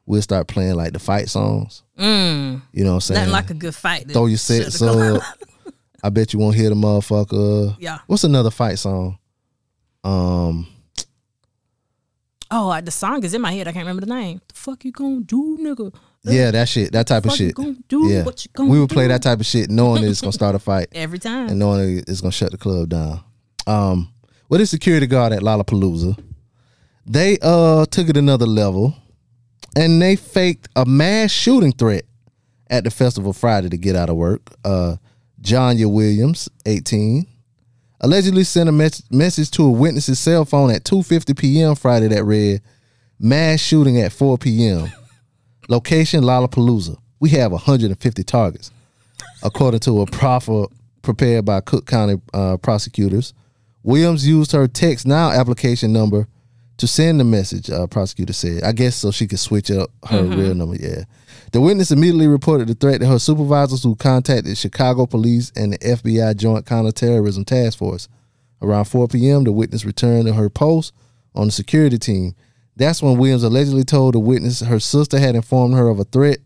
[0.04, 1.82] we'd start playing like the fight songs.
[1.98, 2.62] Mm.
[2.72, 3.18] You know what I'm saying?
[3.20, 4.10] Nothing like a good fight.
[4.10, 5.22] Throw your sets up.
[6.02, 7.76] I bet you won't hear the motherfucker.
[7.80, 7.98] Yeah.
[8.06, 9.18] What's another fight song?
[10.04, 10.68] Um,
[12.48, 13.66] Oh, the song is in my head.
[13.66, 14.40] I can't remember the name.
[14.46, 15.92] The fuck you gonna do, nigga?
[16.22, 17.56] yeah, that shit, that type of shit.
[17.88, 18.08] do?
[18.08, 19.08] Yeah, What you gonna we would play do?
[19.08, 20.88] that type of shit, knowing that it's gonna start a fight.
[20.92, 21.48] Every time.
[21.48, 23.20] and knowing it's gonna shut the club down.
[23.66, 24.12] Um,
[24.48, 26.18] with the security guard at Lollapalooza,
[27.06, 28.94] they uh took it another level,
[29.76, 32.04] and they faked a mass shooting threat
[32.68, 34.42] at the festival Friday to get out of work.
[34.64, 34.96] Uh,
[35.40, 37.26] Johnya Williams, eighteen,
[38.00, 41.74] allegedly sent a mes- message to a witness's cell phone at 2:50 p.m.
[41.76, 42.60] Friday that read,
[43.20, 44.90] "Mass shooting at 4 p.m.
[45.68, 46.96] Location Lollapalooza.
[47.20, 48.70] We have 150 targets."
[49.42, 50.64] According to a proffer
[51.02, 53.32] prepared by Cook County uh, prosecutors,
[53.86, 56.26] Williams used her TextNow application number
[56.78, 57.70] to send the message.
[57.70, 61.04] Uh, prosecutor said, "I guess so she could switch up her real number." Yeah.
[61.52, 65.78] The witness immediately reported the threat to her supervisors, who contacted Chicago police and the
[65.78, 68.08] FBI Joint Counterterrorism Task Force.
[68.60, 70.92] Around 4 p.m., the witness returned to her post
[71.36, 72.34] on the security team.
[72.74, 76.38] That's when Williams allegedly told the witness her sister had informed her of a threat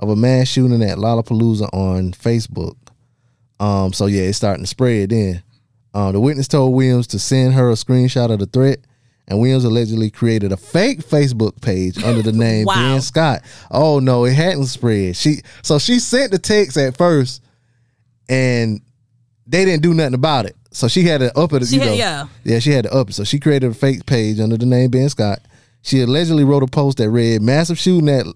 [0.00, 2.74] of a mass shooting at Lollapalooza on Facebook.
[3.60, 5.44] Um, so yeah, it's starting to spread then.
[5.94, 8.78] Uh, the witness told Williams to send her a screenshot of the threat,
[9.26, 12.74] and Williams allegedly created a fake Facebook page under the name Wow.
[12.74, 13.42] Ben Scott.
[13.70, 15.16] Oh no, it hadn't spread.
[15.16, 17.42] She so she sent the text at first,
[18.28, 18.80] and
[19.46, 20.56] they didn't do nothing about it.
[20.70, 21.66] So she had to up it.
[21.66, 22.26] She you had- know, yeah.
[22.44, 23.14] yeah, she had to up it.
[23.14, 25.40] So she created a fake page under the name Ben Scott.
[25.82, 28.26] She allegedly wrote a post that read "Massive shooting at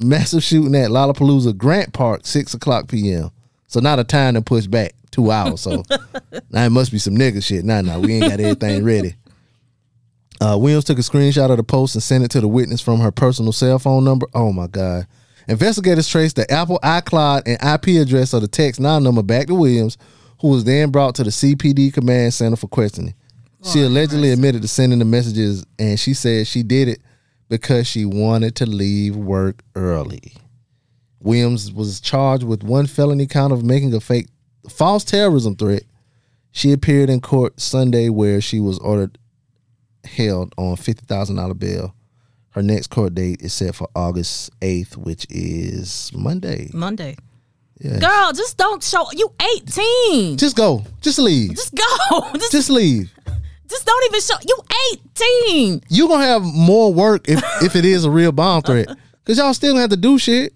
[0.00, 3.30] massive shooting at Lollapalooza Grant Park, six o'clock p.m."
[3.72, 5.62] So not a time to push back two hours.
[5.62, 5.82] So
[6.50, 7.64] now it must be some nigga shit.
[7.64, 9.14] Nah, nah, we ain't got everything ready.
[10.42, 13.00] Uh, Williams took a screenshot of the post and sent it to the witness from
[13.00, 14.26] her personal cell phone number.
[14.34, 15.06] Oh my god!
[15.48, 19.96] Investigators traced the Apple iCloud and IP address of the TextNow number back to Williams,
[20.40, 23.14] who was then brought to the CPD command center for questioning.
[23.64, 27.00] She allegedly admitted to sending the messages, and she said she did it
[27.48, 30.34] because she wanted to leave work early.
[31.22, 34.28] Williams was charged with one felony count of making a fake
[34.68, 35.82] false terrorism threat.
[36.50, 39.18] She appeared in court Sunday where she was ordered
[40.04, 41.94] held on fifty thousand dollar bail.
[42.50, 46.70] Her next court date is set for August eighth, which is Monday.
[46.74, 47.16] Monday.
[47.80, 47.98] Yeah.
[47.98, 49.06] Girl, just don't show.
[49.12, 50.36] You 18.
[50.36, 50.84] Just go.
[51.00, 51.50] Just leave.
[51.56, 52.28] Just go.
[52.34, 53.10] Just, Just leave.
[53.68, 54.34] just don't even show.
[54.46, 54.58] You
[55.64, 55.82] 18.
[55.88, 58.86] You're gonna have more work if if it is a real bomb threat,
[59.24, 60.52] because y'all still gonna have to do shit.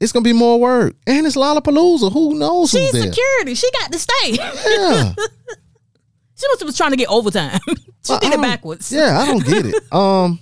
[0.00, 2.12] It's gonna be more work, and it's Lollapalooza.
[2.12, 3.12] Who knows She's who's there?
[3.12, 3.54] security.
[3.54, 4.32] She got to stay.
[4.32, 4.52] Yeah.
[6.36, 7.58] she must have was trying to get overtime.
[8.04, 8.90] she I- I did it backwards.
[8.92, 9.74] Yeah, I don't get it.
[9.92, 10.40] Um,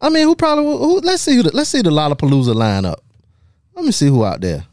[0.00, 0.64] I mean, who probably?
[0.64, 1.36] Who, let's see.
[1.36, 2.96] Who the, let's see the Lollapalooza lineup.
[3.74, 4.64] Let me see who out there.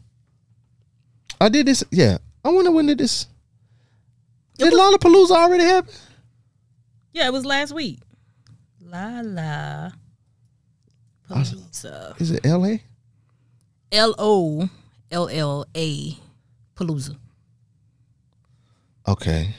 [1.40, 1.84] I did this.
[1.90, 3.26] Yeah, I wonder when did this.
[4.58, 5.92] Did Lollapalooza already happen?
[7.12, 7.98] Yeah, it was last week.
[8.80, 9.90] La la.
[11.28, 12.18] Palooza.
[12.20, 12.82] Is it L.A.?
[13.92, 14.68] L O
[15.10, 16.18] L L A
[16.76, 17.16] Palooza.
[19.08, 19.54] Okay.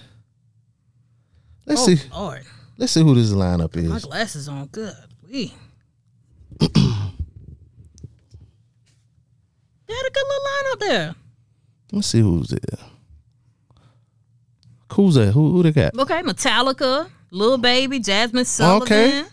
[1.66, 2.10] Let's oh, see.
[2.12, 2.44] Lord.
[2.78, 3.90] Let's see who this lineup is.
[3.90, 4.68] My glasses on.
[4.68, 4.94] Good.
[5.30, 5.54] We.
[6.60, 6.76] they had
[10.06, 11.16] a good little line up there.
[11.92, 12.80] Let's see who's there.
[14.94, 15.32] Who's that?
[15.32, 15.98] Who who they got?
[15.98, 19.24] Okay, Metallica, Lil Baby, Jazmine Sullivan, Okay.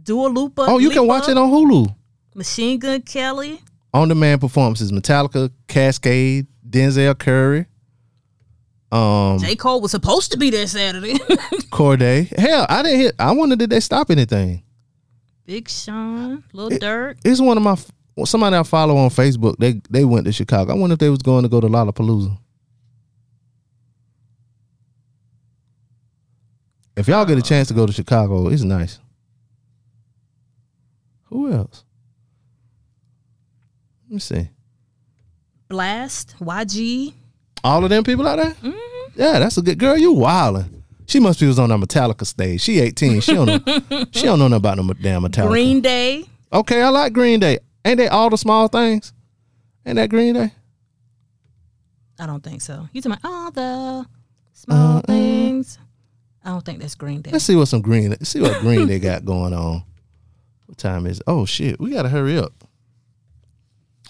[0.00, 0.66] Dua Lipa.
[0.68, 1.94] Oh, you can watch it on Hulu.
[2.34, 3.60] Machine Gun Kelly.
[3.98, 7.66] On demand performances: Metallica, Kaskade, Denzel Curry,
[8.90, 9.54] um, J.
[9.56, 11.18] Cole was supposed to be there Saturday.
[11.70, 12.30] Corday.
[12.38, 13.12] Hell, I didn't hear.
[13.18, 14.62] I wonder did they stop anything?
[15.44, 17.16] Big Sean, Lil Durk.
[17.24, 17.76] It's one of my
[18.24, 19.56] somebody I follow on Facebook.
[19.58, 20.72] They they went to Chicago.
[20.72, 22.38] I wonder if they was going to go to Lollapalooza.
[26.96, 28.98] If y'all get a chance to go to Chicago, it's nice.
[31.24, 31.84] Who else?
[34.08, 34.48] Let me see.
[35.68, 37.12] Blast, YG.
[37.62, 38.52] All of them people out there?
[38.52, 39.20] Mm-hmm.
[39.20, 39.98] Yeah, that's a good girl.
[39.98, 40.82] You wildin'.
[41.06, 42.62] She must be was on that Metallica stage.
[42.62, 43.20] She 18.
[43.20, 44.04] She don't know.
[44.12, 45.48] she don't know nothing about no damn Metallica.
[45.48, 46.24] Green Day.
[46.50, 47.58] Okay, I like Green Day.
[47.84, 49.12] Ain't they all the small things?
[49.84, 50.52] Ain't that Green Day?
[52.18, 52.88] I don't think so.
[52.92, 54.06] You talking about all the
[54.54, 55.02] small uh-uh.
[55.02, 55.78] things?
[56.42, 57.30] I don't think that's Green Day.
[57.30, 58.08] Let's see what some Green.
[58.08, 59.84] Let's see what Green Day got going on.
[60.66, 61.18] What time is?
[61.18, 61.24] It?
[61.26, 62.52] Oh shit, we gotta hurry up.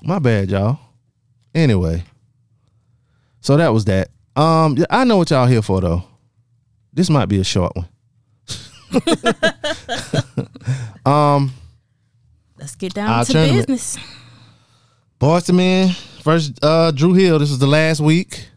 [0.03, 0.79] My bad, y'all.
[1.55, 2.05] Anyway,
[3.41, 4.11] so that was that.
[4.37, 6.05] Um, I know what y'all here for though.
[6.93, 7.89] This might be a short one.
[11.07, 11.53] um,
[12.59, 13.99] Let's get down to business.
[15.19, 15.95] Boys man
[16.29, 17.39] first uh, Dru Hill.
[17.39, 18.49] This is the last week.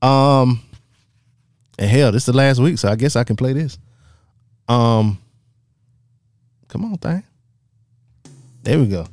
[0.00, 0.62] Um,
[1.76, 3.76] and hell, this is the last week, so I guess I can play this.
[4.68, 5.18] Um,
[6.68, 7.24] come on, thing.
[8.62, 9.06] There we go.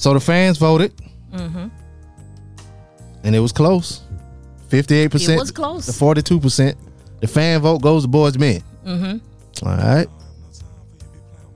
[0.00, 0.92] So the fans voted,
[1.30, 1.68] Mm-hmm.
[3.22, 4.00] and it was close.
[4.68, 5.36] Fifty-eight percent.
[5.36, 5.84] It was close.
[5.84, 6.78] The forty-two percent.
[7.20, 8.62] The fan vote goes to Boyz II Men.
[8.86, 9.66] Mm-hmm.
[9.68, 10.08] All right.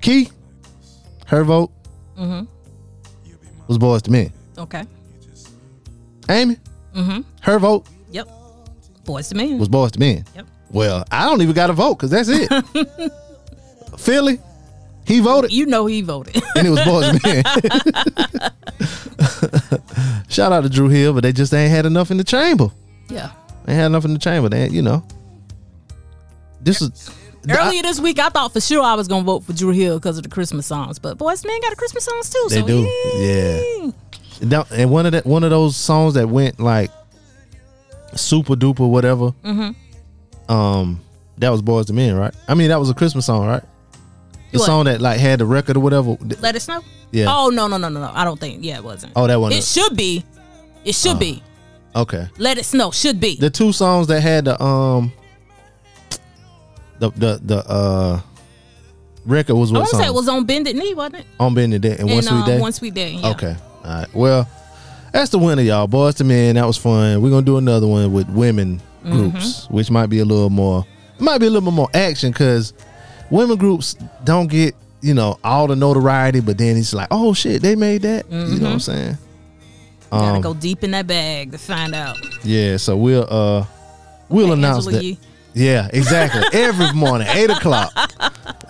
[0.03, 0.29] Key,
[1.27, 1.71] her vote
[2.19, 2.45] Mm-hmm.
[3.67, 4.33] was Boyz II Men.
[4.59, 4.85] Okay.
[6.29, 6.59] Amy,
[6.95, 7.23] Mm-hmm.
[7.41, 8.29] her vote Yep.
[9.07, 9.59] Boyz II Men.
[9.59, 10.25] Was Boyz II Men.
[10.37, 10.47] Yep.
[10.71, 12.51] Well, I don't even got a vote because that's it.
[13.99, 14.39] Philly,
[15.07, 16.37] he voted, you know he voted.
[16.57, 17.45] and it was Boys Men.
[20.29, 22.69] Shout out to Dru Hill, but they just ain't had enough in the chamber.
[23.09, 23.31] yeah.
[23.65, 24.49] They ain't had enough in the chamber.
[24.49, 25.07] They, you know,
[26.61, 27.11] this is
[27.49, 30.17] Earlier this week, I thought for sure I was gonna vote for Dru Hill because
[30.17, 32.47] of the Christmas songs, but Boys Men got a Christmas songs too.
[32.49, 32.81] They so do,
[33.19, 33.93] yay.
[34.41, 36.91] And And one of that, one of those songs that went like
[38.15, 39.33] super duper whatever.
[39.45, 40.53] Mm-hmm.
[40.53, 41.01] Um,
[41.39, 42.35] that was Boyz II Men, right?
[42.49, 43.63] I mean, that was a Christmas song, right?
[44.55, 44.67] The What?
[44.67, 46.17] song that like had the record or whatever.
[46.41, 46.83] Let it snow.
[47.11, 47.27] Yeah.
[47.29, 48.11] Oh no no no no no!
[48.15, 48.65] I don't think.
[48.65, 49.13] Yeah, it wasn't.
[49.15, 49.53] Oh, that one.
[49.53, 50.25] It should be.
[50.85, 51.43] It should be.
[51.95, 52.29] Okay.
[52.39, 52.91] Let it snow.
[52.91, 53.37] Should be.
[53.37, 55.13] The two songs that had the um
[56.99, 58.21] the the the uh
[59.27, 60.01] record was I what want to song?
[60.03, 61.27] say it was on Bended Knee, wasn't it?
[61.41, 62.61] on bended knee and One And, Sweet um, Day.
[62.61, 63.11] One Sweet Day.
[63.13, 63.31] Yeah.
[63.31, 63.57] Okay.
[63.85, 64.15] All right.
[64.15, 64.49] Well,
[65.13, 65.89] that's the winner, y'all.
[65.89, 66.55] Boyz II Men.
[66.57, 67.21] That was fun.
[67.23, 69.13] We're gonna do another one with women Mm-hmm.
[69.31, 70.87] groups, which might be a little more,
[71.19, 72.73] might be a little bit more action because
[73.31, 73.95] women groups
[74.25, 78.03] don't get you know all the notoriety, but then it's like, oh shit, they made
[78.03, 78.31] that.
[78.31, 79.19] You know what I'm saying?
[80.11, 82.17] Gotta Um, go deep in that bag to find out.
[82.45, 82.77] Yeah.
[82.77, 83.65] So we'll uh
[84.29, 85.05] we'll Okay, announce Angela that.
[85.05, 85.19] Yee.
[85.55, 86.43] Yeah, exactly.
[86.61, 87.93] Every morning, eight o'clock.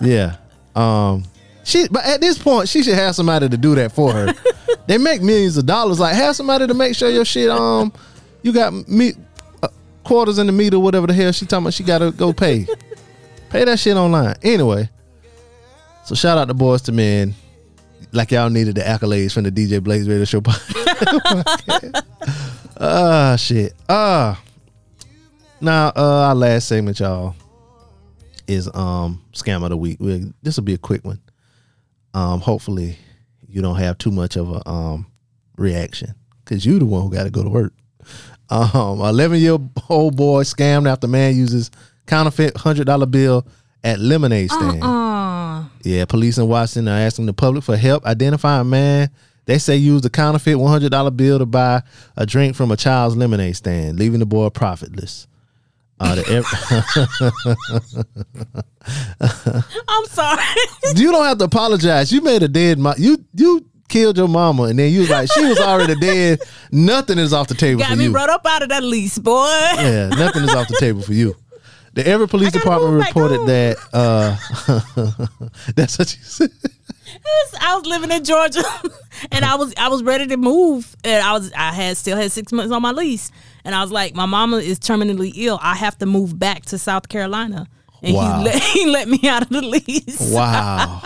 [0.01, 0.35] Yeah.
[0.75, 1.23] Um.
[1.63, 4.33] She, but at this point, she should have somebody to do that for her.
[4.87, 5.99] they make millions of dollars.
[5.99, 7.49] Like, have somebody to make sure your shit.
[7.49, 7.91] Um,
[8.43, 9.13] you got me
[9.63, 9.69] uh,
[10.03, 11.73] quarters in the meter, whatever the hell she talking about.
[11.73, 12.67] She got to go pay.
[13.49, 14.35] Pay that shit online.
[14.43, 14.89] Anyway.
[16.05, 17.35] So shout out to Boyz II Men.
[18.11, 20.41] Like y'all needed the accolades from the DJ Blaze Radio Show.
[20.41, 22.03] podcast.
[22.77, 23.73] Ah, shit.
[23.87, 24.41] Ah.
[25.61, 27.33] Now, uh, our last segment, y'all,
[28.47, 29.97] is um scam of the week.
[30.01, 31.21] we this will be a quick one.
[32.13, 32.97] Um, hopefully,
[33.47, 35.07] you don't have too much of a um
[35.57, 36.13] reaction
[36.43, 37.73] because you the one who got to go to work.
[38.49, 39.57] Um, eleven year
[39.89, 41.71] old boy scammed after man uses
[42.07, 43.45] counterfeit hundred dollar bill
[43.83, 44.83] at lemonade stand.
[44.83, 49.09] Uh, Yeah, police in Washington are asking the public for help identifying a man.
[49.45, 51.83] They say used a counterfeit one hundred dollar bill to buy
[52.17, 55.27] a drink from a child's lemonade stand, leaving the boy profitless.
[55.99, 57.45] Uh, the
[59.87, 60.43] I'm sorry.
[60.95, 62.11] you don't have to apologize.
[62.11, 62.95] You made a dead mom.
[62.97, 66.39] You you killed your mama, and then you was like she was already dead.
[66.71, 68.11] Nothing is off the table Got for me you.
[68.11, 69.45] brought up out of that lease, boy.
[69.77, 71.35] Yeah, nothing is off the table for you.
[71.95, 73.77] The Everett Police Department reported that.
[73.93, 74.35] Uh,
[75.75, 76.51] that's what you said.
[77.61, 78.63] I was living in Georgia,
[79.31, 82.31] and I was I was ready to move, and I was I had still had
[82.31, 83.31] six months on my lease,
[83.63, 85.57] and I was like, my mama is terminally ill.
[85.61, 87.67] I have to move back to South Carolina,
[88.01, 88.39] and Wow.
[88.39, 90.31] he let he let me out of the lease.
[90.33, 91.01] Wow.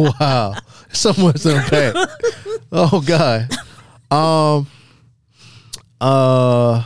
[0.00, 0.54] wow.
[0.92, 1.94] So much to unpack.
[2.72, 3.48] oh God.
[4.10, 4.66] Um
[6.00, 6.82] uh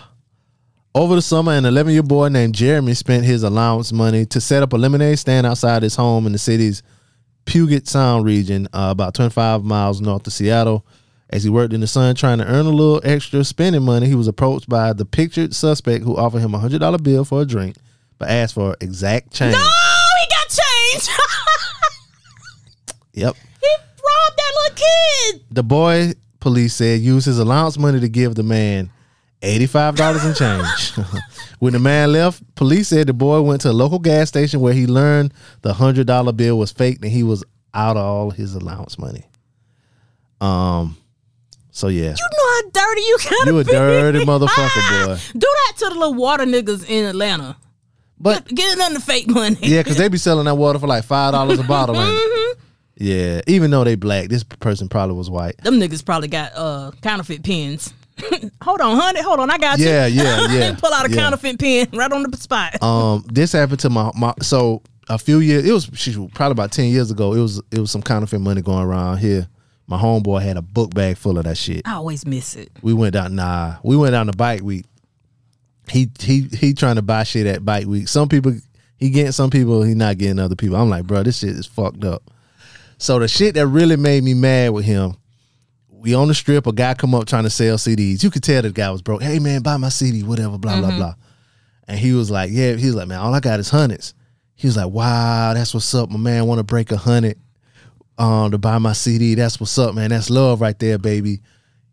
[0.96, 4.62] over the summer, an 11 year boy named Jeremy spent his allowance money to set
[4.62, 6.82] up a lemonade stand outside his home in the city's
[7.44, 10.86] Puget Sound region, uh, about 25 miles north of Seattle.
[11.28, 14.14] As he worked in the sun trying to earn a little extra spending money, he
[14.14, 17.76] was approached by the pictured suspect who offered him a $100 bill for a drink,
[18.18, 19.52] but asked for exact change.
[19.52, 21.10] No, he got changed.
[23.12, 23.34] Yep.
[23.34, 25.40] he robbed that little kid.
[25.50, 28.90] The boy, police said, used his allowance money to give the man
[29.42, 31.08] $85 in change.
[31.58, 34.72] when the man left, police said the boy went to a local gas station where
[34.72, 35.32] he learned
[35.62, 37.44] the $100 bill was fake and he was
[37.74, 39.24] out of all his allowance money.
[40.40, 40.96] Um,
[41.70, 42.14] so yeah.
[42.18, 43.70] You know how dirty you gotta You a be.
[43.72, 45.18] dirty motherfucker, boy.
[45.38, 47.56] Do that to the little water niggas in Atlanta.
[48.18, 49.58] But Get nothing to fake money.
[49.60, 51.96] yeah, because they be selling that water for like $5 a bottle.
[51.98, 52.58] it?
[52.98, 55.58] Yeah, even though they black, this person probably was white.
[55.58, 57.92] Them niggas probably got uh counterfeit pens.
[58.62, 59.22] hold on, honey.
[59.22, 59.86] Hold on, I got you.
[59.86, 61.16] Yeah, yeah, yeah, Pull out a yeah.
[61.16, 62.82] counterfeit pen right on the spot.
[62.82, 66.72] um this happened to my, my so a few years it was she, probably about
[66.72, 69.46] 10 years ago it was it was some counterfeit money going around here
[69.86, 72.70] my homeboy had a book bag full of that shit I always miss it.
[72.82, 74.84] we went down nah we went down to bike week
[75.88, 78.52] he he he trying to buy shit at bike week some people
[78.98, 81.66] he getting some people he not getting other people i'm like bro this shit is
[81.66, 82.24] fucked up
[82.98, 85.14] so the shit that really made me mad with him
[86.06, 88.62] we on the strip a guy come up trying to sell cds you could tell
[88.62, 91.14] the guy was broke hey man buy my cd whatever blah blah blah
[91.88, 94.14] and he was like, yeah, he was like, man, all I got is hundreds.
[94.54, 96.10] He was like, wow, that's what's up.
[96.10, 97.38] My man want to break a hundred
[98.18, 99.34] um, to buy my CD.
[99.34, 100.10] That's what's up, man.
[100.10, 101.40] That's love right there, baby.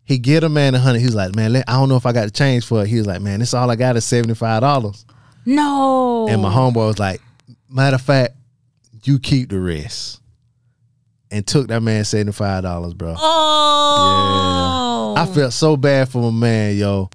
[0.04, 0.98] He get a man a hundred.
[1.00, 2.88] He was like, man, let, I don't know if I got to change for it.
[2.88, 5.04] He was like, man, this all I got is $75.
[5.46, 6.26] No.
[6.28, 7.20] And my homeboy was like,
[7.68, 8.34] matter of fact,
[9.04, 10.20] you keep the rest.
[11.34, 13.16] And took that man $75, bro.
[13.18, 15.14] Oh.
[15.16, 15.22] yeah.
[15.22, 17.10] I felt so bad for my man, yo.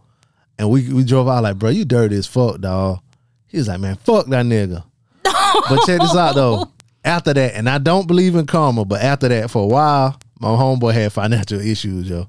[0.57, 2.99] and we we drove out like, bro, you dirty as fuck, dog.
[3.47, 4.83] He was like, man, fuck that nigga.
[5.23, 6.69] but check this out though.
[7.05, 10.49] After that, and I don't believe in karma, but after that, for a while, my
[10.49, 12.27] homeboy had financial issues, yo.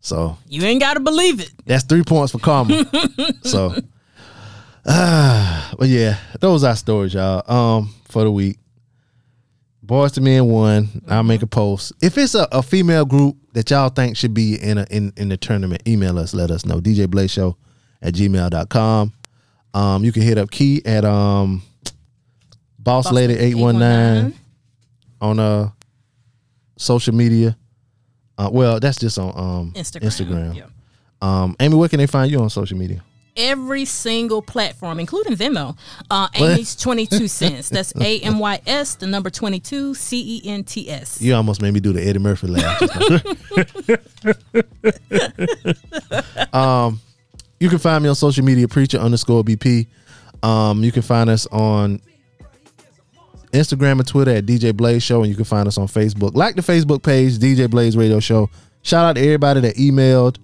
[0.00, 1.50] So You ain't gotta believe it.
[1.66, 2.86] that's three points for karma.
[3.42, 3.74] so,
[4.86, 7.42] ah, but yeah, those are stories, y'all.
[7.52, 8.58] Um, for the week,
[9.92, 11.02] Boyz II Men one.
[11.06, 11.92] I'll make a post.
[12.00, 15.28] If it's a, a female group that y'all think should be in a in in
[15.28, 16.32] the tournament, email us.
[16.32, 16.80] Let us know.
[16.80, 17.58] DJ Blaze Show
[18.00, 19.12] at gmail.com.
[19.74, 21.62] Um, you can hit up Key at um,
[22.78, 24.32] Boss, Boss Lady Lady eight one nine
[25.20, 25.68] on uh
[26.78, 27.54] social media.
[28.38, 30.00] Uh, well, that's just on um Instagram.
[30.00, 30.56] Instagram.
[30.56, 30.64] Yeah.
[31.20, 33.04] Um, Amy, where can they find you on social media?
[33.36, 35.76] Every single platform, including Venmo.
[36.10, 37.70] Uh, Amy's 22 cents.
[37.70, 41.20] That's A M Y S, the number 22, C E N T S.
[41.22, 42.82] You almost made me do the Eddie Murphy laugh.
[46.54, 47.00] um,
[47.58, 49.86] you can find me on social media, preacher underscore BP.
[50.42, 52.00] Um, you can find us on
[53.52, 56.34] Instagram and Twitter at DJ Blaze Show, and you can find us on Facebook.
[56.34, 58.50] Like the Facebook page, DJ Blaze Radio Show.
[58.82, 60.38] Shout out to everybody that emailed,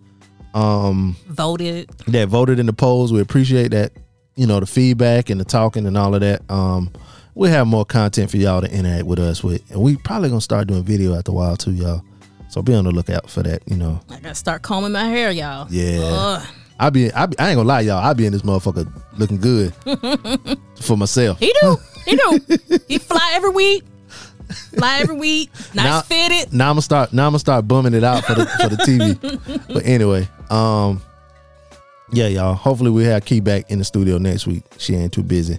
[0.59, 1.89] um, Voted.
[2.09, 3.13] that voted in the polls.
[3.13, 3.93] We appreciate that,
[4.37, 6.49] you know, the feedback and the talking and all of that.
[6.51, 6.91] Um,
[7.35, 10.41] we have more content for y'all to interact with us with, and we probably gonna
[10.41, 12.03] start doing video after a while too, y'all.
[12.51, 13.63] So be on the lookout for that.
[13.67, 15.69] You know, I gotta start combing my hair, y'all.
[15.71, 16.01] Yeah.
[16.03, 16.47] Ugh.
[16.81, 17.99] I be, I be, I ain't gonna lie, y'all.
[18.05, 19.75] I be in this motherfucker looking good
[20.81, 21.39] for myself.
[21.41, 21.77] He do.
[22.07, 22.79] He do.
[22.89, 23.85] he fly every week.
[24.77, 25.51] Fly every week.
[25.75, 26.53] Nice Now- fitted.
[26.53, 27.13] Now I'm gonna start.
[27.13, 29.67] Now I'm gonna start bumming it out for the for the TV.
[29.75, 31.03] but anyway, um,
[32.13, 32.55] yeah, y'all.
[32.55, 34.63] Hopefully we have Key back in the studio next week.
[34.79, 35.59] She ain't too busy.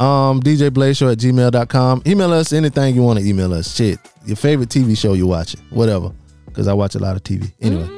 [0.00, 2.02] Um, DJ Blaze Show at gmail.com.
[2.06, 3.74] Email us anything you want to email us.
[3.74, 6.12] Shit, your favorite TV show you're watching, whatever.
[6.46, 7.52] Because I watch a lot of TV.
[7.60, 7.88] Anyway,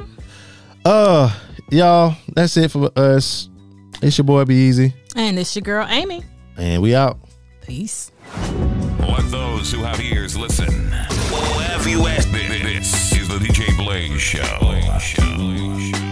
[0.84, 1.34] uh,
[1.70, 3.48] y'all, that's it for us.
[4.02, 6.22] It's your boy Be Easy, And it's your girl Amy.
[6.56, 7.18] and we out.
[7.60, 8.12] Peace.
[9.00, 10.88] Let those who have ears listen.
[10.90, 12.32] Have you asked?
[12.32, 16.09] This is the DJ Blaze Show.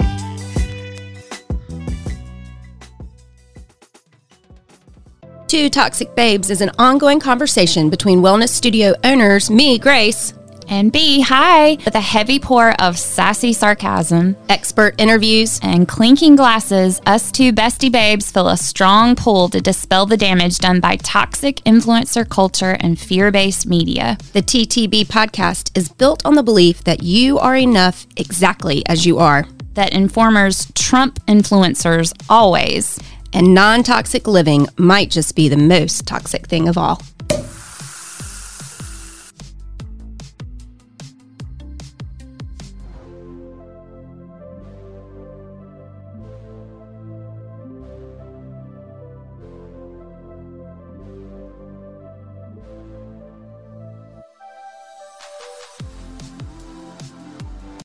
[5.48, 10.34] Two Toxic Babes is an ongoing conversation between wellness studio owners, me, Grace,
[10.68, 17.00] And B, hi, with a heavy pour of sassy sarcasm expert interviews, and clinking glasses,
[17.06, 21.56] us two bestie babes feel a strong pull to dispel the damage done by toxic
[21.64, 24.18] influencer culture and fear based media.
[24.34, 29.16] the TTB podcast is built on the belief that you are enough exactly as you
[29.18, 32.98] are, That informers trump influencers always.
[33.32, 37.02] And non toxic living might just be the most toxic thing of all.